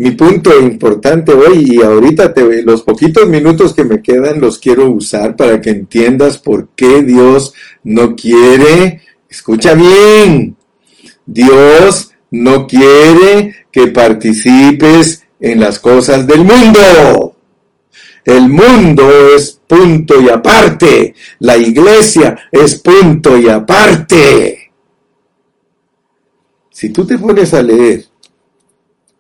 mi 0.02 0.10
punto 0.10 0.60
importante 0.60 1.32
hoy 1.32 1.64
y 1.74 1.82
ahorita 1.84 2.34
te, 2.34 2.64
los 2.64 2.82
poquitos 2.82 3.30
minutos 3.30 3.72
que 3.76 3.84
me 3.84 4.02
quedan 4.02 4.42
los 4.42 4.58
quiero 4.58 4.90
usar 4.90 5.36
para 5.36 5.62
que 5.62 5.70
entiendas 5.70 6.40
por 6.40 6.70
qué 6.70 7.04
Dios 7.04 7.54
no 7.84 8.16
quiere, 8.16 9.02
escucha 9.30 9.76
bien, 9.76 10.58
Dios 11.24 12.14
no 12.32 12.66
quiere 12.66 13.68
que 13.72 13.90
participes 13.90 15.24
en 15.40 15.60
las 15.60 15.78
cosas 15.78 16.26
del 16.26 16.46
mundo. 16.46 17.36
El 18.26 18.50
mundo 18.50 19.08
es 19.36 19.62
punto 19.68 20.20
y 20.20 20.30
aparte. 20.30 21.14
La 21.38 21.58
iglesia 21.58 22.40
es 22.52 22.74
punto 22.80 23.38
y 23.38 23.50
aparte. 23.50 24.72
Si 26.72 26.90
tú 26.90 27.06
te 27.06 27.20
pones 27.20 27.54
a 27.54 27.62
leer 27.62 28.11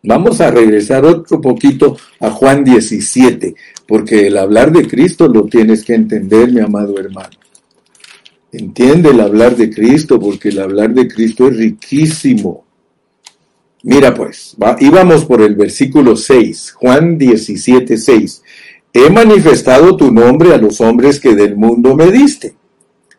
Vamos 0.04 0.42
a 0.42 0.50
regresar 0.50 1.06
otro 1.06 1.40
poquito 1.40 1.96
a 2.20 2.32
Juan 2.32 2.64
17, 2.64 3.56
porque 3.86 4.28
el 4.28 4.38
hablar 4.38 4.72
de 4.72 4.88
Cristo 4.88 5.28
lo 5.28 5.46
tienes 5.46 5.84
que 5.84 5.94
entender, 5.94 6.52
mi 6.52 6.60
amado 6.60 6.98
hermano. 6.98 7.38
Entiende 8.52 9.12
el 9.12 9.22
hablar 9.22 9.56
de 9.56 9.70
Cristo, 9.70 10.20
porque 10.20 10.50
el 10.50 10.60
hablar 10.60 10.94
de 10.94 11.08
Cristo 11.08 11.48
es 11.48 11.58
riquísimo. 11.58 12.66
Mira 13.84 14.14
pues, 14.14 14.56
íbamos 14.80 15.26
por 15.26 15.42
el 15.42 15.56
versículo 15.56 16.16
6, 16.16 16.72
Juan 16.72 17.18
17, 17.18 17.98
6. 17.98 18.44
He 18.94 19.10
manifestado 19.10 19.96
tu 19.96 20.12
nombre 20.12 20.54
a 20.54 20.58
los 20.58 20.82
hombres 20.82 21.20
que 21.20 21.36
del 21.36 21.56
mundo 21.56 21.96
me 21.96 22.12
diste. 22.12 22.56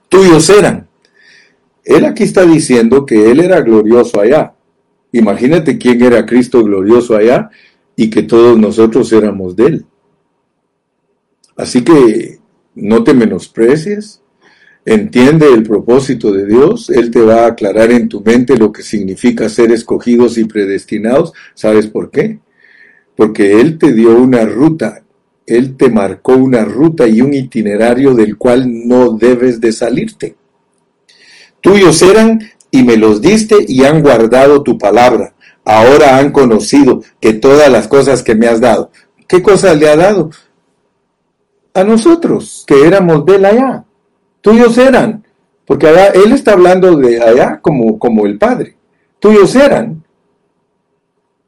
Tuyos 0.08 0.50
eran. 0.50 0.88
Él 1.84 2.04
aquí 2.04 2.24
está 2.24 2.44
diciendo 2.44 3.06
que 3.06 3.30
Él 3.30 3.40
era 3.40 3.60
glorioso 3.60 4.20
allá, 4.20 4.51
Imagínate 5.12 5.76
quién 5.76 6.02
era 6.02 6.24
Cristo 6.24 6.64
glorioso 6.64 7.14
allá 7.14 7.50
y 7.94 8.08
que 8.08 8.22
todos 8.22 8.58
nosotros 8.58 9.12
éramos 9.12 9.54
de 9.54 9.66
Él. 9.66 9.86
Así 11.56 11.84
que 11.84 12.38
no 12.74 13.04
te 13.04 13.12
menosprecies, 13.12 14.22
entiende 14.84 15.52
el 15.52 15.62
propósito 15.62 16.32
de 16.32 16.46
Dios, 16.46 16.88
Él 16.88 17.10
te 17.10 17.20
va 17.20 17.44
a 17.44 17.48
aclarar 17.48 17.92
en 17.92 18.08
tu 18.08 18.22
mente 18.22 18.56
lo 18.56 18.72
que 18.72 18.82
significa 18.82 19.48
ser 19.48 19.70
escogidos 19.70 20.38
y 20.38 20.44
predestinados. 20.44 21.32
¿Sabes 21.54 21.86
por 21.86 22.10
qué? 22.10 22.40
Porque 23.14 23.60
Él 23.60 23.78
te 23.78 23.92
dio 23.92 24.16
una 24.16 24.46
ruta, 24.46 25.04
Él 25.46 25.76
te 25.76 25.90
marcó 25.90 26.34
una 26.36 26.64
ruta 26.64 27.06
y 27.06 27.20
un 27.20 27.34
itinerario 27.34 28.14
del 28.14 28.38
cual 28.38 28.88
no 28.88 29.10
debes 29.10 29.60
de 29.60 29.72
salirte. 29.72 30.36
Tuyos 31.60 32.02
eran 32.02 32.40
y 32.74 32.82
me 32.82 32.96
los 32.96 33.20
diste 33.20 33.64
y 33.68 33.84
han 33.84 34.02
guardado 34.02 34.62
tu 34.62 34.76
palabra. 34.78 35.34
Ahora 35.64 36.16
han 36.16 36.32
conocido 36.32 37.02
que 37.20 37.34
todas 37.34 37.70
las 37.70 37.86
cosas 37.86 38.24
que 38.24 38.34
me 38.34 38.48
has 38.48 38.60
dado. 38.60 38.90
¿Qué 39.28 39.42
cosas 39.42 39.78
le 39.78 39.88
ha 39.88 39.94
dado? 39.94 40.30
A 41.74 41.84
nosotros, 41.84 42.64
que 42.66 42.84
éramos 42.84 43.24
de 43.26 43.46
allá. 43.46 43.84
Tuyos 44.40 44.76
eran. 44.78 45.24
Porque 45.66 45.86
allá, 45.86 46.08
él 46.08 46.32
está 46.32 46.54
hablando 46.54 46.96
de 46.96 47.22
allá 47.22 47.60
como, 47.62 47.98
como 47.98 48.26
el 48.26 48.38
Padre. 48.38 48.74
Tuyos 49.20 49.54
eran. 49.54 50.02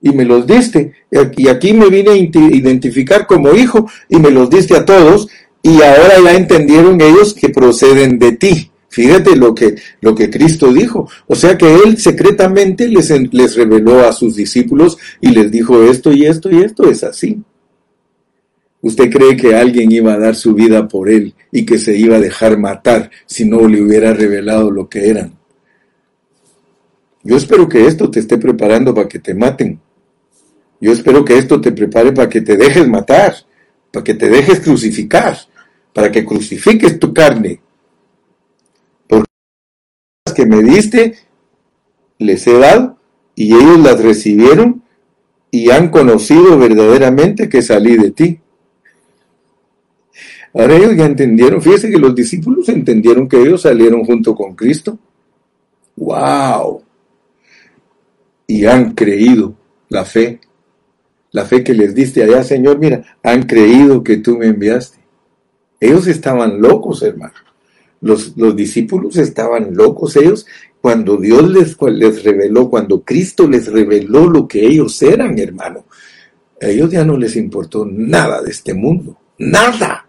Y 0.00 0.10
me 0.10 0.26
los 0.26 0.46
diste. 0.46 0.92
Y 1.36 1.48
aquí 1.48 1.72
me 1.72 1.88
vine 1.88 2.10
a 2.10 2.16
identificar 2.16 3.26
como 3.26 3.52
hijo 3.54 3.88
y 4.10 4.18
me 4.18 4.30
los 4.30 4.50
diste 4.50 4.76
a 4.76 4.84
todos. 4.84 5.28
Y 5.62 5.82
ahora 5.82 6.20
ya 6.22 6.34
entendieron 6.34 7.00
ellos 7.00 7.32
que 7.32 7.48
proceden 7.48 8.18
de 8.18 8.32
ti 8.32 8.70
Fíjate 8.94 9.34
lo 9.34 9.56
que, 9.56 9.74
lo 10.02 10.14
que 10.14 10.30
Cristo 10.30 10.72
dijo. 10.72 11.10
O 11.26 11.34
sea 11.34 11.58
que 11.58 11.66
Él 11.74 11.98
secretamente 11.98 12.86
les, 12.86 13.10
les 13.32 13.56
reveló 13.56 14.06
a 14.06 14.12
sus 14.12 14.36
discípulos 14.36 14.98
y 15.20 15.30
les 15.30 15.50
dijo 15.50 15.82
esto 15.82 16.12
y 16.12 16.26
esto 16.26 16.48
y 16.48 16.62
esto 16.62 16.88
es 16.88 17.02
así. 17.02 17.42
¿Usted 18.82 19.10
cree 19.10 19.36
que 19.36 19.56
alguien 19.56 19.90
iba 19.90 20.12
a 20.12 20.18
dar 20.20 20.36
su 20.36 20.54
vida 20.54 20.86
por 20.86 21.10
Él 21.10 21.34
y 21.50 21.66
que 21.66 21.76
se 21.76 21.96
iba 21.96 22.18
a 22.18 22.20
dejar 22.20 22.56
matar 22.56 23.10
si 23.26 23.44
no 23.44 23.66
le 23.66 23.82
hubiera 23.82 24.14
revelado 24.14 24.70
lo 24.70 24.88
que 24.88 25.08
eran? 25.08 25.36
Yo 27.24 27.36
espero 27.36 27.68
que 27.68 27.88
esto 27.88 28.08
te 28.12 28.20
esté 28.20 28.38
preparando 28.38 28.94
para 28.94 29.08
que 29.08 29.18
te 29.18 29.34
maten. 29.34 29.80
Yo 30.80 30.92
espero 30.92 31.24
que 31.24 31.36
esto 31.36 31.60
te 31.60 31.72
prepare 31.72 32.12
para 32.12 32.28
que 32.28 32.42
te 32.42 32.56
dejes 32.56 32.86
matar, 32.86 33.34
para 33.90 34.04
que 34.04 34.14
te 34.14 34.28
dejes 34.28 34.60
crucificar, 34.60 35.36
para 35.92 36.12
que 36.12 36.24
crucifiques 36.24 36.96
tu 37.00 37.12
carne 37.12 37.60
que 40.34 40.46
me 40.46 40.62
diste, 40.62 41.14
les 42.18 42.46
he 42.46 42.58
dado, 42.58 42.98
y 43.34 43.54
ellos 43.54 43.80
las 43.80 44.02
recibieron 44.02 44.82
y 45.50 45.70
han 45.70 45.88
conocido 45.88 46.58
verdaderamente 46.58 47.48
que 47.48 47.62
salí 47.62 47.96
de 47.96 48.10
ti. 48.10 48.40
Ahora 50.52 50.76
ellos 50.76 50.96
ya 50.96 51.06
entendieron, 51.06 51.60
fíjese 51.60 51.90
que 51.90 51.98
los 51.98 52.14
discípulos 52.14 52.68
entendieron 52.68 53.28
que 53.28 53.40
ellos 53.40 53.62
salieron 53.62 54.04
junto 54.04 54.34
con 54.34 54.54
Cristo. 54.54 54.98
¡Wow! 55.96 56.82
Y 58.46 58.66
han 58.66 58.94
creído 58.94 59.54
la 59.88 60.04
fe, 60.04 60.40
la 61.32 61.44
fe 61.44 61.64
que 61.64 61.74
les 61.74 61.94
diste 61.94 62.22
allá, 62.22 62.44
Señor, 62.44 62.78
mira, 62.78 63.18
han 63.22 63.44
creído 63.44 64.04
que 64.04 64.18
tú 64.18 64.38
me 64.38 64.46
enviaste. 64.46 64.98
Ellos 65.80 66.06
estaban 66.06 66.60
locos, 66.60 67.02
hermano. 67.02 67.34
Los, 68.04 68.34
discípulos 68.54 69.16
estaban 69.16 69.74
locos 69.74 70.14
ellos 70.16 70.46
cuando 70.82 71.16
Dios 71.16 71.48
les, 71.48 71.74
les 71.80 72.22
reveló, 72.22 72.68
cuando 72.68 73.00
Cristo 73.00 73.48
les 73.48 73.72
reveló 73.72 74.28
lo 74.28 74.46
que 74.46 74.66
ellos 74.66 75.00
eran, 75.00 75.38
hermano. 75.38 75.86
A 76.60 76.66
ellos 76.66 76.90
ya 76.90 77.02
no 77.02 77.16
les 77.16 77.34
importó 77.36 77.86
nada 77.86 78.42
de 78.42 78.50
este 78.50 78.74
mundo, 78.74 79.16
nada. 79.38 80.06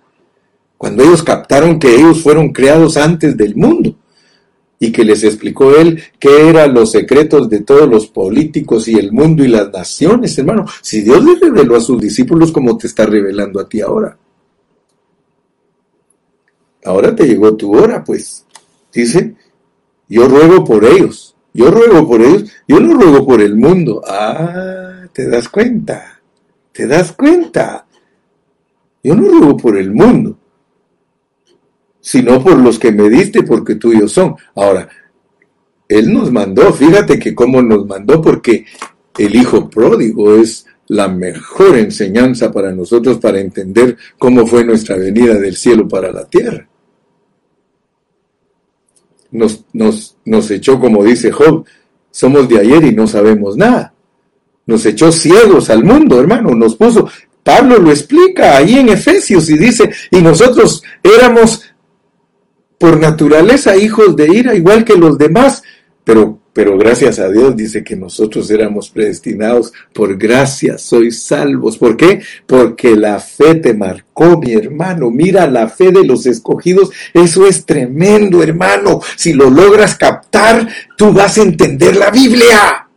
Cuando 0.78 1.04
ellos 1.04 1.24
captaron 1.24 1.80
que 1.80 1.96
ellos 1.96 2.22
fueron 2.22 2.52
creados 2.52 2.98
antes 2.98 3.38
del 3.38 3.56
mundo 3.56 3.96
y 4.78 4.92
que 4.92 5.06
les 5.06 5.24
explicó 5.24 5.74
él 5.74 6.04
qué 6.20 6.50
eran 6.50 6.74
los 6.74 6.92
secretos 6.92 7.50
de 7.50 7.62
todos 7.62 7.88
los 7.90 8.08
políticos 8.08 8.90
y 8.90 8.96
el 8.96 9.14
mundo 9.14 9.42
y 9.46 9.48
las 9.48 9.72
naciones, 9.72 10.38
hermano. 10.38 10.66
Si 10.82 11.00
Dios 11.00 11.24
les 11.24 11.40
reveló 11.40 11.78
a 11.78 11.82
sus 11.82 12.02
discípulos 12.02 12.52
como 12.52 12.78
te 12.78 12.88
está 12.88 13.06
revelando 13.06 13.62
a 13.62 13.70
ti 13.70 13.80
ahora. 13.80 14.18
Ahora 16.86 17.16
te 17.16 17.26
llegó 17.26 17.56
tu 17.56 17.76
hora, 17.76 18.04
pues. 18.04 18.46
Dice, 18.94 19.36
yo 20.08 20.28
ruego 20.28 20.64
por 20.64 20.86
ellos. 20.86 21.36
Yo 21.52 21.72
ruego 21.72 22.08
por 22.08 22.22
ellos. 22.22 22.52
Yo 22.68 22.80
no 22.80 22.94
ruego 22.94 23.26
por 23.26 23.42
el 23.42 23.56
mundo. 23.56 24.02
Ah, 24.08 25.08
te 25.12 25.28
das 25.28 25.50
cuenta. 25.50 26.22
Te 26.72 26.86
das 26.86 27.12
cuenta. 27.14 27.88
Yo 29.04 29.16
no 29.16 29.28
ruego 29.28 29.58
por 29.58 29.78
el 29.78 29.92
mundo, 29.92 30.38
sino 32.02 32.44
por 32.44 32.58
los 32.58 32.80
que 32.80 32.92
me 32.92 33.10
diste, 33.10 33.44
porque 33.44 33.76
tuyos 33.76 34.12
son. 34.12 34.36
Ahora, 34.56 34.88
Él 35.88 36.12
nos 36.12 36.32
mandó, 36.32 36.74
fíjate 36.74 37.20
que 37.20 37.36
cómo 37.36 37.62
nos 37.62 37.86
mandó, 37.86 38.20
porque 38.20 38.66
el 39.18 39.36
Hijo 39.36 39.70
pródigo 39.70 40.36
es 40.36 40.66
la 40.88 41.08
mejor 41.08 41.78
enseñanza 41.78 42.52
para 42.52 42.72
nosotros 42.72 43.20
para 43.20 43.40
entender 43.40 43.96
cómo 44.18 44.46
fue 44.48 44.64
nuestra 44.64 44.98
venida 44.98 45.36
del 45.36 45.56
cielo 45.56 45.88
para 45.88 46.12
la 46.12 46.26
tierra 46.26 46.68
nos, 49.36 49.66
nos, 49.74 50.18
nos 50.26 50.50
echó, 50.52 50.80
como 50.80 51.04
dice 51.04 51.32
Job, 51.32 51.66
somos 52.12 52.48
de 52.48 52.60
ayer 52.60 52.84
y 52.86 52.94
no 52.94 53.08
sabemos 53.08 53.58
nada. 53.58 53.94
Nos 54.66 54.86
echó 54.86 55.12
ciegos 55.12 55.70
al 55.70 55.84
mundo, 55.84 56.20
hermano, 56.20 56.56
nos 56.56 56.76
puso. 56.76 57.10
Pablo 57.44 57.78
lo 57.78 57.92
explica 57.92 58.58
ahí 58.58 58.80
en 58.80 58.90
Efesios 58.90 59.50
y 59.50 59.58
dice, 59.58 59.92
y 60.10 60.22
nosotros 60.22 60.82
éramos 61.04 61.64
por 62.80 63.00
naturaleza 63.00 63.78
hijos 63.78 64.16
de 64.16 64.34
ira, 64.34 64.56
igual 64.56 64.84
que 64.84 64.96
los 64.96 65.18
demás, 65.18 65.62
pero 66.04 66.40
pero 66.56 66.78
gracias 66.78 67.20
a 67.20 67.28
Dios 67.28 67.54
dice 67.58 67.84
que 67.84 67.98
nosotros 67.98 68.50
éramos 68.50 68.90
predestinados 68.90 69.74
por 69.92 70.18
gracia, 70.18 70.78
sois 70.78 71.22
salvos. 71.22 71.78
¿Por 71.78 71.98
qué? 71.98 72.22
Porque 72.48 72.96
la 72.96 73.20
fe 73.20 73.56
te 73.56 73.74
marcó, 73.74 74.40
mi 74.40 74.54
hermano. 74.54 75.12
Mira 75.12 75.48
la 75.48 75.68
fe 75.68 75.92
de 75.92 76.06
los 76.06 76.26
escogidos. 76.26 76.92
Eso 77.14 77.46
es 77.46 77.66
tremendo, 77.66 78.42
hermano. 78.42 79.02
Si 79.18 79.34
lo 79.34 79.50
logras 79.50 79.98
captar, 79.98 80.66
tú 80.96 81.12
vas 81.12 81.38
a 81.38 81.42
entender 81.42 81.98
la 81.98 82.10
Biblia. 82.10 82.88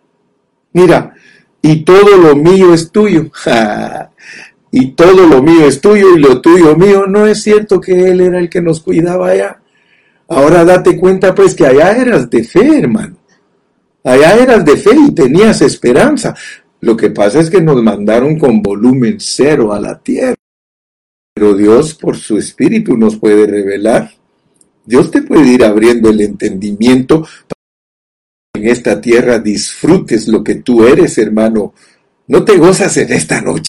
Mira, 0.74 1.14
y 1.60 1.82
todo 1.82 2.16
lo 2.16 2.36
mío 2.36 2.72
es 2.72 2.92
tuyo. 2.92 3.28
y 4.70 4.92
todo 4.92 5.26
lo 5.26 5.42
mío 5.42 5.66
es 5.66 5.80
tuyo 5.80 6.14
y 6.14 6.20
lo 6.20 6.40
tuyo 6.40 6.76
mío. 6.76 7.06
No 7.08 7.26
es 7.26 7.42
cierto 7.42 7.80
que 7.80 8.08
Él 8.08 8.20
era 8.20 8.38
el 8.38 8.48
que 8.48 8.62
nos 8.62 8.78
cuidaba 8.78 9.30
allá. 9.30 9.58
Ahora 10.28 10.64
date 10.64 10.96
cuenta 10.96 11.34
pues 11.34 11.56
que 11.56 11.66
allá 11.66 11.90
eras 11.90 12.30
de 12.30 12.44
fe, 12.44 12.78
hermano. 12.78 13.17
Allá 14.04 14.36
eras 14.36 14.64
de 14.64 14.76
fe 14.76 14.90
y 14.94 15.12
tenías 15.12 15.60
esperanza. 15.62 16.34
Lo 16.80 16.96
que 16.96 17.10
pasa 17.10 17.40
es 17.40 17.50
que 17.50 17.60
nos 17.60 17.82
mandaron 17.82 18.38
con 18.38 18.62
volumen 18.62 19.16
cero 19.18 19.72
a 19.72 19.80
la 19.80 19.98
tierra. 19.98 20.34
Pero 21.34 21.54
Dios 21.54 21.94
por 21.94 22.16
su 22.16 22.38
espíritu 22.38 22.96
nos 22.96 23.16
puede 23.16 23.46
revelar. 23.46 24.12
Dios 24.84 25.10
te 25.10 25.22
puede 25.22 25.48
ir 25.48 25.64
abriendo 25.64 26.10
el 26.10 26.20
entendimiento 26.20 27.22
para 27.22 27.60
que 28.54 28.60
en 28.60 28.68
esta 28.68 29.00
tierra 29.00 29.38
disfrutes 29.38 30.28
lo 30.28 30.42
que 30.42 30.56
tú 30.56 30.84
eres, 30.84 31.18
hermano. 31.18 31.74
No 32.28 32.44
te 32.44 32.56
gozas 32.56 32.96
en 32.96 33.12
esta 33.12 33.40
noche. 33.40 33.68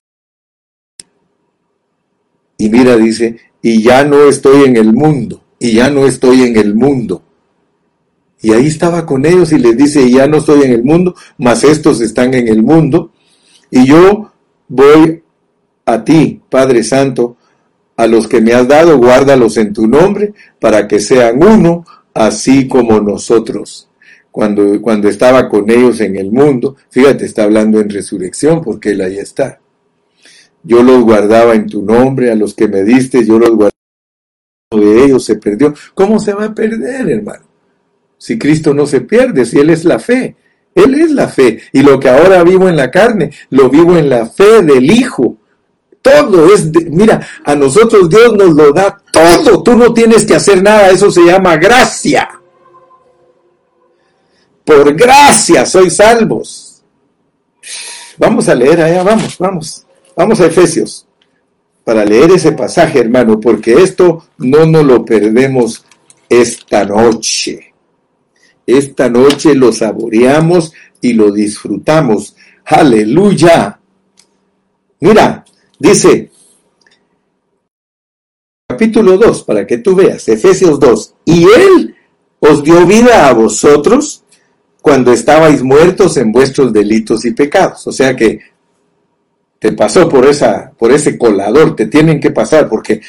Y 2.57 2.69
mira, 2.69 2.95
dice, 2.97 3.37
y 3.61 3.81
ya 3.81 4.03
no 4.03 4.27
estoy 4.27 4.65
en 4.65 4.77
el 4.77 4.93
mundo, 4.93 5.43
y 5.59 5.73
ya 5.73 5.89
no 5.89 6.05
estoy 6.05 6.43
en 6.43 6.57
el 6.57 6.75
mundo, 6.75 7.23
y 8.41 8.53
ahí 8.53 8.67
estaba 8.67 9.05
con 9.05 9.25
ellos 9.25 9.51
y 9.51 9.59
les 9.59 9.75
dice, 9.75 10.09
ya 10.09 10.27
no 10.27 10.37
estoy 10.37 10.63
en 10.63 10.71
el 10.71 10.83
mundo, 10.83 11.13
mas 11.37 11.63
estos 11.63 11.99
están 11.99 12.33
en 12.33 12.47
el 12.47 12.63
mundo. 12.63 13.11
Y 13.69 13.85
yo 13.85 14.31
voy 14.67 15.23
a 15.85 16.03
ti, 16.03 16.41
Padre 16.49 16.83
Santo, 16.83 17.35
a 17.97 18.07
los 18.07 18.29
que 18.29 18.39
me 18.39 18.53
has 18.53 18.67
dado, 18.67 18.97
guárdalos 18.97 19.57
en 19.57 19.73
tu 19.73 19.87
nombre, 19.87 20.33
para 20.59 20.87
que 20.87 21.01
sean 21.01 21.43
uno, 21.43 21.85
así 22.13 22.67
como 22.67 23.01
nosotros. 23.01 23.89
Cuando, 24.31 24.81
cuando 24.81 25.09
estaba 25.09 25.49
con 25.49 25.69
ellos 25.69 25.99
en 25.99 26.15
el 26.15 26.31
mundo, 26.31 26.77
fíjate, 26.89 27.25
está 27.25 27.43
hablando 27.43 27.81
en 27.81 27.89
resurrección, 27.89 28.61
porque 28.61 28.91
él 28.91 29.01
ahí 29.01 29.17
está. 29.17 29.59
Yo 30.63 30.81
los 30.81 31.03
guardaba 31.03 31.55
en 31.55 31.67
tu 31.67 31.81
nombre, 31.81 32.31
a 32.31 32.35
los 32.35 32.53
que 32.53 32.69
me 32.69 32.83
diste, 32.83 33.25
yo 33.25 33.37
los 33.37 33.49
guardaba. 33.49 33.71
De 34.71 35.03
ellos 35.03 35.25
se 35.25 35.35
perdió. 35.35 35.73
¿Cómo 35.93 36.19
se 36.19 36.33
va 36.33 36.45
a 36.45 36.53
perder, 36.53 37.09
hermano? 37.09 37.48
Si 38.19 38.37
Cristo 38.37 38.75
no 38.75 38.85
se 38.85 39.01
pierde, 39.01 39.45
si 39.45 39.57
Él 39.57 39.71
es 39.71 39.85
la 39.85 39.97
fe. 39.97 40.35
Él 40.75 40.93
es 40.93 41.09
la 41.09 41.27
fe. 41.27 41.59
Y 41.73 41.81
lo 41.81 41.99
que 41.99 42.09
ahora 42.09 42.43
vivo 42.43 42.69
en 42.69 42.75
la 42.75 42.91
carne, 42.91 43.31
lo 43.49 43.69
vivo 43.69 43.97
en 43.97 44.09
la 44.09 44.27
fe 44.27 44.61
del 44.61 44.91
Hijo. 44.91 45.37
Todo 46.01 46.53
es, 46.53 46.69
mira, 46.89 47.27
a 47.43 47.55
nosotros 47.55 48.07
Dios 48.09 48.33
nos 48.33 48.53
lo 48.53 48.71
da 48.71 49.01
todo. 49.11 49.63
Tú 49.63 49.75
no 49.75 49.91
tienes 49.93 50.25
que 50.25 50.35
hacer 50.35 50.61
nada. 50.61 50.89
Eso 50.91 51.09
se 51.09 51.23
llama 51.23 51.57
gracia. 51.57 52.29
Por 54.63 54.93
gracia 54.93 55.65
sois 55.65 55.95
salvos. 55.95 56.83
Vamos 58.17 58.47
a 58.47 58.53
leer 58.53 58.81
allá, 58.81 59.01
vamos, 59.01 59.37
vamos. 59.39 59.85
Vamos 60.15 60.39
a 60.39 60.45
Efesios 60.45 61.07
para 61.89 62.05
leer 62.05 62.29
ese 62.29 62.51
pasaje, 62.51 62.99
hermano, 62.99 63.39
porque 63.39 63.73
esto 63.81 64.27
no 64.37 64.63
nos 64.67 64.85
lo 64.85 65.03
perdemos 65.03 65.83
esta 66.29 66.85
noche. 66.85 67.68
Esta 68.77 69.09
noche 69.09 69.55
lo 69.55 69.71
saboreamos 69.71 70.73
y 71.01 71.13
lo 71.13 71.31
disfrutamos. 71.31 72.35
Aleluya. 72.65 73.79
Mira, 74.99 75.43
dice, 75.79 76.29
capítulo 78.67 79.17
2, 79.17 79.43
para 79.43 79.65
que 79.65 79.79
tú 79.79 79.95
veas, 79.95 80.27
Efesios 80.29 80.79
2, 80.79 81.15
y 81.25 81.45
Él 81.45 81.95
os 82.39 82.63
dio 82.63 82.85
vida 82.85 83.27
a 83.27 83.33
vosotros 83.33 84.23
cuando 84.81 85.11
estabais 85.11 85.63
muertos 85.63 86.17
en 86.17 86.31
vuestros 86.31 86.71
delitos 86.71 87.25
y 87.25 87.31
pecados. 87.31 87.87
O 87.87 87.91
sea 87.91 88.15
que 88.15 88.39
te 89.57 89.71
pasó 89.73 90.07
por, 90.07 90.27
esa, 90.27 90.71
por 90.77 90.91
ese 90.91 91.17
colador, 91.17 91.75
te 91.75 91.87
tienen 91.87 92.19
que 92.19 92.31
pasar, 92.31 92.69
porque 92.69 93.01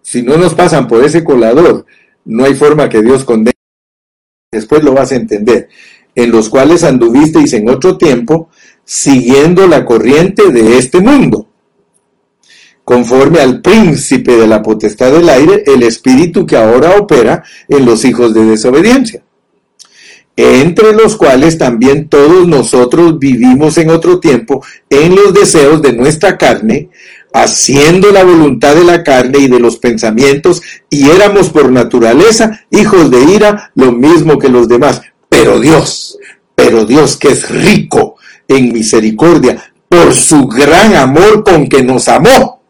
si 0.00 0.22
no 0.22 0.36
nos 0.36 0.54
pasan 0.54 0.88
por 0.88 1.04
ese 1.04 1.22
colador, 1.22 1.84
no 2.24 2.44
hay 2.44 2.54
forma 2.54 2.88
que 2.88 3.02
Dios 3.02 3.24
condene 3.24 3.52
después 4.52 4.84
lo 4.84 4.92
vas 4.92 5.12
a 5.12 5.16
entender, 5.16 5.70
en 6.14 6.30
los 6.30 6.50
cuales 6.50 6.84
anduvisteis 6.84 7.54
en 7.54 7.70
otro 7.70 7.96
tiempo, 7.96 8.50
siguiendo 8.84 9.66
la 9.66 9.86
corriente 9.86 10.52
de 10.52 10.76
este 10.76 11.00
mundo, 11.00 11.48
conforme 12.84 13.40
al 13.40 13.62
príncipe 13.62 14.36
de 14.36 14.46
la 14.46 14.60
potestad 14.60 15.10
del 15.10 15.30
aire, 15.30 15.64
el 15.66 15.82
espíritu 15.82 16.44
que 16.44 16.58
ahora 16.58 16.96
opera 16.96 17.42
en 17.66 17.86
los 17.86 18.04
hijos 18.04 18.34
de 18.34 18.44
desobediencia, 18.44 19.22
entre 20.36 20.92
los 20.92 21.16
cuales 21.16 21.56
también 21.56 22.10
todos 22.10 22.46
nosotros 22.46 23.18
vivimos 23.18 23.78
en 23.78 23.88
otro 23.88 24.20
tiempo 24.20 24.62
en 24.90 25.14
los 25.14 25.32
deseos 25.32 25.80
de 25.80 25.94
nuestra 25.94 26.36
carne, 26.36 26.90
haciendo 27.32 28.10
la 28.10 28.24
voluntad 28.24 28.74
de 28.74 28.84
la 28.84 29.02
carne 29.02 29.38
y 29.38 29.48
de 29.48 29.58
los 29.58 29.78
pensamientos, 29.78 30.62
y 30.90 31.10
éramos 31.10 31.50
por 31.50 31.70
naturaleza 31.70 32.66
hijos 32.70 33.10
de 33.10 33.22
ira, 33.22 33.72
lo 33.74 33.92
mismo 33.92 34.38
que 34.38 34.48
los 34.48 34.68
demás. 34.68 35.02
Pero 35.28 35.60
Dios, 35.60 36.18
pero 36.54 36.84
Dios 36.84 37.16
que 37.16 37.28
es 37.28 37.48
rico 37.48 38.16
en 38.48 38.72
misericordia, 38.72 39.72
por 39.88 40.14
su 40.14 40.46
gran 40.46 40.94
amor 40.94 41.44
con 41.44 41.68
que 41.68 41.82
nos 41.82 42.08
amó, 42.08 42.62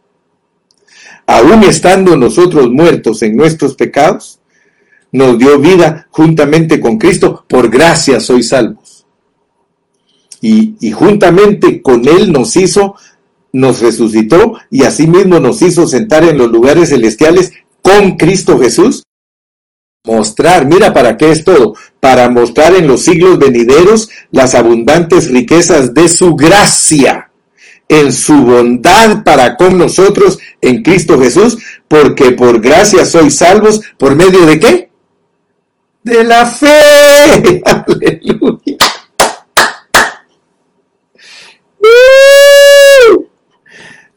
aun 1.27 1.63
estando 1.65 2.17
nosotros 2.17 2.71
muertos 2.71 3.23
en 3.23 3.37
nuestros 3.37 3.75
pecados, 3.75 4.41
nos 5.13 5.39
dio 5.39 5.59
vida 5.59 6.07
juntamente 6.11 6.81
con 6.81 6.99
Cristo, 6.99 7.45
por 7.49 7.69
gracia 7.69 8.19
sois 8.19 8.49
salvos. 8.49 9.07
Y, 10.41 10.75
y 10.81 10.91
juntamente 10.91 11.81
con 11.81 12.09
Él 12.09 12.33
nos 12.33 12.57
hizo, 12.57 12.97
nos 13.53 13.81
resucitó 13.81 14.55
y 14.71 14.85
asimismo 14.85 15.39
nos 15.41 15.63
hizo 15.63 15.87
sentar 15.87 16.25
en 16.25 16.39
los 16.39 16.51
lugares 16.51 16.89
celestiales 16.89 17.53
con 17.83 18.17
Cristo 18.17 18.59
Jesús. 18.59 19.05
Mostrar, 20.05 20.67
mira 20.67 20.93
para 20.93 21.17
qué 21.17 21.31
es 21.31 21.45
todo, 21.45 21.75
para 22.01 22.29
mostrar 22.29 22.75
en 22.75 22.89
los 22.89 23.03
siglos 23.03 23.39
venideros 23.39 24.11
las 24.31 24.55
abundantes 24.55 25.31
riquezas 25.31 25.95
de 25.95 26.09
su 26.09 26.35
gracia 26.35 27.29
en 27.93 28.11
su 28.11 28.35
bondad 28.35 29.23
para 29.23 29.57
con 29.57 29.77
nosotros 29.77 30.39
en 30.63 30.83
Cristo 30.83 31.21
Jesús, 31.21 31.59
porque 31.89 32.33
por 32.33 32.61
gracia 32.61 33.05
sois 33.05 33.37
salvos 33.37 33.83
por 33.99 34.17
medio 34.17 34.47
de 34.47 34.59
qué? 34.59 34.91
De 36.03 36.25
la 36.25 36.47
fe. 36.47 37.63
Aleluya. 37.65 38.62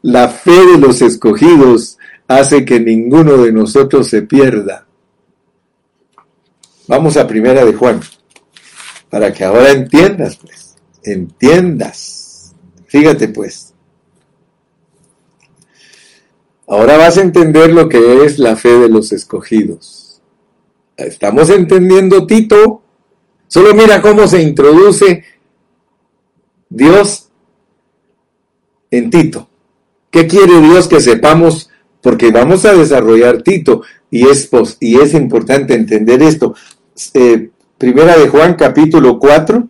La 0.06 0.28
fe 0.28 0.52
de 0.52 0.78
los 0.78 1.02
escogidos 1.02 1.98
hace 2.28 2.64
que 2.64 2.78
ninguno 2.78 3.38
de 3.38 3.50
nosotros 3.50 4.06
se 4.06 4.22
pierda. 4.22 4.86
Vamos 6.86 7.16
a 7.16 7.26
primera 7.26 7.64
de 7.64 7.72
Juan, 7.74 8.00
para 9.10 9.32
que 9.32 9.42
ahora 9.42 9.72
entiendas, 9.72 10.36
pues, 10.36 10.76
entiendas. 11.02 12.54
Fíjate, 12.86 13.26
pues. 13.26 13.74
Ahora 16.68 16.98
vas 16.98 17.18
a 17.18 17.22
entender 17.22 17.72
lo 17.72 17.88
que 17.88 18.24
es 18.24 18.38
la 18.38 18.54
fe 18.54 18.78
de 18.78 18.88
los 18.88 19.10
escogidos. 19.10 20.22
Estamos 20.96 21.50
entendiendo 21.50 22.28
Tito. 22.28 22.80
Solo 23.48 23.74
mira 23.74 24.00
cómo 24.00 24.28
se 24.28 24.40
introduce 24.40 25.24
Dios 26.68 27.28
en 28.92 29.10
Tito. 29.10 29.45
¿Qué 30.16 30.26
quiere 30.26 30.62
Dios 30.62 30.88
que 30.88 30.98
sepamos? 30.98 31.68
Porque 32.00 32.30
vamos 32.30 32.64
a 32.64 32.72
desarrollar 32.72 33.42
Tito 33.42 33.82
y 34.10 34.26
es, 34.26 34.48
y 34.80 34.98
es 34.98 35.12
importante 35.12 35.74
entender 35.74 36.22
esto. 36.22 36.54
Eh, 37.12 37.50
primera 37.76 38.16
de 38.16 38.26
Juan 38.26 38.54
capítulo 38.54 39.18
4. 39.18 39.68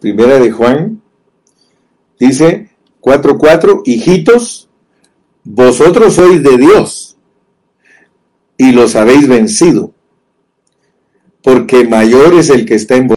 Primera 0.00 0.40
de 0.40 0.50
Juan 0.50 1.00
dice 2.18 2.70
4.4, 3.00 3.82
hijitos, 3.84 4.68
vosotros 5.44 6.14
sois 6.14 6.42
de 6.42 6.58
Dios 6.58 7.16
y 8.58 8.72
los 8.72 8.96
habéis 8.96 9.28
vencido, 9.28 9.94
porque 11.44 11.86
mayor 11.86 12.34
es 12.34 12.50
el 12.50 12.66
que 12.66 12.74
está 12.74 12.96
en 12.96 13.06
vosotros 13.06 13.16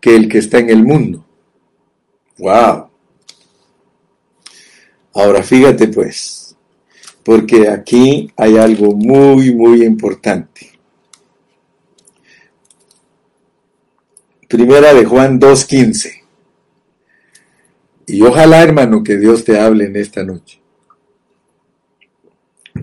que 0.00 0.14
el 0.14 0.28
que 0.28 0.38
está 0.38 0.60
en 0.60 0.70
el 0.70 0.84
mundo. 0.84 1.23
Wow. 2.38 2.90
Ahora 5.14 5.42
fíjate 5.42 5.88
pues, 5.88 6.56
porque 7.22 7.68
aquí 7.68 8.32
hay 8.36 8.56
algo 8.56 8.94
muy, 8.94 9.54
muy 9.54 9.84
importante. 9.84 10.72
Primera 14.48 14.92
de 14.92 15.04
Juan 15.04 15.40
2.15. 15.40 16.22
Y 18.06 18.22
ojalá, 18.22 18.62
hermano, 18.62 19.02
que 19.02 19.16
Dios 19.16 19.44
te 19.44 19.58
hable 19.58 19.86
en 19.86 19.96
esta 19.96 20.22
noche. 20.24 20.60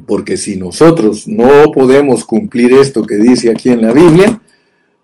Porque 0.07 0.37
si 0.37 0.55
nosotros 0.55 1.27
no 1.27 1.71
podemos 1.71 2.25
cumplir 2.25 2.73
esto 2.73 3.05
que 3.05 3.15
dice 3.15 3.51
aquí 3.51 3.69
en 3.69 3.81
la 3.81 3.93
Biblia, 3.93 4.41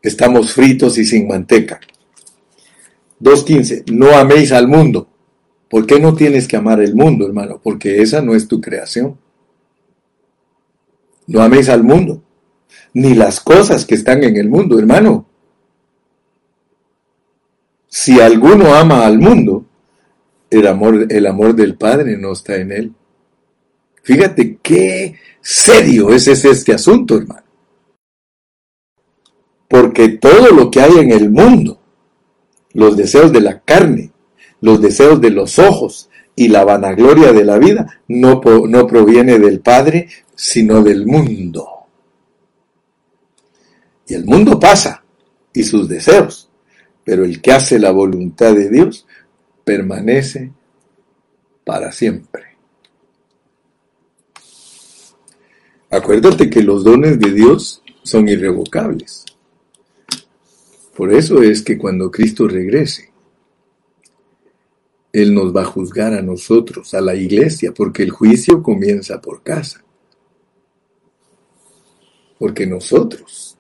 estamos 0.02 0.54
fritos 0.54 0.98
y 0.98 1.06
sin 1.06 1.28
manteca. 1.28 1.80
2.15. 3.22 3.92
No 3.92 4.16
améis 4.16 4.52
al 4.52 4.68
mundo. 4.68 5.08
¿Por 5.70 5.86
qué 5.86 6.00
no 6.00 6.14
tienes 6.14 6.48
que 6.48 6.58
amar 6.58 6.82
el 6.82 6.96
mundo, 6.96 7.26
hermano? 7.26 7.60
Porque 7.62 8.02
esa 8.02 8.22
no 8.22 8.36
es 8.36 8.48
tu 8.48 8.62
creación. 8.62 9.18
No 11.28 11.42
améis 11.42 11.68
al 11.68 11.84
mundo, 11.84 12.24
ni 12.94 13.14
las 13.14 13.42
cosas 13.42 13.86
que 13.86 13.96
están 13.96 14.24
en 14.24 14.38
el 14.38 14.50
mundo, 14.50 14.80
hermano. 14.80 15.28
Si 17.88 18.22
alguno 18.22 18.74
ama 18.74 19.06
al 19.06 19.20
mundo, 19.20 19.66
el 20.50 20.68
amor, 20.68 21.06
el 21.10 21.26
amor 21.26 21.54
del 21.54 21.76
Padre 21.76 22.18
no 22.18 22.32
está 22.32 22.56
en 22.56 22.72
él. 22.72 22.94
Fíjate 24.04 24.60
qué 24.62 25.16
serio 25.42 26.12
es 26.12 26.28
este 26.28 26.74
asunto, 26.74 27.18
hermano. 27.18 27.44
Porque 29.68 30.10
todo 30.10 30.52
lo 30.52 30.72
que 30.72 30.80
hay 30.80 30.98
en 31.00 31.12
el 31.12 31.30
mundo, 31.30 31.77
los 32.78 32.96
deseos 32.96 33.32
de 33.32 33.42
la 33.42 33.62
carne, 33.62 34.12
los 34.62 34.80
deseos 34.80 35.20
de 35.20 35.32
los 35.32 35.58
ojos 35.58 36.12
y 36.36 36.48
la 36.50 36.64
vanagloria 36.64 37.34
de 37.34 37.44
la 37.44 37.58
vida, 37.58 38.02
no, 38.08 38.40
no 38.68 38.86
proviene 38.86 39.40
del 39.40 39.62
Padre, 39.62 40.08
sino 40.36 40.84
del 40.84 41.08
mundo. 41.08 41.68
Y 44.08 44.14
el 44.14 44.26
mundo 44.26 44.60
pasa, 44.60 45.04
y 45.52 45.64
sus 45.64 45.90
deseos, 45.90 46.52
pero 47.04 47.26
el 47.26 47.42
que 47.42 47.52
hace 47.52 47.80
la 47.80 47.90
voluntad 47.90 48.54
de 48.54 48.70
Dios 48.70 49.08
permanece 49.64 50.52
para 51.66 51.92
siempre. 51.92 52.44
Acuérdate 55.90 56.48
que 56.48 56.62
los 56.62 56.84
dones 56.84 57.20
de 57.20 57.32
Dios 57.32 57.82
son 58.04 58.30
irrevocables. 58.30 59.26
Por 60.98 61.14
eso 61.14 61.44
es 61.44 61.62
que 61.62 61.78
cuando 61.78 62.10
Cristo 62.10 62.48
regrese, 62.48 63.12
Él 65.14 65.32
nos 65.32 65.56
va 65.56 65.62
a 65.62 65.66
juzgar 65.66 66.16
a 66.16 66.24
nosotros, 66.24 66.96
a 66.96 67.02
la 67.02 67.14
iglesia, 67.14 67.72
porque 67.72 68.02
el 68.02 68.10
juicio 68.10 68.64
comienza 68.64 69.22
por 69.22 69.44
casa. 69.44 69.84
Porque 72.40 72.66
nosotros 72.66 73.60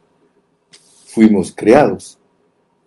fuimos 1.05 1.53
creados 1.55 2.17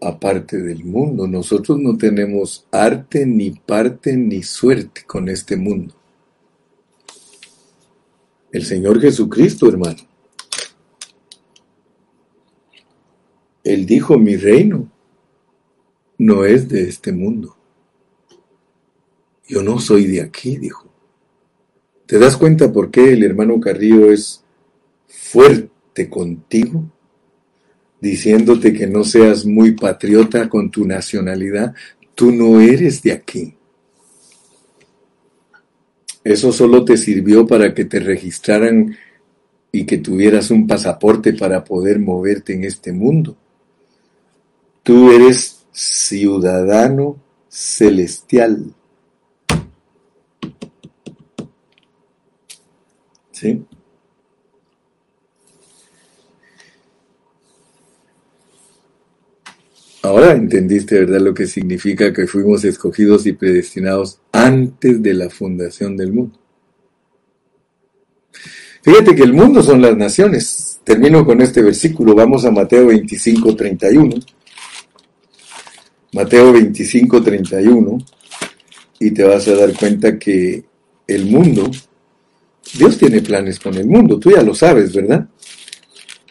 aparte 0.01 0.61
del 0.61 0.85
mundo. 0.85 1.29
Nosotros 1.29 1.79
no 1.79 1.97
tenemos 1.97 2.67
arte, 2.73 3.25
ni 3.25 3.53
parte, 3.53 4.17
ni 4.17 4.43
suerte 4.43 5.05
con 5.07 5.29
este 5.29 5.57
mundo. 5.57 5.95
El 8.51 8.65
Señor 8.65 9.01
Jesucristo, 9.01 9.69
hermano. 9.69 10.10
Él 13.65 13.87
dijo, 13.87 14.19
mi 14.19 14.37
reino 14.37 14.91
no 16.19 16.45
es 16.45 16.69
de 16.69 16.89
este 16.89 17.13
mundo. 17.13 17.57
Yo 19.49 19.63
no 19.63 19.79
soy 19.79 20.07
de 20.07 20.23
aquí, 20.23 20.57
dijo. 20.57 20.89
¿Te 22.07 22.19
das 22.19 22.37
cuenta 22.37 22.73
por 22.73 22.91
qué 22.91 23.13
el 23.13 23.23
hermano 23.25 23.61
Carrillo 23.61 24.11
es 24.11 24.45
fuerte 25.07 26.09
contigo? 26.09 26.85
diciéndote 28.01 28.73
que 28.73 28.87
no 28.87 29.05
seas 29.05 29.45
muy 29.45 29.73
patriota 29.73 30.49
con 30.49 30.71
tu 30.71 30.87
nacionalidad, 30.87 31.75
tú 32.15 32.33
no 32.33 32.61
eres 32.61 33.03
de 33.03 33.13
aquí. 33.13 33.55
Eso 36.25 36.53
solo 36.53 36.85
te 36.85 36.97
sirvió 36.97 37.47
para 37.47 37.75
que 37.75 37.85
te 37.85 38.01
registraran 38.01 38.97
y 39.73 39.85
que 39.85 39.99
tuvieras 39.99 40.51
un 40.51 40.67
pasaporte 40.67 41.33
para 41.33 41.65
poder 41.65 41.99
moverte 41.99 42.55
en 42.55 42.65
este 42.65 42.93
mundo. 42.93 43.37
Tú 44.83 45.11
eres 45.11 45.65
ciudadano 45.73 47.17
celestial. 47.49 48.75
¿Sí? 53.33 53.65
Ahora 60.03 60.33
entendiste, 60.33 60.99
¿verdad?, 61.01 61.21
lo 61.21 61.35
que 61.35 61.47
significa 61.47 62.13
que 62.13 62.27
fuimos 62.27 62.65
escogidos 62.65 63.27
y 63.27 63.33
predestinados 63.35 64.19
antes 64.33 65.03
de 65.03 65.15
la 65.15 65.29
fundación 65.29 65.97
del 65.97 66.13
mundo. 66.13 66.39
Fíjate 68.83 69.15
que 69.15 69.23
el 69.23 69.35
mundo 69.35 69.63
son 69.63 69.83
las 69.83 69.95
naciones. 69.97 70.81
Termino 70.85 71.25
con 71.25 71.43
este 71.43 71.61
versículo. 71.63 72.15
Vamos 72.15 72.47
a 72.47 72.51
Mateo 72.51 72.87
25, 72.87 73.55
31. 73.55 74.17
Mateo 76.13 76.53
25, 76.53 77.23
31. 77.23 77.99
Y 78.99 79.13
te 79.13 79.23
vas 79.25 79.47
a 79.49 79.55
dar 79.55 79.73
cuenta 79.75 80.19
que 80.19 80.65
el 81.07 81.27
mundo, 81.27 81.71
Dios 82.77 82.99
tiene 82.99 83.23
planes 83.23 83.59
con 83.59 83.75
el 83.75 83.87
mundo. 83.87 84.19
Tú 84.19 84.31
ya 84.31 84.43
lo 84.43 84.55
sabes, 84.55 84.93
¿verdad? 84.93 85.29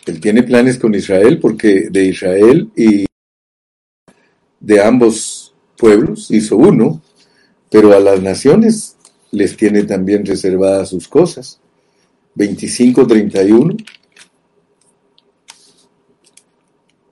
Él 0.06 0.20
tiene 0.20 0.44
planes 0.44 0.78
con 0.78 0.94
Israel 0.96 1.40
porque 1.40 1.90
de 1.90 2.06
Israel 2.06 2.70
y 2.76 3.06
de 4.60 4.84
ambos 4.84 5.54
pueblos 5.78 6.30
hizo 6.32 6.58
uno, 6.58 7.02
pero 7.70 7.94
a 7.94 8.00
las 8.00 8.22
naciones 8.22 8.98
les 9.32 9.56
tiene 9.56 9.84
también 9.84 10.26
reservadas 10.26 10.90
sus 10.90 11.08
cosas. 11.08 11.60
25-31. 12.36 13.86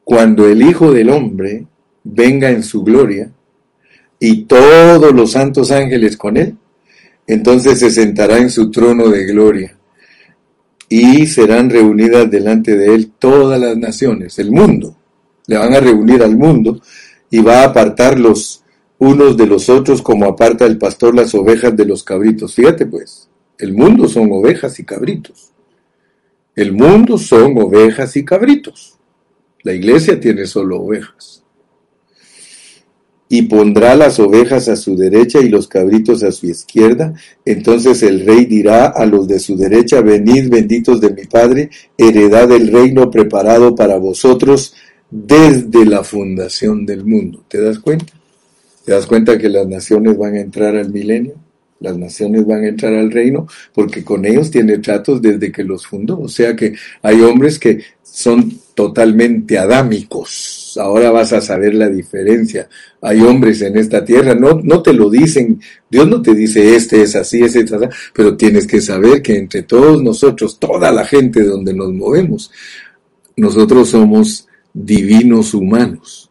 Cuando 0.03 0.47
el 0.47 0.61
Hijo 0.61 0.91
del 0.91 1.09
Hombre 1.09 1.65
venga 2.13 2.49
en 2.49 2.63
su 2.63 2.83
gloria 2.83 3.31
y 4.19 4.45
todos 4.45 5.13
los 5.13 5.31
santos 5.31 5.71
ángeles 5.71 6.17
con 6.17 6.37
él, 6.37 6.55
entonces 7.27 7.79
se 7.79 7.91
sentará 7.91 8.37
en 8.37 8.49
su 8.49 8.71
trono 8.71 9.09
de 9.09 9.25
gloria 9.25 9.77
y 10.89 11.27
serán 11.27 11.69
reunidas 11.69 12.29
delante 12.31 12.77
de 12.77 12.95
él 12.95 13.11
todas 13.19 13.59
las 13.59 13.77
naciones, 13.77 14.39
el 14.39 14.51
mundo. 14.51 14.95
Le 15.45 15.57
van 15.57 15.73
a 15.73 15.79
reunir 15.79 16.23
al 16.23 16.37
mundo 16.37 16.81
y 17.29 17.41
va 17.41 17.61
a 17.61 17.65
apartar 17.65 18.19
los 18.19 18.63
unos 18.99 19.37
de 19.37 19.45
los 19.45 19.69
otros 19.69 20.01
como 20.01 20.25
aparta 20.25 20.65
el 20.65 20.77
pastor 20.77 21.13
las 21.13 21.35
ovejas 21.35 21.75
de 21.75 21.85
los 21.85 22.03
cabritos. 22.03 22.55
Fíjate 22.55 22.85
pues, 22.85 23.29
el 23.59 23.73
mundo 23.73 24.07
son 24.07 24.31
ovejas 24.31 24.79
y 24.79 24.85
cabritos. 24.85 25.51
El 26.55 26.71
mundo 26.71 27.17
son 27.17 27.57
ovejas 27.59 28.15
y 28.17 28.25
cabritos. 28.25 28.97
La 29.61 29.73
iglesia 29.73 30.19
tiene 30.19 30.45
solo 30.45 30.81
ovejas. 30.81 31.43
Y 33.29 33.43
pondrá 33.43 33.95
las 33.95 34.19
ovejas 34.19 34.69
a 34.69 34.75
su 34.75 34.95
derecha 34.95 35.39
y 35.39 35.49
los 35.49 35.67
cabritos 35.67 36.23
a 36.23 36.31
su 36.31 36.47
izquierda. 36.47 37.13
Entonces 37.43 38.01
el 38.03 38.25
rey 38.25 38.45
dirá 38.45 38.87
a 38.87 39.05
los 39.05 39.27
de 39.27 39.39
su 39.39 39.57
derecha, 39.57 40.01
venid 40.01 40.49
benditos 40.49 41.01
de 41.01 41.11
mi 41.11 41.25
Padre, 41.25 41.69
heredad 41.97 42.47
del 42.47 42.71
reino 42.71 43.11
preparado 43.11 43.75
para 43.75 43.97
vosotros 43.97 44.73
desde 45.09 45.85
la 45.85 46.03
fundación 46.03 46.85
del 46.85 47.05
mundo. 47.05 47.43
¿Te 47.47 47.61
das 47.61 47.79
cuenta? 47.79 48.13
¿Te 48.85 48.93
das 48.93 49.05
cuenta 49.05 49.37
que 49.37 49.49
las 49.49 49.67
naciones 49.67 50.17
van 50.17 50.35
a 50.35 50.39
entrar 50.39 50.75
al 50.75 50.91
milenio? 50.91 51.35
Las 51.79 51.97
naciones 51.97 52.45
van 52.45 52.63
a 52.63 52.67
entrar 52.69 52.93
al 52.95 53.11
reino 53.11 53.47
porque 53.73 54.03
con 54.03 54.25
ellos 54.25 54.49
tiene 54.49 54.79
tratos 54.79 55.21
desde 55.21 55.51
que 55.51 55.63
los 55.63 55.85
fundó. 55.85 56.19
O 56.19 56.29
sea 56.29 56.55
que 56.55 56.73
hay 57.01 57.21
hombres 57.21 57.59
que 57.59 57.81
son 58.01 58.51
totalmente 58.77 59.57
adámicos. 59.57 60.77
Ahora 60.79 61.09
vas 61.09 61.33
a 61.33 61.41
saber 61.41 61.73
la 61.73 61.89
diferencia. 61.89 62.69
Hay 63.01 63.21
hombres 63.21 63.63
en 63.63 63.75
esta 63.75 64.05
tierra, 64.05 64.35
no, 64.35 64.61
no 64.63 64.83
te 64.83 64.93
lo 64.93 65.09
dicen, 65.09 65.59
Dios 65.89 66.07
no 66.07 66.21
te 66.21 66.35
dice 66.35 66.75
este 66.75 67.01
es 67.01 67.15
así, 67.15 67.41
ese 67.41 67.61
es 67.61 67.73
así, 67.73 67.87
pero 68.13 68.37
tienes 68.37 68.67
que 68.67 68.79
saber 68.79 69.23
que 69.23 69.35
entre 69.35 69.63
todos 69.63 70.03
nosotros, 70.03 70.59
toda 70.59 70.91
la 70.91 71.05
gente 71.05 71.41
donde 71.41 71.73
nos 71.73 71.91
movemos, 71.91 72.51
nosotros 73.35 73.89
somos 73.89 74.47
divinos 74.71 75.55
humanos 75.55 76.27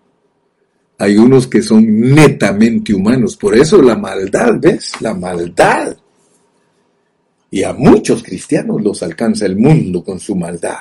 hay 0.98 1.18
unos 1.18 1.46
que 1.46 1.62
son 1.62 2.00
netamente 2.14 2.94
humanos. 2.94 3.36
Por 3.36 3.54
eso 3.54 3.82
la 3.82 3.96
maldad, 3.96 4.54
¿ves? 4.58 4.92
La 5.00 5.12
maldad. 5.12 5.94
Y 7.50 7.64
a 7.64 7.72
muchos 7.74 8.22
cristianos 8.22 8.82
los 8.82 9.02
alcanza 9.02 9.44
el 9.44 9.56
mundo 9.56 10.02
con 10.02 10.18
su 10.18 10.34
maldad. 10.34 10.78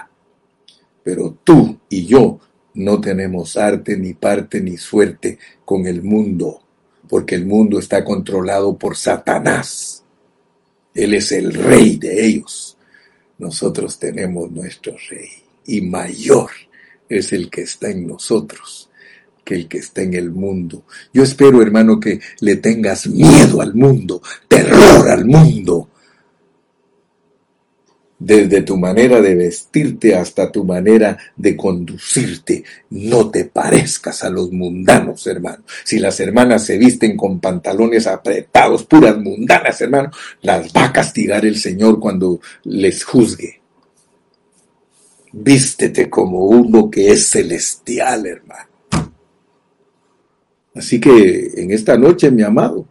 Pero 1.05 1.37
tú 1.43 1.77
y 1.87 2.07
yo 2.07 2.39
no 2.73 2.99
tenemos 2.99 3.57
arte, 3.57 3.95
ni 3.95 4.15
parte, 4.15 4.59
ni 4.59 4.75
suerte 4.75 5.37
con 5.63 5.85
el 5.85 6.01
mundo, 6.01 6.63
porque 7.07 7.35
el 7.35 7.45
mundo 7.45 7.77
está 7.77 8.03
controlado 8.03 8.75
por 8.75 8.97
Satanás. 8.97 10.03
Él 10.95 11.13
es 11.13 11.31
el 11.31 11.53
rey 11.53 11.97
de 11.97 12.25
ellos. 12.25 12.75
Nosotros 13.37 13.99
tenemos 13.99 14.49
nuestro 14.49 14.95
rey 15.11 15.29
y 15.67 15.81
mayor 15.81 16.49
es 17.07 17.33
el 17.33 17.51
que 17.51 17.61
está 17.61 17.91
en 17.91 18.07
nosotros 18.07 18.89
que 19.43 19.53
el 19.53 19.67
que 19.67 19.77
está 19.77 20.01
en 20.01 20.15
el 20.15 20.31
mundo. 20.31 20.85
Yo 21.13 21.21
espero, 21.21 21.61
hermano, 21.61 21.99
que 21.99 22.19
le 22.39 22.55
tengas 22.55 23.05
miedo 23.05 23.61
al 23.61 23.75
mundo, 23.75 24.23
terror 24.47 25.07
al 25.07 25.23
mundo. 25.23 25.91
Desde 28.17 28.61
tu 28.61 28.77
manera 28.77 29.19
de 29.19 29.35
vestirte 29.35 30.15
hasta 30.15 30.49
tu 30.49 30.63
manera 30.63 31.17
de 31.35 31.57
conducirte, 31.57 32.63
no 32.91 33.29
te 33.29 33.43
parezcas 33.45 34.23
a 34.23 34.29
los 34.29 34.53
mundanos, 34.53 35.27
hermano. 35.27 35.63
Si 35.83 35.99
las 35.99 36.19
hermanas 36.21 36.65
se 36.65 36.77
visten 36.77 37.17
con 37.17 37.41
pantalones 37.41 38.07
apretados, 38.07 38.85
puras 38.85 39.17
mundanas, 39.17 39.81
hermano, 39.81 40.11
las 40.41 40.71
va 40.71 40.85
a 40.85 40.93
castigar 40.93 41.45
el 41.45 41.57
Señor 41.57 41.99
cuando 41.99 42.39
les 42.63 43.03
juzgue. 43.03 43.61
Vístete 45.33 46.09
como 46.09 46.45
uno 46.45 46.89
que 46.89 47.11
es 47.11 47.27
celestial, 47.27 48.27
hermano. 48.27 48.69
Así 50.73 51.01
que 51.01 51.51
en 51.57 51.71
esta 51.71 51.97
noche, 51.97 52.31
mi 52.31 52.43
amado, 52.43 52.87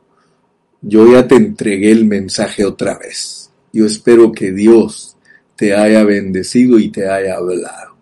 yo 0.82 1.10
ya 1.10 1.26
te 1.26 1.36
entregué 1.36 1.92
el 1.92 2.04
mensaje 2.04 2.66
otra 2.66 2.98
vez. 2.98 3.50
Yo 3.72 3.86
espero 3.86 4.30
que 4.30 4.52
Dios 4.52 5.13
te 5.56 5.74
haya 5.74 6.04
bendecido 6.04 6.78
y 6.78 6.90
te 6.90 7.08
haya 7.08 7.36
hablado. 7.36 7.96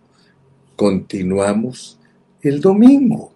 Continuamos 0.76 1.98
el 2.42 2.60
domingo. 2.60 3.31